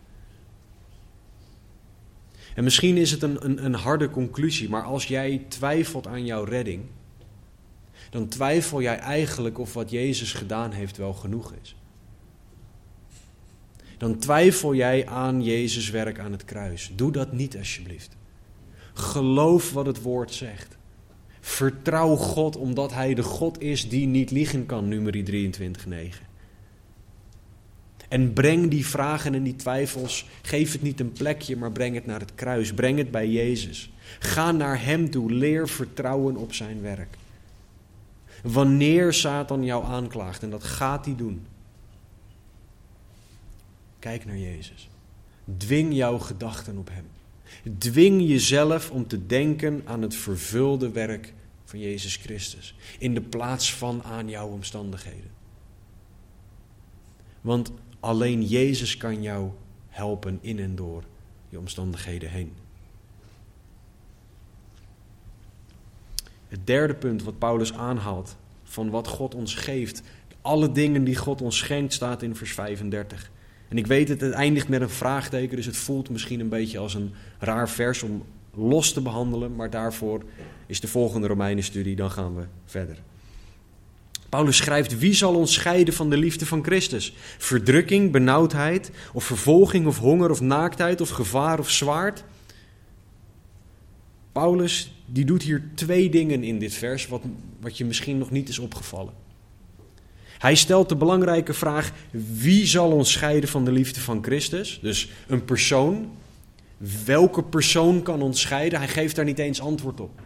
En 2.56 2.64
misschien 2.64 2.98
is 2.98 3.12
het 3.12 3.22
een, 3.22 3.46
een, 3.46 3.66
een 3.66 3.74
harde 3.74 4.10
conclusie, 4.10 4.70
maar 4.70 4.84
als 4.84 5.06
jij 5.06 5.46
twijfelt 5.48 6.08
aan 6.08 6.26
jouw 6.26 6.44
redding, 6.44 6.84
dan 8.10 8.28
twijfel 8.28 8.82
jij 8.82 8.98
eigenlijk 8.98 9.60
of 9.60 9.74
wat 9.74 9.90
Jezus 9.90 10.34
gedaan 10.34 10.72
heeft 10.72 10.98
wel 10.98 11.14
genoeg 11.14 11.54
is. 11.62 11.78
Dan 14.00 14.18
twijfel 14.18 14.76
jij 14.76 15.08
aan 15.08 15.44
Jezus' 15.44 15.90
werk 15.90 16.20
aan 16.20 16.32
het 16.32 16.46
kruis. 16.46 16.92
Doe 16.96 17.12
dat 17.12 17.32
niet 17.32 17.58
alsjeblieft. 17.58 18.16
Geloof 18.94 19.72
wat 19.74 19.86
het 19.86 20.02
woord 20.02 20.34
zegt. 20.34 20.78
Vertrouw 21.40 22.16
God 22.16 22.56
omdat 22.56 22.94
Hij 22.94 23.14
de 23.14 23.24
God 23.24 23.62
is 23.62 23.90
die 23.90 24.08
niet 24.08 24.32
liegen 24.32 24.66
kan, 24.66 24.88
nummer 24.88 25.14
23:9. 25.14 26.28
En 28.10 28.34
breng 28.34 28.70
die 28.70 28.86
vragen 28.86 29.34
en 29.34 29.44
die 29.44 29.56
twijfels, 29.56 30.26
geef 30.42 30.72
het 30.72 30.82
niet 30.82 31.00
een 31.00 31.12
plekje, 31.12 31.58
maar 31.58 31.72
breng 31.72 31.96
het 31.96 32.06
naar 32.06 32.20
het 32.20 32.36
kruis. 32.36 32.74
Breng 32.74 32.98
het 32.98 33.12
bij 33.12 33.30
Jezus. 33.30 33.92
Ga 34.20 34.52
naar 34.52 34.84
Hem 34.84 35.10
toe, 35.10 35.32
leer 35.32 35.68
vertrouwen 35.68 36.36
op 36.36 36.54
Zijn 36.54 36.82
werk. 36.82 37.18
Wanneer 38.44 39.14
Satan 39.14 39.64
jou 39.64 39.86
aanklaagt, 39.86 40.44
en 40.44 40.50
dat 40.50 40.64
gaat 40.64 41.06
hij 41.06 41.16
doen, 41.16 41.46
kijk 44.00 44.26
naar 44.26 44.38
Jezus. 44.38 44.90
Dwing 45.58 45.94
jouw 45.94 46.18
gedachten 46.18 46.78
op 46.78 46.90
Hem. 46.92 47.06
Dwing 47.78 48.28
jezelf 48.28 48.92
om 48.92 49.08
te 49.08 49.26
denken 49.26 49.82
aan 49.86 50.02
het 50.02 50.16
vervulde 50.16 50.92
werk 50.92 51.34
van 51.66 51.80
Jezus 51.80 52.16
Christus, 52.16 52.76
in 53.00 53.14
de 53.14 53.22
plaats 53.22 53.76
van 53.76 54.04
aan 54.04 54.30
jouw 54.30 54.48
omstandigheden. 54.48 55.32
Want 57.42 57.72
alleen 58.00 58.44
Jezus 58.44 58.98
kan 58.98 59.22
jou 59.22 59.52
helpen 59.90 60.38
in 60.42 60.60
en 60.60 60.76
door 60.76 61.04
je 61.50 61.60
omstandigheden 61.60 62.30
heen. 62.30 62.54
Het 66.48 66.68
derde 66.68 66.96
punt 66.96 67.24
wat 67.24 67.38
Paulus 67.38 67.74
aanhaalt 67.74 68.36
van 68.64 68.90
wat 68.90 69.08
God 69.08 69.36
ons 69.36 69.56
geeft, 69.56 70.02
alle 70.42 70.72
dingen 70.72 71.04
die 71.04 71.16
God 71.16 71.42
ons 71.42 71.58
schenkt, 71.58 71.94
staat 71.94 72.22
in 72.22 72.36
vers 72.36 72.54
35. 72.54 73.32
En 73.70 73.78
ik 73.78 73.88
weet 73.88 74.10
het, 74.10 74.22
het 74.22 74.34
eindigt 74.34 74.68
met 74.68 74.82
een 74.82 74.90
vraagteken, 74.90 75.56
dus 75.56 75.66
het 75.66 75.78
voelt 75.78 76.10
misschien 76.10 76.40
een 76.40 76.50
beetje 76.50 76.78
als 76.78 76.94
een 76.94 77.14
raar 77.40 77.70
vers 77.70 78.04
om 78.04 78.24
los 78.54 78.94
te 78.94 79.02
behandelen, 79.02 79.56
maar 79.56 79.70
daarvoor 79.70 80.24
is 80.66 80.80
de 80.80 80.88
volgende 80.88 81.28
Romeinenstudie, 81.28 81.96
dan 81.96 82.12
gaan 82.12 82.36
we 82.36 82.44
verder. 82.66 82.98
Paulus 84.30 84.58
schrijft: 84.58 85.00
Wie 85.00 85.14
zal 85.14 85.36
ons 85.36 85.54
scheiden 85.54 85.94
van 85.94 86.10
de 86.10 86.18
liefde 86.18 86.46
van 86.46 86.64
Christus? 86.64 87.14
Verdrukking, 87.38 88.12
benauwdheid, 88.12 88.92
of 89.14 89.24
vervolging, 89.24 89.88
of 89.88 89.98
honger, 89.98 90.30
of 90.30 90.42
naaktheid, 90.42 91.02
of 91.02 91.10
gevaar, 91.10 91.60
of 91.60 91.70
zwaard? 91.70 92.24
Paulus 94.32 94.94
die 95.12 95.26
doet 95.26 95.44
hier 95.44 95.64
twee 95.76 96.10
dingen 96.10 96.44
in 96.44 96.60
dit 96.60 96.74
vers 96.74 97.08
wat, 97.08 97.22
wat 97.60 97.78
je 97.78 97.86
misschien 97.86 98.18
nog 98.18 98.32
niet 98.32 98.50
is 98.50 98.60
opgevallen. 98.60 99.14
Hij 100.40 100.56
stelt 100.56 100.90
de 100.90 100.96
belangrijke 100.96 101.54
vraag: 101.54 101.92
wie 102.34 102.66
zal 102.66 102.92
ons 102.92 103.12
scheiden 103.12 103.50
van 103.50 103.66
de 103.66 103.72
liefde 103.72 104.00
van 104.00 104.24
Christus? 104.24 104.80
Dus 104.82 105.10
een 105.28 105.46
persoon. 105.46 106.12
Welke 107.06 107.44
persoon 107.44 108.04
kan 108.04 108.22
ons 108.22 108.42
scheiden? 108.42 108.80
Hij 108.80 108.88
geeft 108.88 109.16
daar 109.16 109.26
niet 109.26 109.40
eens 109.40 109.62
antwoord 109.62 110.00
op. 110.00 110.22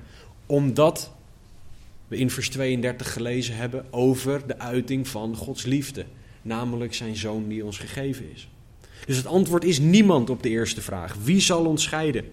Omdat 0.45 1.13
we 2.07 2.17
in 2.17 2.29
vers 2.29 2.49
32 2.49 3.13
gelezen 3.13 3.55
hebben 3.55 3.85
over 3.91 4.47
de 4.47 4.59
uiting 4.59 5.07
van 5.07 5.35
Gods 5.35 5.63
liefde, 5.63 6.05
namelijk 6.41 6.93
zijn 6.93 7.15
zoon 7.15 7.47
die 7.47 7.65
ons 7.65 7.77
gegeven 7.77 8.31
is. 8.33 8.49
Dus 9.05 9.17
het 9.17 9.25
antwoord 9.25 9.63
is 9.63 9.79
niemand 9.79 10.29
op 10.29 10.43
de 10.43 10.49
eerste 10.49 10.81
vraag. 10.81 11.15
Wie 11.23 11.39
zal 11.39 11.65
ons 11.65 11.83
scheiden? 11.83 12.25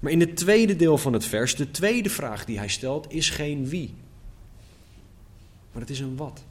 Maar 0.00 0.12
in 0.12 0.20
het 0.20 0.36
tweede 0.36 0.76
deel 0.76 0.98
van 0.98 1.12
het 1.12 1.24
vers, 1.24 1.56
de 1.56 1.70
tweede 1.70 2.10
vraag 2.10 2.44
die 2.44 2.58
hij 2.58 2.68
stelt, 2.68 3.12
is 3.12 3.30
geen 3.30 3.68
wie. 3.68 3.94
Maar 5.78 5.86
het 5.86 5.96
is 5.96 6.02
een 6.02 6.16
wat. 6.16 6.44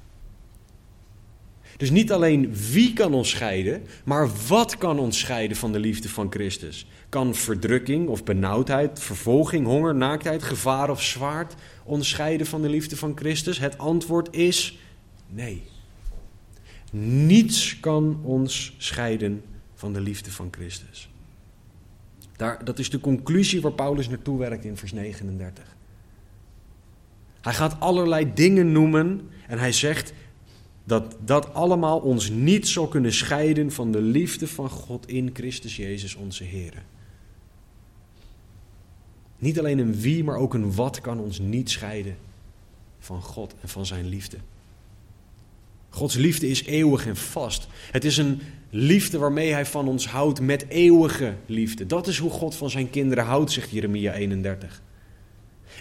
Dus 1.77 1.89
niet 1.89 2.11
alleen 2.11 2.55
wie 2.55 2.93
kan 2.93 3.13
ons 3.13 3.29
scheiden, 3.29 3.83
maar 4.05 4.29
wat 4.47 4.77
kan 4.77 4.99
ons 4.99 5.19
scheiden 5.19 5.57
van 5.57 5.71
de 5.71 5.79
liefde 5.79 6.09
van 6.09 6.31
Christus? 6.31 6.87
Kan 7.09 7.35
verdrukking 7.35 8.07
of 8.07 8.23
benauwdheid, 8.23 8.99
vervolging, 8.99 9.65
honger, 9.65 9.95
naaktheid, 9.95 10.43
gevaar 10.43 10.89
of 10.89 11.01
zwaard 11.01 11.55
ons 11.83 12.09
scheiden 12.09 12.47
van 12.47 12.61
de 12.61 12.69
liefde 12.69 12.97
van 12.97 13.17
Christus? 13.17 13.59
Het 13.59 13.77
antwoord 13.77 14.35
is 14.35 14.79
nee. 15.29 15.63
Niets 16.91 17.79
kan 17.79 18.19
ons 18.23 18.75
scheiden 18.77 19.43
van 19.75 19.93
de 19.93 20.01
liefde 20.01 20.31
van 20.31 20.47
Christus. 20.51 21.09
Daar, 22.35 22.65
dat 22.65 22.79
is 22.79 22.89
de 22.89 22.99
conclusie 22.99 23.61
waar 23.61 23.71
Paulus 23.71 24.09
naartoe 24.09 24.37
werkt 24.37 24.65
in 24.65 24.77
vers 24.77 24.91
39. 24.91 25.76
Hij 27.47 27.55
gaat 27.55 27.79
allerlei 27.79 28.33
dingen 28.33 28.71
noemen 28.71 29.29
en 29.47 29.59
hij 29.59 29.71
zegt 29.71 30.13
dat 30.83 31.15
dat 31.25 31.53
allemaal 31.53 31.99
ons 31.99 32.29
niet 32.29 32.67
zal 32.67 32.87
kunnen 32.87 33.13
scheiden 33.13 33.71
van 33.71 33.91
de 33.91 34.01
liefde 34.01 34.47
van 34.47 34.69
God 34.69 35.07
in 35.07 35.29
Christus 35.33 35.75
Jezus 35.75 36.15
onze 36.15 36.43
Heer. 36.43 36.73
Niet 39.37 39.59
alleen 39.59 39.79
een 39.79 39.95
wie, 39.95 40.23
maar 40.23 40.37
ook 40.37 40.53
een 40.53 40.75
wat 40.75 41.01
kan 41.01 41.19
ons 41.19 41.39
niet 41.39 41.69
scheiden 41.69 42.17
van 42.99 43.21
God 43.21 43.55
en 43.61 43.69
van 43.69 43.85
zijn 43.85 44.07
liefde. 44.07 44.37
Gods 45.89 46.15
liefde 46.15 46.47
is 46.47 46.63
eeuwig 46.63 47.05
en 47.05 47.17
vast. 47.17 47.67
Het 47.91 48.05
is 48.05 48.17
een 48.17 48.41
liefde 48.69 49.17
waarmee 49.17 49.51
hij 49.51 49.65
van 49.65 49.87
ons 49.87 50.07
houdt 50.07 50.41
met 50.41 50.67
eeuwige 50.67 51.35
liefde. 51.45 51.85
Dat 51.85 52.07
is 52.07 52.17
hoe 52.17 52.31
God 52.31 52.55
van 52.55 52.69
zijn 52.69 52.89
kinderen 52.89 53.25
houdt, 53.25 53.51
zegt 53.51 53.69
Jeremia 53.69 54.13
31. 54.13 54.81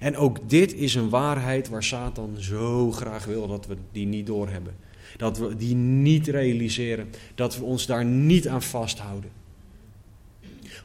En 0.00 0.16
ook 0.16 0.48
dit 0.48 0.74
is 0.74 0.94
een 0.94 1.08
waarheid 1.08 1.68
waar 1.68 1.82
Satan 1.82 2.36
zo 2.38 2.92
graag 2.92 3.24
wil 3.24 3.46
dat 3.46 3.66
we 3.66 3.76
die 3.92 4.06
niet 4.06 4.26
doorhebben. 4.26 4.74
Dat 5.16 5.38
we 5.38 5.56
die 5.56 5.74
niet 5.74 6.26
realiseren. 6.26 7.08
Dat 7.34 7.56
we 7.56 7.64
ons 7.64 7.86
daar 7.86 8.04
niet 8.04 8.48
aan 8.48 8.62
vasthouden. 8.62 9.30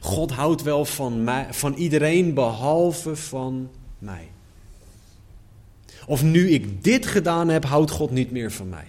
God 0.00 0.30
houdt 0.30 0.62
wel 0.62 0.84
van, 0.84 1.24
mij, 1.24 1.46
van 1.50 1.74
iedereen 1.74 2.34
behalve 2.34 3.16
van 3.16 3.70
mij. 3.98 4.28
Of 6.06 6.22
nu 6.22 6.50
ik 6.50 6.84
dit 6.84 7.06
gedaan 7.06 7.48
heb, 7.48 7.64
houdt 7.64 7.90
God 7.90 8.10
niet 8.10 8.30
meer 8.30 8.52
van 8.52 8.68
mij. 8.68 8.86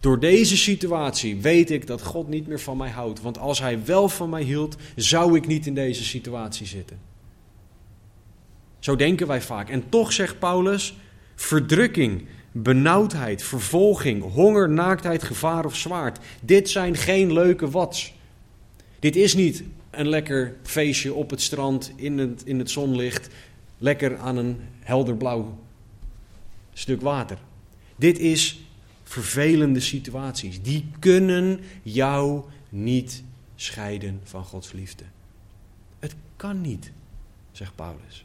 Door 0.00 0.20
deze 0.20 0.56
situatie 0.56 1.40
weet 1.40 1.70
ik 1.70 1.86
dat 1.86 2.02
God 2.02 2.28
niet 2.28 2.46
meer 2.46 2.60
van 2.60 2.76
mij 2.76 2.90
houdt. 2.90 3.20
Want 3.20 3.38
als 3.38 3.58
Hij 3.58 3.84
wel 3.84 4.08
van 4.08 4.30
mij 4.30 4.42
hield, 4.42 4.76
zou 4.96 5.36
ik 5.36 5.46
niet 5.46 5.66
in 5.66 5.74
deze 5.74 6.04
situatie 6.04 6.66
zitten. 6.66 6.98
Zo 8.78 8.96
denken 8.96 9.26
wij 9.26 9.42
vaak. 9.42 9.68
En 9.68 9.88
toch 9.88 10.12
zegt 10.12 10.38
Paulus: 10.38 10.96
verdrukking, 11.34 12.26
benauwdheid, 12.52 13.42
vervolging, 13.42 14.32
honger, 14.32 14.68
naaktheid, 14.68 15.22
gevaar 15.22 15.64
of 15.64 15.76
zwaard. 15.76 16.18
Dit 16.40 16.70
zijn 16.70 16.96
geen 16.96 17.32
leuke 17.32 17.70
wats. 17.70 18.14
Dit 18.98 19.16
is 19.16 19.34
niet 19.34 19.62
een 19.90 20.08
lekker 20.08 20.56
feestje 20.62 21.14
op 21.14 21.30
het 21.30 21.40
strand 21.40 21.92
in 21.96 22.18
het, 22.18 22.42
in 22.44 22.58
het 22.58 22.70
zonlicht, 22.70 23.28
lekker 23.78 24.16
aan 24.16 24.36
een 24.36 24.60
helder 24.80 25.16
blauw 25.16 25.58
stuk 26.72 27.00
water. 27.00 27.38
Dit 27.96 28.18
is 28.18 28.60
vervelende 29.08 29.80
situaties. 29.80 30.62
Die 30.62 30.90
kunnen 30.98 31.60
jou 31.82 32.44
niet 32.68 33.22
scheiden 33.54 34.20
van 34.22 34.44
Gods 34.44 34.72
liefde. 34.72 35.04
Het 35.98 36.14
kan 36.36 36.60
niet, 36.60 36.92
zegt 37.52 37.74
Paulus. 37.74 38.24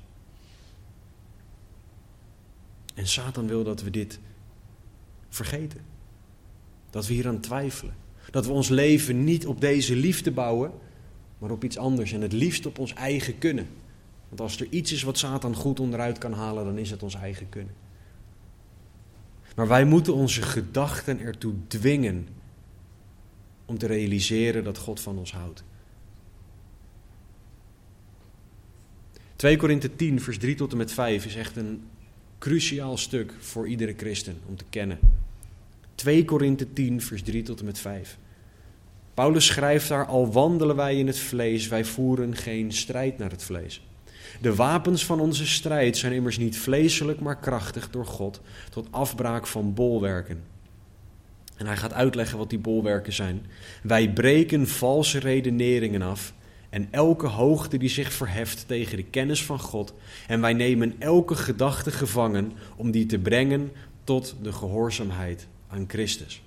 En 2.94 3.08
Satan 3.08 3.48
wil 3.48 3.64
dat 3.64 3.82
we 3.82 3.90
dit 3.90 4.20
vergeten. 5.30 5.82
Dat 6.90 7.08
we 7.08 7.14
hier 7.14 7.28
aan 7.28 7.40
twijfelen. 7.40 7.96
Dat 8.32 8.46
we 8.46 8.52
ons 8.52 8.70
leven 8.70 9.24
niet 9.24 9.48
op 9.48 9.62
deze 9.62 9.96
liefde 9.96 10.32
bouwen, 10.32 10.72
maar 11.38 11.52
op 11.52 11.64
iets 11.64 11.78
anders. 11.78 12.12
En 12.12 12.22
het 12.22 12.34
liefst 12.34 12.66
op 12.66 12.80
ons 12.80 12.94
eigen 12.94 13.38
kunnen. 13.38 13.68
Want 14.30 14.42
als 14.42 14.60
er 14.60 14.68
iets 14.70 14.92
is 14.92 15.04
wat 15.04 15.18
Satan 15.18 15.56
goed 15.56 15.80
onderuit 15.80 16.18
kan 16.18 16.34
halen, 16.34 16.66
dan 16.66 16.78
is 16.78 16.92
het 16.92 17.04
ons 17.04 17.16
eigen 17.16 17.50
kunnen. 17.50 17.83
Maar 19.54 19.68
wij 19.68 19.86
moeten 19.86 20.14
onze 20.14 20.42
gedachten 20.42 21.20
ertoe 21.20 21.54
dwingen 21.68 22.28
om 23.66 23.78
te 23.78 23.88
realiseren 23.88 24.64
dat 24.64 24.78
God 24.78 25.00
van 25.00 25.18
ons 25.18 25.32
houdt. 25.32 25.64
2 29.36 29.58
Korinthe 29.58 29.96
10, 29.96 30.22
vers 30.22 30.38
3 30.38 30.56
tot 30.56 30.72
en 30.72 30.78
met 30.78 30.92
5 30.92 31.26
is 31.26 31.36
echt 31.36 31.56
een 31.56 31.84
cruciaal 32.40 32.98
stuk 32.98 33.34
voor 33.40 33.68
iedere 33.68 33.94
christen 33.98 34.38
om 34.46 34.56
te 34.56 34.66
kennen. 34.70 35.00
2 35.96 36.26
Korinthe 36.26 36.74
10, 36.74 37.02
vers 37.02 37.24
3 37.24 37.44
tot 37.44 37.60
en 37.60 37.66
met 37.66 37.80
5. 37.80 38.18
Paulus 39.14 39.46
schrijft 39.46 39.88
daar: 39.88 40.06
Al 40.06 40.32
wandelen 40.32 40.76
wij 40.76 40.98
in 40.98 41.08
het 41.08 41.20
vlees, 41.20 41.68
wij 41.68 41.86
voeren 41.86 42.36
geen 42.36 42.72
strijd 42.72 43.18
naar 43.18 43.32
het 43.32 43.44
vlees. 43.44 43.82
De 44.42 44.56
wapens 44.56 45.06
van 45.06 45.20
onze 45.20 45.48
strijd 45.48 45.98
zijn 45.98 46.14
immers 46.14 46.38
niet 46.38 46.58
vleeselijk, 46.58 47.20
maar 47.20 47.38
krachtig 47.38 47.90
door 47.90 48.06
God 48.06 48.42
tot 48.70 48.88
afbraak 48.92 49.48
van 49.48 49.74
bolwerken. 49.74 50.44
En 51.56 51.66
hij 51.66 51.78
gaat 51.78 51.94
uitleggen 51.94 52.38
wat 52.38 52.50
die 52.50 52.60
bolwerken 52.60 53.14
zijn. 53.14 53.46
Wij 53.84 54.14
breken 54.14 54.68
valse 54.68 55.20
redeneringen 55.20 56.02
af 56.02 56.34
en 56.70 56.88
elke 56.92 57.28
hoogte 57.28 57.78
die 57.78 57.90
zich 57.90 58.14
verheft 58.14 58.68
tegen 58.68 58.98
de 58.98 59.04
kennis 59.04 59.44
van 59.44 59.60
God. 59.60 59.94
En 60.28 60.42
wij 60.42 60.54
nemen 60.54 60.96
elke 61.00 61.36
gedachte 61.36 61.92
gevangen 61.92 62.52
om 62.76 62.92
die 62.92 63.06
te 63.06 63.20
brengen 63.20 63.72
tot 64.04 64.36
de 64.42 64.52
gehoorzaamheid 64.52 65.48
aan 65.68 65.86
Christus. 65.88 66.42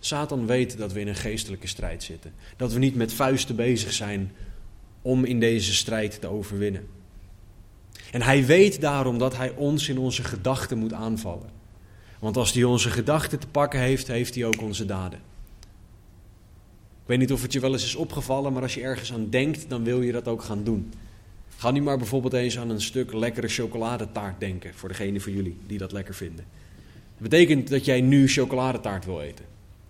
Satan 0.00 0.46
weet 0.46 0.78
dat 0.78 0.92
we 0.92 1.00
in 1.00 1.08
een 1.08 1.14
geestelijke 1.14 1.66
strijd 1.66 2.02
zitten. 2.02 2.32
Dat 2.56 2.72
we 2.72 2.78
niet 2.78 2.94
met 2.94 3.12
vuisten 3.12 3.56
bezig 3.56 3.92
zijn 3.92 4.32
om 5.04 5.24
in 5.24 5.40
deze 5.40 5.74
strijd 5.74 6.20
te 6.20 6.26
overwinnen. 6.26 6.86
En 8.10 8.22
hij 8.22 8.46
weet 8.46 8.80
daarom 8.80 9.18
dat 9.18 9.36
hij 9.36 9.52
ons 9.56 9.88
in 9.88 9.98
onze 9.98 10.24
gedachten 10.24 10.78
moet 10.78 10.92
aanvallen. 10.92 11.50
Want 12.18 12.36
als 12.36 12.52
hij 12.52 12.64
onze 12.64 12.90
gedachten 12.90 13.38
te 13.38 13.46
pakken 13.46 13.80
heeft, 13.80 14.06
heeft 14.06 14.34
hij 14.34 14.44
ook 14.44 14.60
onze 14.62 14.86
daden. 14.86 15.18
Ik 17.02 17.10
weet 17.10 17.18
niet 17.18 17.32
of 17.32 17.42
het 17.42 17.52
je 17.52 17.60
wel 17.60 17.72
eens 17.72 17.84
is 17.84 17.94
opgevallen, 17.94 18.52
maar 18.52 18.62
als 18.62 18.74
je 18.74 18.80
ergens 18.80 19.12
aan 19.12 19.30
denkt, 19.30 19.68
dan 19.68 19.84
wil 19.84 20.02
je 20.02 20.12
dat 20.12 20.28
ook 20.28 20.42
gaan 20.42 20.64
doen. 20.64 20.92
Ga 21.56 21.70
nu 21.70 21.82
maar 21.82 21.98
bijvoorbeeld 21.98 22.32
eens 22.32 22.58
aan 22.58 22.70
een 22.70 22.80
stuk 22.80 23.12
lekkere 23.12 23.48
chocoladetaart 23.48 24.40
denken, 24.40 24.74
voor 24.74 24.88
degene 24.88 25.20
van 25.20 25.32
jullie 25.32 25.56
die 25.66 25.78
dat 25.78 25.92
lekker 25.92 26.14
vinden. 26.14 26.44
Dat 27.18 27.28
betekent 27.28 27.68
dat 27.68 27.84
jij 27.84 28.00
nu 28.00 28.28
chocoladetaart 28.28 29.04
wil 29.04 29.20
eten, 29.20 29.44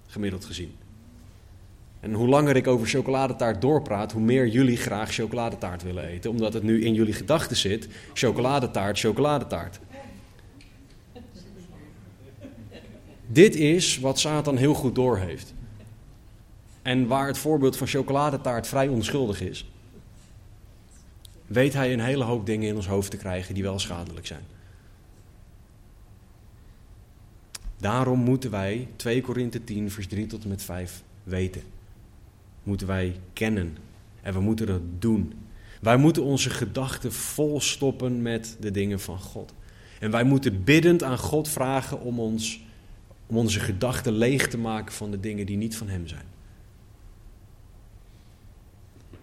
gemiddeld 0.06 0.44
gezien. 0.44 0.72
En 2.04 2.12
hoe 2.12 2.28
langer 2.28 2.56
ik 2.56 2.66
over 2.66 2.86
chocoladetaart 2.86 3.60
doorpraat, 3.60 4.12
hoe 4.12 4.22
meer 4.22 4.46
jullie 4.46 4.76
graag 4.76 5.12
chocoladetaart 5.12 5.82
willen 5.82 6.06
eten. 6.06 6.30
Omdat 6.30 6.52
het 6.52 6.62
nu 6.62 6.84
in 6.84 6.94
jullie 6.94 7.12
gedachten 7.12 7.56
zit: 7.56 7.88
chocoladetaart, 8.12 8.98
chocoladetaart. 8.98 9.80
Dit 13.26 13.54
is 13.54 13.98
wat 13.98 14.18
Satan 14.18 14.56
heel 14.56 14.74
goed 14.74 14.94
doorheeft. 14.94 15.54
En 16.82 17.06
waar 17.06 17.26
het 17.26 17.38
voorbeeld 17.38 17.76
van 17.76 17.86
chocoladetaart 17.86 18.66
vrij 18.66 18.88
onschuldig 18.88 19.40
is, 19.40 19.70
weet 21.46 21.72
hij 21.72 21.92
een 21.92 22.00
hele 22.00 22.24
hoop 22.24 22.46
dingen 22.46 22.68
in 22.68 22.76
ons 22.76 22.86
hoofd 22.86 23.10
te 23.10 23.16
krijgen 23.16 23.54
die 23.54 23.62
wel 23.62 23.78
schadelijk 23.78 24.26
zijn. 24.26 24.44
Daarom 27.76 28.18
moeten 28.18 28.50
wij 28.50 28.88
2 28.96 29.20
Korinthe 29.20 29.64
10, 29.64 29.90
vers 29.90 30.06
3 30.06 30.26
tot 30.26 30.42
en 30.42 30.48
met 30.48 30.62
5 30.62 31.02
weten 31.22 31.73
moeten 32.64 32.86
wij 32.86 33.16
kennen. 33.32 33.76
En 34.22 34.32
we 34.32 34.40
moeten 34.40 34.66
dat 34.66 34.82
doen. 34.98 35.32
Wij 35.80 35.96
moeten 35.96 36.22
onze 36.22 36.50
gedachten 36.50 37.12
vol 37.12 37.60
stoppen 37.60 38.22
met 38.22 38.56
de 38.60 38.70
dingen 38.70 39.00
van 39.00 39.18
God. 39.18 39.52
En 40.00 40.10
wij 40.10 40.24
moeten 40.24 40.64
biddend 40.64 41.02
aan 41.02 41.18
God 41.18 41.48
vragen 41.48 42.00
om, 42.00 42.20
ons, 42.20 42.60
om 43.26 43.36
onze 43.36 43.60
gedachten 43.60 44.12
leeg 44.12 44.48
te 44.48 44.58
maken 44.58 44.94
van 44.94 45.10
de 45.10 45.20
dingen 45.20 45.46
die 45.46 45.56
niet 45.56 45.76
van 45.76 45.88
Hem 45.88 46.06
zijn. 46.06 46.32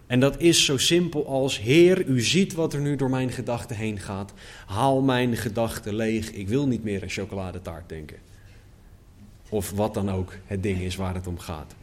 En 0.06 0.20
dat 0.20 0.40
is 0.40 0.64
zo 0.64 0.76
simpel 0.76 1.26
als: 1.26 1.60
Heer, 1.60 2.06
u 2.06 2.20
ziet 2.20 2.52
wat 2.52 2.72
er 2.72 2.80
nu 2.80 2.96
door 2.96 3.10
mijn 3.10 3.30
gedachten 3.30 3.76
heen 3.76 3.98
gaat. 3.98 4.32
Haal 4.66 5.00
mijn 5.00 5.36
gedachten 5.36 5.94
leeg. 5.94 6.32
Ik 6.32 6.48
wil 6.48 6.66
niet 6.66 6.84
meer 6.84 7.02
aan 7.02 7.08
chocoladetaart 7.08 7.88
denken. 7.88 8.16
Of 9.48 9.70
wat 9.70 9.94
dan 9.94 10.10
ook 10.10 10.34
het 10.46 10.62
ding 10.62 10.80
is 10.80 10.96
waar 10.96 11.14
het 11.14 11.26
om 11.26 11.38
gaat. 11.38 11.74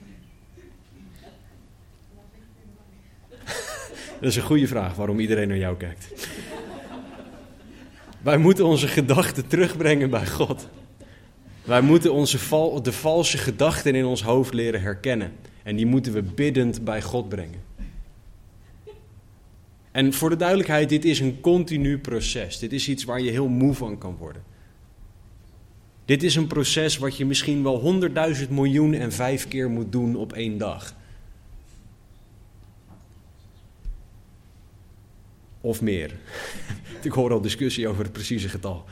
Dat 4.19 4.29
is 4.29 4.35
een 4.35 4.41
goede 4.41 4.67
vraag 4.67 4.95
waarom 4.95 5.19
iedereen 5.19 5.47
naar 5.47 5.57
jou 5.57 5.77
kijkt. 5.77 6.29
Wij 8.21 8.37
moeten 8.37 8.65
onze 8.65 8.87
gedachten 8.87 9.47
terugbrengen 9.47 10.09
bij 10.09 10.27
God. 10.27 10.67
Wij 11.63 11.81
moeten 11.81 12.13
onze 12.13 12.39
val, 12.39 12.81
de 12.81 12.91
valse 12.91 13.37
gedachten 13.37 13.95
in 13.95 14.05
ons 14.05 14.23
hoofd 14.23 14.53
leren 14.53 14.81
herkennen. 14.81 15.31
En 15.63 15.75
die 15.75 15.85
moeten 15.85 16.13
we 16.13 16.21
biddend 16.21 16.83
bij 16.83 17.01
God 17.01 17.29
brengen. 17.29 17.67
En 19.91 20.13
voor 20.13 20.29
de 20.29 20.35
duidelijkheid, 20.35 20.89
dit 20.89 21.05
is 21.05 21.19
een 21.19 21.41
continu 21.41 21.97
proces. 21.97 22.59
Dit 22.59 22.73
is 22.73 22.89
iets 22.89 23.03
waar 23.03 23.21
je 23.21 23.31
heel 23.31 23.47
moe 23.47 23.73
van 23.73 23.97
kan 23.97 24.15
worden. 24.19 24.43
Dit 26.05 26.23
is 26.23 26.35
een 26.35 26.47
proces 26.47 26.97
wat 26.97 27.17
je 27.17 27.25
misschien 27.25 27.63
wel 27.63 27.79
honderdduizend 27.79 28.49
miljoen 28.49 28.93
en 28.93 29.11
vijf 29.11 29.47
keer 29.47 29.69
moet 29.69 29.91
doen 29.91 30.15
op 30.15 30.33
één 30.33 30.57
dag. 30.57 30.95
Of 35.61 35.81
meer. 35.81 36.15
Ik 37.01 37.11
hoor 37.11 37.31
al 37.31 37.41
discussie 37.41 37.87
over 37.87 38.03
het 38.03 38.11
precieze 38.11 38.49
getal. 38.49 38.85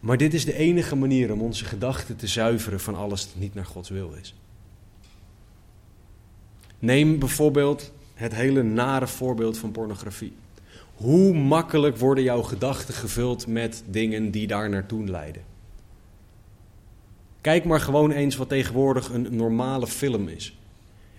Maar 0.00 0.16
dit 0.16 0.34
is 0.34 0.44
de 0.44 0.54
enige 0.54 0.96
manier 0.96 1.32
om 1.32 1.40
onze 1.40 1.64
gedachten 1.64 2.16
te 2.16 2.26
zuiveren 2.26 2.80
van 2.80 2.94
alles 2.94 3.26
dat 3.26 3.36
niet 3.36 3.54
naar 3.54 3.66
Gods 3.66 3.88
wil 3.88 4.12
is. 4.20 4.34
Neem 6.78 7.18
bijvoorbeeld 7.18 7.92
het 8.14 8.34
hele 8.34 8.62
nare 8.62 9.06
voorbeeld 9.06 9.58
van 9.58 9.70
pornografie. 9.70 10.32
Hoe 10.94 11.34
makkelijk 11.34 11.96
worden 11.96 12.24
jouw 12.24 12.42
gedachten 12.42 12.94
gevuld 12.94 13.46
met 13.46 13.84
dingen 13.86 14.30
die 14.30 14.46
daar 14.46 14.68
naartoe 14.70 15.06
leiden? 15.06 15.42
Kijk 17.40 17.64
maar 17.64 17.80
gewoon 17.80 18.10
eens 18.10 18.36
wat 18.36 18.48
tegenwoordig 18.48 19.08
een 19.08 19.28
normale 19.30 19.86
film 19.86 20.28
is. 20.28 20.58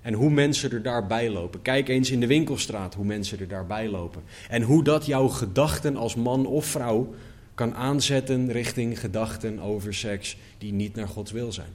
En 0.06 0.14
hoe 0.14 0.30
mensen 0.30 0.72
er 0.72 0.82
daarbij 0.82 1.30
lopen. 1.30 1.62
Kijk 1.62 1.88
eens 1.88 2.12
in 2.12 2.20
de 2.20 2.28
winkelstraat 2.28 2.93
hoe 2.93 3.06
mensen 3.06 3.39
er 3.39 3.47
daarbij 3.47 3.89
lopen. 3.89 4.22
En 4.49 4.62
hoe 4.62 4.84
dat 4.84 5.06
jouw 5.06 5.28
gedachten 5.28 5.97
als 5.97 6.16
man 6.16 6.45
of 6.45 6.66
vrouw 6.66 7.14
kan 7.56 7.76
aanzetten 7.76 8.51
richting 8.51 8.99
gedachten 8.99 9.60
over 9.60 9.93
seks 9.93 10.38
die 10.58 10.74
niet 10.74 10.95
naar 10.95 11.08
Gods 11.08 11.32
wil 11.32 11.51
zijn. 11.51 11.70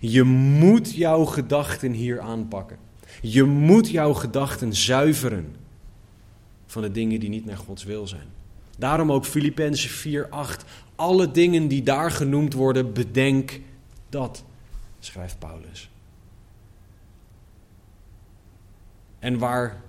Je 0.00 0.22
moet 0.22 0.94
jouw 0.94 1.24
gedachten 1.24 1.92
hier 1.92 2.20
aanpakken. 2.20 2.76
Je 3.22 3.44
moet 3.44 3.90
jouw 3.90 4.12
gedachten 4.12 4.74
zuiveren 4.74 5.56
van 6.66 6.82
de 6.82 6.90
dingen 6.90 7.20
die 7.20 7.28
niet 7.28 7.44
naar 7.46 7.56
Gods 7.56 7.84
wil 7.84 8.06
zijn. 8.06 8.26
Daarom 8.78 9.12
ook 9.12 9.24
Filippenzen 9.24 9.90
4:8. 9.90 10.64
Alle 10.94 11.30
dingen 11.30 11.68
die 11.68 11.82
daar 11.82 12.10
genoemd 12.10 12.54
worden, 12.54 12.92
bedenk 12.92 13.60
dat, 14.08 14.44
schrijft 15.04 15.38
Paulus. 15.38 15.90
En 19.18 19.38
waar 19.38 19.82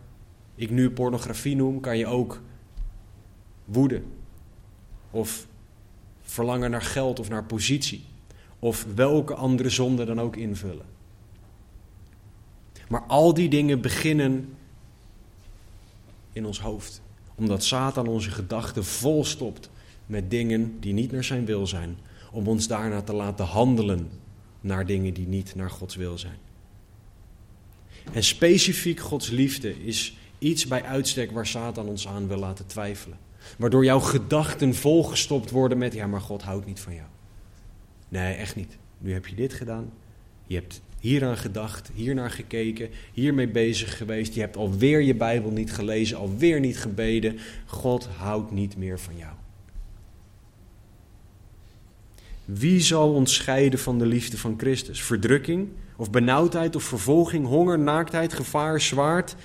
ik 0.55 0.69
nu 0.69 0.91
pornografie 0.91 1.55
noem, 1.55 1.79
kan 1.79 1.97
je 1.97 2.07
ook 2.07 2.41
woede 3.65 4.01
of 5.11 5.47
verlangen 6.21 6.71
naar 6.71 6.81
geld 6.81 7.19
of 7.19 7.29
naar 7.29 7.43
positie 7.43 8.05
of 8.59 8.85
welke 8.95 9.33
andere 9.33 9.69
zonde 9.69 10.05
dan 10.05 10.21
ook 10.21 10.35
invullen. 10.35 10.85
Maar 12.87 13.01
al 13.01 13.33
die 13.33 13.49
dingen 13.49 13.81
beginnen 13.81 14.55
in 16.31 16.45
ons 16.45 16.59
hoofd, 16.59 17.01
omdat 17.35 17.63
Satan 17.63 18.07
onze 18.07 18.31
gedachten 18.31 18.85
volstopt 18.85 19.69
met 20.05 20.29
dingen 20.29 20.79
die 20.79 20.93
niet 20.93 21.11
naar 21.11 21.23
zijn 21.23 21.45
wil 21.45 21.67
zijn, 21.67 21.97
om 22.31 22.47
ons 22.47 22.67
daarna 22.67 23.01
te 23.01 23.13
laten 23.13 23.45
handelen 23.45 24.09
naar 24.65 24.85
dingen 24.85 25.13
die 25.13 25.27
niet 25.27 25.55
naar 25.55 25.69
Gods 25.69 25.95
wil 25.95 26.17
zijn. 26.17 26.37
En 28.13 28.23
specifiek 28.23 28.99
Gods 28.99 29.29
liefde 29.29 29.83
is 29.85 30.17
iets 30.39 30.67
bij 30.67 30.83
uitstek 30.83 31.31
waar 31.31 31.47
Satan 31.47 31.87
ons 31.87 32.07
aan 32.07 32.27
wil 32.27 32.37
laten 32.37 32.65
twijfelen. 32.65 33.17
Waardoor 33.57 33.85
jouw 33.85 33.99
gedachten 33.99 34.75
volgestopt 34.75 35.51
worden 35.51 35.77
met: 35.77 35.93
ja, 35.93 36.07
maar 36.07 36.21
God 36.21 36.41
houdt 36.41 36.65
niet 36.65 36.79
van 36.79 36.93
jou. 36.93 37.07
Nee, 38.09 38.33
echt 38.33 38.55
niet. 38.55 38.77
Nu 38.97 39.13
heb 39.13 39.27
je 39.27 39.35
dit 39.35 39.53
gedaan. 39.53 39.91
Je 40.47 40.55
hebt 40.55 40.81
hieraan 40.99 41.37
gedacht, 41.37 41.91
hiernaar 41.93 42.31
gekeken, 42.31 42.89
hiermee 43.13 43.47
bezig 43.47 43.97
geweest. 43.97 44.33
Je 44.33 44.39
hebt 44.39 44.57
alweer 44.57 45.01
je 45.01 45.15
Bijbel 45.15 45.51
niet 45.51 45.73
gelezen, 45.73 46.17
alweer 46.17 46.59
niet 46.59 46.77
gebeden. 46.77 47.39
God 47.65 48.05
houdt 48.05 48.51
niet 48.51 48.77
meer 48.77 48.99
van 48.99 49.17
jou. 49.17 49.33
Wie 52.45 52.81
zal 52.81 53.13
ons 53.13 53.33
scheiden 53.33 53.79
van 53.79 53.99
de 53.99 54.05
liefde 54.05 54.37
van 54.37 54.55
Christus? 54.57 55.03
Verdrukking 55.03 55.69
of 55.95 56.11
benauwdheid 56.11 56.75
of 56.75 56.83
vervolging, 56.83 57.45
honger, 57.45 57.79
naaktheid, 57.79 58.33
gevaar, 58.33 58.81
zwaard? 58.81 59.35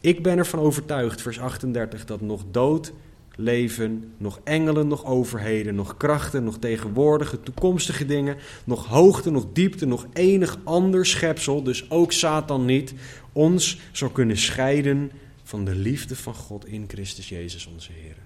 Ik 0.00 0.22
ben 0.22 0.38
ervan 0.38 0.60
overtuigd, 0.60 1.22
vers 1.22 1.40
38, 1.40 2.04
dat 2.04 2.20
nog 2.20 2.44
dood, 2.50 2.92
leven, 3.36 4.12
nog 4.16 4.40
engelen, 4.44 4.88
nog 4.88 5.04
overheden, 5.04 5.74
nog 5.74 5.96
krachten, 5.96 6.44
nog 6.44 6.58
tegenwoordige, 6.58 7.40
toekomstige 7.40 8.06
dingen, 8.06 8.36
nog 8.64 8.86
hoogte, 8.86 9.30
nog 9.30 9.46
diepte, 9.52 9.86
nog 9.86 10.06
enig 10.12 10.58
ander 10.64 11.06
schepsel, 11.06 11.62
dus 11.62 11.90
ook 11.90 12.12
Satan 12.12 12.64
niet, 12.64 12.94
ons 13.32 13.80
zou 13.92 14.12
kunnen 14.12 14.36
scheiden 14.36 15.10
van 15.42 15.64
de 15.64 15.74
liefde 15.74 16.16
van 16.16 16.34
God 16.34 16.66
in 16.66 16.84
Christus 16.88 17.28
Jezus 17.28 17.66
onze 17.66 17.92
Heer. 17.92 18.23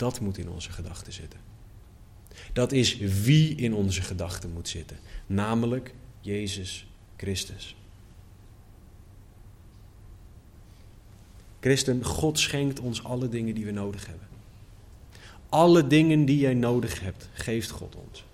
Dat 0.00 0.20
moet 0.20 0.38
in 0.38 0.48
onze 0.48 0.70
gedachten 0.70 1.12
zitten. 1.12 1.40
Dat 2.52 2.72
is 2.72 2.96
wie 2.96 3.54
in 3.54 3.74
onze 3.74 4.02
gedachten 4.02 4.52
moet 4.52 4.68
zitten, 4.68 4.98
namelijk 5.26 5.94
Jezus 6.20 6.86
Christus. 7.16 7.76
Christen, 11.60 12.04
God 12.04 12.38
schenkt 12.38 12.80
ons 12.80 13.04
alle 13.04 13.28
dingen 13.28 13.54
die 13.54 13.64
we 13.64 13.70
nodig 13.70 14.06
hebben. 14.06 14.26
Alle 15.48 15.86
dingen 15.86 16.24
die 16.24 16.38
jij 16.38 16.54
nodig 16.54 17.00
hebt, 17.00 17.28
geeft 17.32 17.70
God 17.70 17.96
ons. 18.08 18.24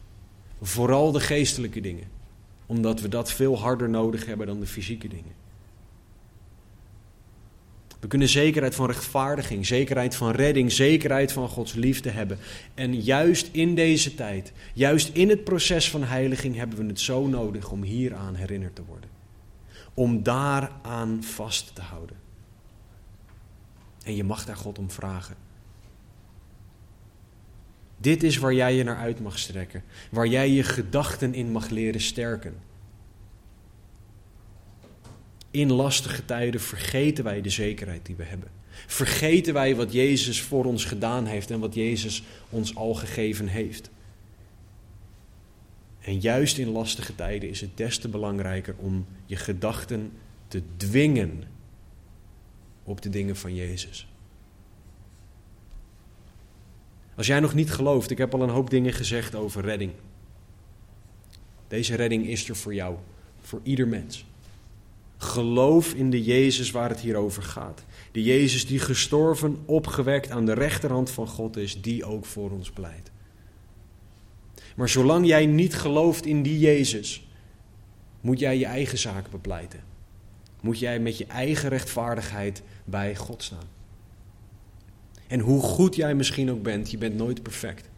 Vooral 0.60 1.12
de 1.12 1.20
geestelijke 1.20 1.80
dingen, 1.80 2.08
omdat 2.66 3.00
we 3.00 3.08
dat 3.08 3.32
veel 3.32 3.58
harder 3.58 3.88
nodig 3.88 4.26
hebben 4.26 4.46
dan 4.46 4.60
de 4.60 4.66
fysieke 4.66 5.08
dingen. 5.08 5.34
We 8.00 8.06
kunnen 8.06 8.28
zekerheid 8.28 8.74
van 8.74 8.86
rechtvaardiging, 8.86 9.66
zekerheid 9.66 10.16
van 10.16 10.30
redding, 10.30 10.72
zekerheid 10.72 11.32
van 11.32 11.48
Gods 11.48 11.72
liefde 11.72 12.10
hebben. 12.10 12.38
En 12.74 13.00
juist 13.00 13.48
in 13.52 13.74
deze 13.74 14.14
tijd, 14.14 14.52
juist 14.74 15.08
in 15.08 15.28
het 15.28 15.44
proces 15.44 15.90
van 15.90 16.02
heiliging, 16.02 16.56
hebben 16.56 16.78
we 16.78 16.86
het 16.86 17.00
zo 17.00 17.26
nodig 17.26 17.70
om 17.70 17.82
hieraan 17.82 18.34
herinnerd 18.34 18.74
te 18.74 18.84
worden. 18.84 19.10
Om 19.94 20.22
daaraan 20.22 21.22
vast 21.22 21.74
te 21.74 21.80
houden. 21.82 22.16
En 24.04 24.16
je 24.16 24.24
mag 24.24 24.44
daar 24.44 24.56
God 24.56 24.78
om 24.78 24.90
vragen. 24.90 25.36
Dit 27.96 28.22
is 28.22 28.38
waar 28.38 28.54
jij 28.54 28.74
je 28.74 28.84
naar 28.84 28.96
uit 28.96 29.20
mag 29.20 29.38
strekken, 29.38 29.82
waar 30.10 30.26
jij 30.26 30.50
je 30.50 30.62
gedachten 30.62 31.34
in 31.34 31.50
mag 31.50 31.68
leren 31.68 32.00
sterken. 32.00 32.54
In 35.56 35.72
lastige 35.72 36.24
tijden 36.24 36.60
vergeten 36.60 37.24
wij 37.24 37.40
de 37.40 37.50
zekerheid 37.50 38.06
die 38.06 38.16
we 38.16 38.24
hebben. 38.24 38.48
Vergeten 38.86 39.54
wij 39.54 39.76
wat 39.76 39.92
Jezus 39.92 40.42
voor 40.42 40.64
ons 40.64 40.84
gedaan 40.84 41.26
heeft 41.26 41.50
en 41.50 41.60
wat 41.60 41.74
Jezus 41.74 42.22
ons 42.50 42.74
al 42.74 42.94
gegeven 42.94 43.46
heeft. 43.46 43.90
En 46.00 46.20
juist 46.20 46.58
in 46.58 46.68
lastige 46.68 47.14
tijden 47.14 47.48
is 47.48 47.60
het 47.60 47.76
des 47.76 47.98
te 47.98 48.08
belangrijker 48.08 48.74
om 48.78 49.06
je 49.26 49.36
gedachten 49.36 50.12
te 50.48 50.62
dwingen 50.76 51.42
op 52.82 53.02
de 53.02 53.10
dingen 53.10 53.36
van 53.36 53.54
Jezus. 53.54 54.08
Als 57.14 57.26
jij 57.26 57.40
nog 57.40 57.54
niet 57.54 57.70
gelooft, 57.70 58.10
ik 58.10 58.18
heb 58.18 58.34
al 58.34 58.42
een 58.42 58.48
hoop 58.48 58.70
dingen 58.70 58.92
gezegd 58.92 59.34
over 59.34 59.62
redding. 59.62 59.92
Deze 61.68 61.94
redding 61.94 62.26
is 62.26 62.48
er 62.48 62.56
voor 62.56 62.74
jou, 62.74 62.96
voor 63.40 63.60
ieder 63.62 63.88
mens. 63.88 64.24
Geloof 65.16 65.94
in 65.94 66.10
de 66.10 66.22
Jezus 66.22 66.70
waar 66.70 66.88
het 66.88 67.00
hier 67.00 67.16
over 67.16 67.42
gaat. 67.42 67.84
De 68.12 68.22
Jezus 68.22 68.66
die 68.66 68.78
gestorven, 68.78 69.58
opgewekt 69.64 70.30
aan 70.30 70.46
de 70.46 70.52
rechterhand 70.52 71.10
van 71.10 71.26
God 71.26 71.56
is, 71.56 71.82
die 71.82 72.04
ook 72.04 72.24
voor 72.24 72.50
ons 72.50 72.70
pleit. 72.70 73.10
Maar 74.76 74.88
zolang 74.88 75.26
jij 75.26 75.46
niet 75.46 75.74
gelooft 75.74 76.26
in 76.26 76.42
die 76.42 76.58
Jezus, 76.58 77.26
moet 78.20 78.38
jij 78.38 78.58
je 78.58 78.66
eigen 78.66 78.98
zaken 78.98 79.30
bepleiten. 79.30 79.80
Moet 80.60 80.78
jij 80.78 81.00
met 81.00 81.18
je 81.18 81.26
eigen 81.26 81.68
rechtvaardigheid 81.68 82.62
bij 82.84 83.16
God 83.16 83.42
staan. 83.42 83.68
En 85.26 85.40
hoe 85.40 85.62
goed 85.62 85.96
jij 85.96 86.14
misschien 86.14 86.50
ook 86.50 86.62
bent, 86.62 86.90
je 86.90 86.98
bent 86.98 87.16
nooit 87.16 87.42
perfect. 87.42 87.88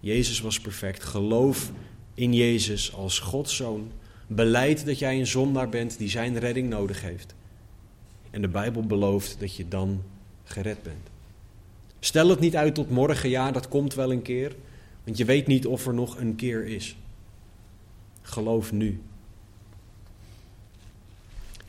Jezus 0.00 0.40
was 0.40 0.60
perfect. 0.60 1.04
Geloof 1.04 1.72
in 2.14 2.34
Jezus 2.34 2.94
als 2.94 3.18
Gods 3.18 3.56
zoon. 3.56 3.90
Beleid 4.30 4.86
dat 4.86 4.98
jij 4.98 5.18
een 5.18 5.26
zondaar 5.26 5.68
bent 5.68 5.98
die 5.98 6.08
zijn 6.08 6.38
redding 6.38 6.68
nodig 6.68 7.02
heeft. 7.02 7.34
En 8.30 8.40
de 8.40 8.48
Bijbel 8.48 8.82
belooft 8.82 9.40
dat 9.40 9.56
je 9.56 9.68
dan 9.68 10.02
gered 10.44 10.82
bent. 10.82 11.08
Stel 12.00 12.28
het 12.28 12.40
niet 12.40 12.56
uit 12.56 12.74
tot 12.74 12.90
morgen, 12.90 13.28
ja, 13.28 13.50
dat 13.50 13.68
komt 13.68 13.94
wel 13.94 14.12
een 14.12 14.22
keer. 14.22 14.56
Want 15.04 15.16
je 15.16 15.24
weet 15.24 15.46
niet 15.46 15.66
of 15.66 15.86
er 15.86 15.94
nog 15.94 16.18
een 16.18 16.36
keer 16.36 16.66
is. 16.66 16.96
Geloof 18.22 18.72
nu. 18.72 19.00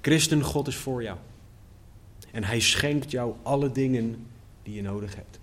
Christen, 0.02 0.44
God 0.44 0.68
is 0.68 0.76
voor 0.76 1.04
jou. 1.04 1.18
En 2.32 2.44
hij 2.44 2.60
schenkt 2.60 3.12
jou 3.12 3.36
alle 3.44 3.72
dingen 3.72 4.26
die 4.64 4.74
je 4.74 4.82
nodig 4.82 5.16
hebt. 5.16 5.40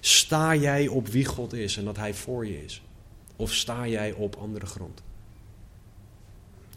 Sta 0.00 0.54
jij 0.54 0.88
op 0.88 1.08
wie 1.08 1.24
God 1.24 1.52
is 1.52 1.76
en 1.76 1.84
dat 1.84 1.96
hij 1.96 2.14
voor 2.14 2.46
je 2.46 2.64
is? 2.64 2.82
Of 3.36 3.52
sta 3.52 3.86
jij 3.86 4.12
op 4.12 4.36
andere 4.36 4.66
grond? 4.66 5.02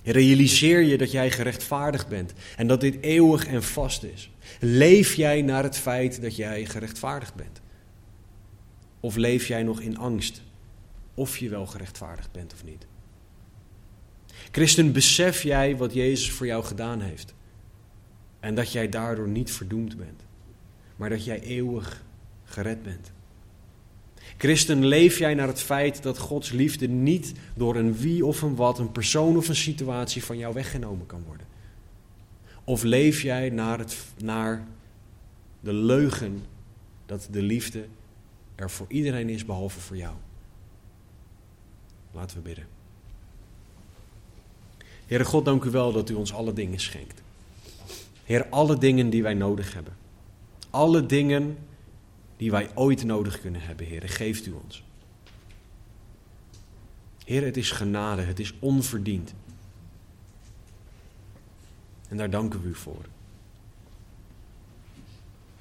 Realiseer 0.10 0.82
je 0.82 0.98
dat 0.98 1.12
jij 1.12 1.32
gerechtvaardigd 1.32 2.08
bent 2.08 2.34
en 2.56 2.68
dat 2.68 2.82
dit 2.82 3.02
eeuwig 3.02 3.48
en 3.48 3.64
vast 3.64 4.04
is. 4.04 4.32
Leef 4.60 5.14
jij 5.14 5.42
naar 5.42 5.64
het 5.64 5.78
feit 5.78 6.22
dat 6.22 6.36
jij 6.36 6.66
gerechtvaardigd 6.66 7.36
bent? 7.36 7.62
Of 9.00 9.16
leef 9.16 9.48
jij 9.48 9.64
nog 9.64 9.82
in 9.82 9.98
angst 9.98 10.42
of 11.14 11.38
je 11.38 11.50
wel 11.50 11.66
gerechtvaardigd 11.66 12.32
bent 12.32 12.54
of 12.54 12.64
niet? 12.64 12.88
Christen, 14.52 14.92
besef 14.92 15.44
jij 15.44 15.78
wat 15.78 15.94
Jezus 15.94 16.32
voor 16.32 16.46
jou 16.46 16.64
gedaan 16.64 17.02
heeft? 17.02 17.34
En 18.40 18.56
dat 18.56 18.72
jij 18.72 18.90
daardoor 18.90 19.28
niet 19.28 19.52
verdoemd 19.52 19.98
bent, 19.98 20.22
maar 20.96 21.10
dat 21.10 21.26
jij 21.26 21.42
eeuwig 21.42 22.04
gered 22.44 22.84
bent. 22.84 23.12
Christen, 24.38 24.86
leef 24.86 25.18
jij 25.18 25.34
naar 25.34 25.48
het 25.48 25.62
feit 25.62 26.04
dat 26.04 26.18
Gods 26.18 26.52
liefde 26.52 26.88
niet 26.88 27.34
door 27.56 27.76
een 27.76 27.96
wie 27.96 28.26
of 28.26 28.42
een 28.42 28.56
wat, 28.56 28.80
een 28.80 28.92
persoon 28.92 29.38
of 29.38 29.48
een 29.48 29.56
situatie 29.56 30.24
van 30.24 30.38
jou 30.38 30.54
weggenomen 30.54 31.06
kan 31.06 31.24
worden? 31.26 31.48
Of 32.64 32.84
leef 32.84 33.22
jij 33.22 33.50
naar, 33.50 33.80
het, 33.80 33.98
naar 34.18 34.68
de 35.60 35.74
leugen 35.74 36.44
dat 37.06 37.28
de 37.32 37.42
liefde 37.42 37.86
er 38.56 38.70
voor 38.70 38.86
iedereen 38.90 39.30
is 39.30 39.46
behalve 39.46 39.80
voor 39.80 39.98
jou? 39.98 40.16
Laten 42.12 42.38
we 42.38 42.44
bidden. 42.44 42.68
Heere 45.06 45.26
God, 45.26 45.46
dank 45.46 45.64
u 45.64 45.70
wel 45.70 45.92
dat 45.92 46.10
u 46.10 46.14
ons 46.14 46.34
alle 46.34 46.54
dingen 46.54 46.80
schenkt. 46.80 47.22
Heer, 48.24 48.46
alle 48.50 48.78
dingen 48.78 49.10
die 49.10 49.24
wij 49.24 49.34
nodig 49.34 49.74
hebben. 49.74 49.94
Alle 50.70 51.06
dingen 51.06 51.58
die 52.38 52.52
wij 52.52 52.70
ooit 52.76 53.04
nodig 53.04 53.42
kunnen 53.42 53.62
hebben, 53.62 53.86
Heer, 53.86 54.10
geeft 54.10 54.46
u 54.46 54.52
ons. 54.52 54.84
Heer, 57.26 57.46
het 57.46 57.58
is 57.58 57.72
genade, 57.72 58.22
het 58.22 58.40
is 58.40 58.54
onverdiend. 58.60 59.34
En 62.08 62.18
daar 62.18 62.30
danken 62.30 62.62
we 62.62 62.68
u 62.68 62.76
voor. 62.76 63.06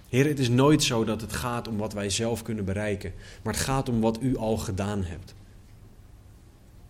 Heer, 0.09 0.27
het 0.27 0.39
is 0.39 0.49
nooit 0.49 0.83
zo 0.83 1.05
dat 1.05 1.21
het 1.21 1.33
gaat 1.33 1.69
om 1.69 1.77
wat 1.77 1.93
wij 1.93 2.11
zelf 2.11 2.43
kunnen 2.43 2.65
bereiken, 2.65 3.13
maar 3.43 3.53
het 3.53 3.63
gaat 3.63 3.89
om 3.89 4.01
wat 4.01 4.23
u 4.23 4.37
al 4.37 4.57
gedaan 4.57 5.05
hebt. 5.05 5.35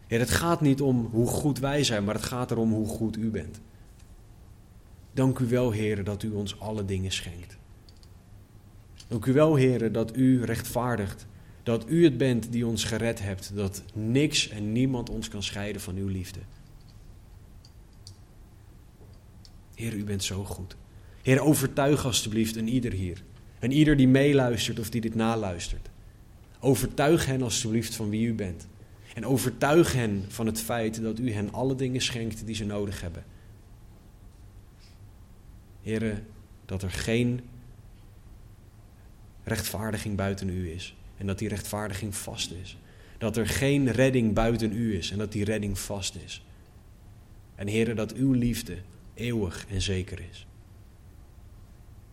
Heer, 0.07 0.19
het 0.19 0.31
gaat 0.31 0.61
niet 0.61 0.81
om 0.81 1.09
hoe 1.13 1.27
goed 1.27 1.59
wij 1.59 1.85
zijn, 1.85 2.05
maar 2.05 2.15
het 2.15 2.25
gaat 2.25 2.51
erom 2.51 2.73
hoe 2.73 2.89
goed 2.89 3.17
u 3.17 3.31
bent. 3.31 3.61
Dank 5.13 5.39
u 5.39 5.47
wel, 5.49 5.71
Heer, 5.71 6.05
dat 6.05 6.23
u 6.23 6.31
ons 6.31 6.61
alle 6.61 6.85
dingen 6.85 7.13
schenkt. 7.13 7.57
Dank 9.09 9.27
u 9.27 9.33
wel, 9.33 9.55
Heer, 9.55 9.93
dat 9.93 10.17
u 10.17 10.45
rechtvaardigt. 10.45 11.27
Dat 11.63 11.89
u 11.89 12.05
het 12.05 12.17
bent 12.17 12.53
die 12.53 12.67
ons 12.67 12.85
gered 12.85 13.23
hebt. 13.23 13.55
Dat 13.55 13.83
niks 13.95 14.49
en 14.49 14.73
niemand 14.73 15.11
ons 15.11 15.29
kan 15.29 15.43
scheiden 15.43 15.81
van 15.81 15.97
uw 15.97 16.09
liefde. 16.09 16.41
Heer, 19.75 19.95
u 19.95 20.05
bent 20.05 20.25
zo 20.25 20.45
goed. 20.45 20.77
Heer, 21.23 21.41
overtuig 21.41 22.05
alstublieft 22.05 22.57
een 22.57 22.69
ieder 22.69 22.93
hier. 22.93 23.23
En 23.59 23.73
ieder 23.73 23.97
die 23.97 24.09
meeluistert 24.09 24.79
of 24.79 24.91
die 24.91 25.01
dit 25.01 25.15
naluistert. 25.15 25.89
Overtuig 26.61 27.27
hen 27.27 27.43
alstublieft 27.43 27.95
van 27.95 28.11
wie 28.11 28.27
u 28.27 28.35
bent. 28.35 28.67
En 29.15 29.27
overtuig 29.27 29.93
hen 29.93 30.25
van 30.29 30.47
het 30.47 30.61
feit 30.61 31.03
dat 31.03 31.19
u 31.19 31.33
hen 31.33 31.53
alle 31.53 31.75
dingen 31.75 32.01
schenkt 32.01 32.47
die 32.47 32.55
ze 32.55 32.65
nodig 32.65 33.01
hebben. 33.01 33.25
Heren, 35.83 36.27
dat 36.65 36.83
er 36.83 36.91
geen 36.91 37.41
rechtvaardiging 39.47 40.17
buiten 40.17 40.49
u 40.49 40.71
is. 40.71 40.97
En 41.17 41.27
dat 41.27 41.39
die 41.39 41.49
rechtvaardiging 41.49 42.15
vast 42.15 42.51
is. 42.51 42.77
Dat 43.19 43.37
er 43.37 43.47
geen 43.47 43.91
redding 43.91 44.35
buiten 44.35 44.73
u 44.73 44.97
is 44.97 45.11
en 45.11 45.19
dat 45.19 45.33
die 45.33 45.45
redding 45.45 45.79
vast 45.79 46.15
is. 46.15 46.45
En 47.55 47.67
heren, 47.67 47.97
dat 47.97 48.15
uw 48.15 48.33
liefde 48.33 48.79
eeuwig 49.15 49.67
en 49.69 49.83
zeker 49.83 50.21
is. 50.31 50.47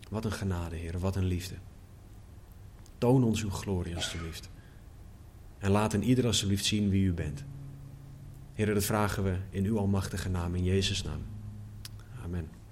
Wat 0.10 0.26
een 0.26 0.32
genade, 0.32 0.76
heren, 0.76 1.00
wat 1.00 1.16
een 1.16 1.26
liefde. 1.26 1.56
Toon 2.98 3.24
ons 3.24 3.44
uw 3.44 3.50
glorie, 3.50 3.96
alstublieft. 3.96 4.50
En 5.58 5.72
laat 5.72 5.94
in 5.94 6.04
ieder 6.04 6.26
alstublieft 6.26 6.66
zien 6.66 6.90
wie 6.90 7.06
u 7.06 7.14
bent. 7.14 7.44
Heren, 8.54 8.74
dat 8.74 8.84
vragen 8.84 9.24
we 9.24 9.38
in 9.50 9.66
uw 9.66 9.78
almachtige 9.78 10.30
naam, 10.30 10.56
in 10.56 10.64
Jezus' 10.64 11.04
naam. 11.04 11.22
Amen. 12.24 12.63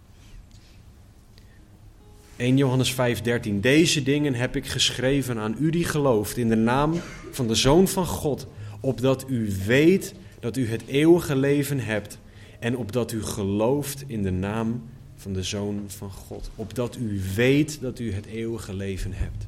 1 2.42 2.58
Johannes 2.58 2.94
5:13. 2.94 3.60
Deze 3.60 4.04
dingen 4.04 4.34
heb 4.34 4.56
ik 4.56 4.68
geschreven 4.68 5.38
aan 5.38 5.56
u 5.60 5.70
die 5.70 5.86
gelooft 5.86 6.38
in 6.38 6.50
de 6.50 6.56
naam 6.56 6.94
van 7.32 7.48
de 7.48 7.56
Zoon 7.56 7.88
van 7.88 8.06
God, 8.06 8.48
opdat 8.80 9.26
u 9.28 9.52
weet 9.66 10.14
dat 10.40 10.58
u 10.58 10.68
het 10.68 10.86
eeuwige 10.86 11.36
leven 11.36 11.80
hebt 11.80 12.20
en 12.60 12.78
opdat 12.78 13.12
u 13.12 13.24
gelooft 13.24 14.04
in 14.08 14.24
de 14.24 14.32
naam 14.32 14.84
van 15.16 15.34
de 15.34 15.44
Zoon 15.44 15.84
van 15.88 16.12
God. 16.12 16.52
Opdat 16.56 16.98
u 16.98 17.22
weet 17.36 17.82
dat 17.82 18.00
u 18.00 18.14
het 18.14 18.26
eeuwige 18.26 18.74
leven 18.74 19.14
hebt. 19.14 19.48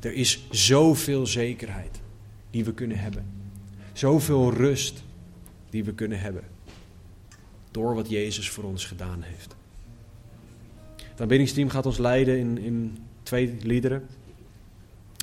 Er 0.00 0.12
is 0.12 0.46
zoveel 0.50 1.26
zekerheid 1.26 2.00
die 2.50 2.64
we 2.64 2.74
kunnen 2.74 2.98
hebben. 2.98 3.24
Zoveel 3.92 4.52
rust 4.52 5.02
die 5.70 5.84
we 5.84 5.94
kunnen 5.94 6.20
hebben. 6.20 6.44
Door 7.70 7.94
wat 7.94 8.08
Jezus 8.08 8.50
voor 8.50 8.64
ons 8.64 8.84
gedaan 8.84 9.22
heeft. 9.22 9.58
Het 11.20 11.28
aanbiddingsteam 11.28 11.70
gaat 11.70 11.86
ons 11.86 11.98
leiden 11.98 12.38
in, 12.38 12.58
in 12.58 12.98
twee 13.22 13.56
liederen. 13.62 14.06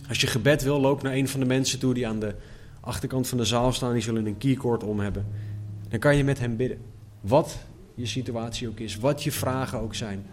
Als 0.08 0.22
je 0.22 0.28
gebed 0.28 0.64
wil, 0.64 0.80
loop 0.80 1.02
naar 1.02 1.14
een 1.14 1.28
van 1.28 1.40
de 1.40 1.46
mensen 1.46 1.80
toe 1.80 1.94
die 1.94 2.08
aan 2.08 2.20
de 2.20 2.36
achterkant 2.80 3.28
van 3.28 3.38
de 3.38 3.46
zaal 3.46 3.74
staan. 3.74 3.94
Die 3.94 4.02
zullen 4.02 4.26
een 4.26 4.38
keycord 4.38 4.84
om 4.84 5.00
hebben. 5.00 5.26
Dan 5.90 6.00
kan 6.00 6.16
je 6.16 6.24
met 6.24 6.40
hem 6.40 6.56
bidden. 6.56 6.78
Wat 7.22 7.58
je 7.96 8.06
situatie 8.06 8.68
ook 8.68 8.80
is, 8.80 8.96
wat 8.96 9.24
je 9.24 9.32
vragen 9.32 9.80
ook 9.80 9.96
zijn. 9.96 10.26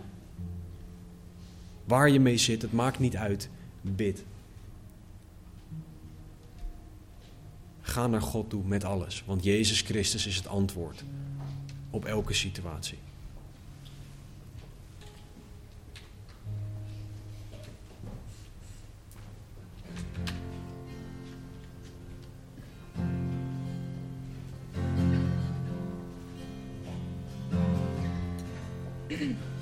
Waar 1.84 2.10
je 2.10 2.20
mee 2.20 2.36
zit, 2.36 2.62
het 2.62 2.72
maakt 2.72 2.98
niet 2.98 3.16
uit. 3.16 3.48
Bid. 3.80 4.24
Ga 7.80 8.06
naar 8.06 8.22
God 8.22 8.50
toe 8.50 8.62
met 8.64 8.84
alles, 8.84 9.22
want 9.26 9.44
Jezus 9.44 9.80
Christus 9.80 10.26
is 10.26 10.36
het 10.36 10.46
antwoord 10.46 11.04
op 11.90 12.04
elke 12.04 12.34
situatie. 12.34 12.98
Mm-hmm. 29.14 29.32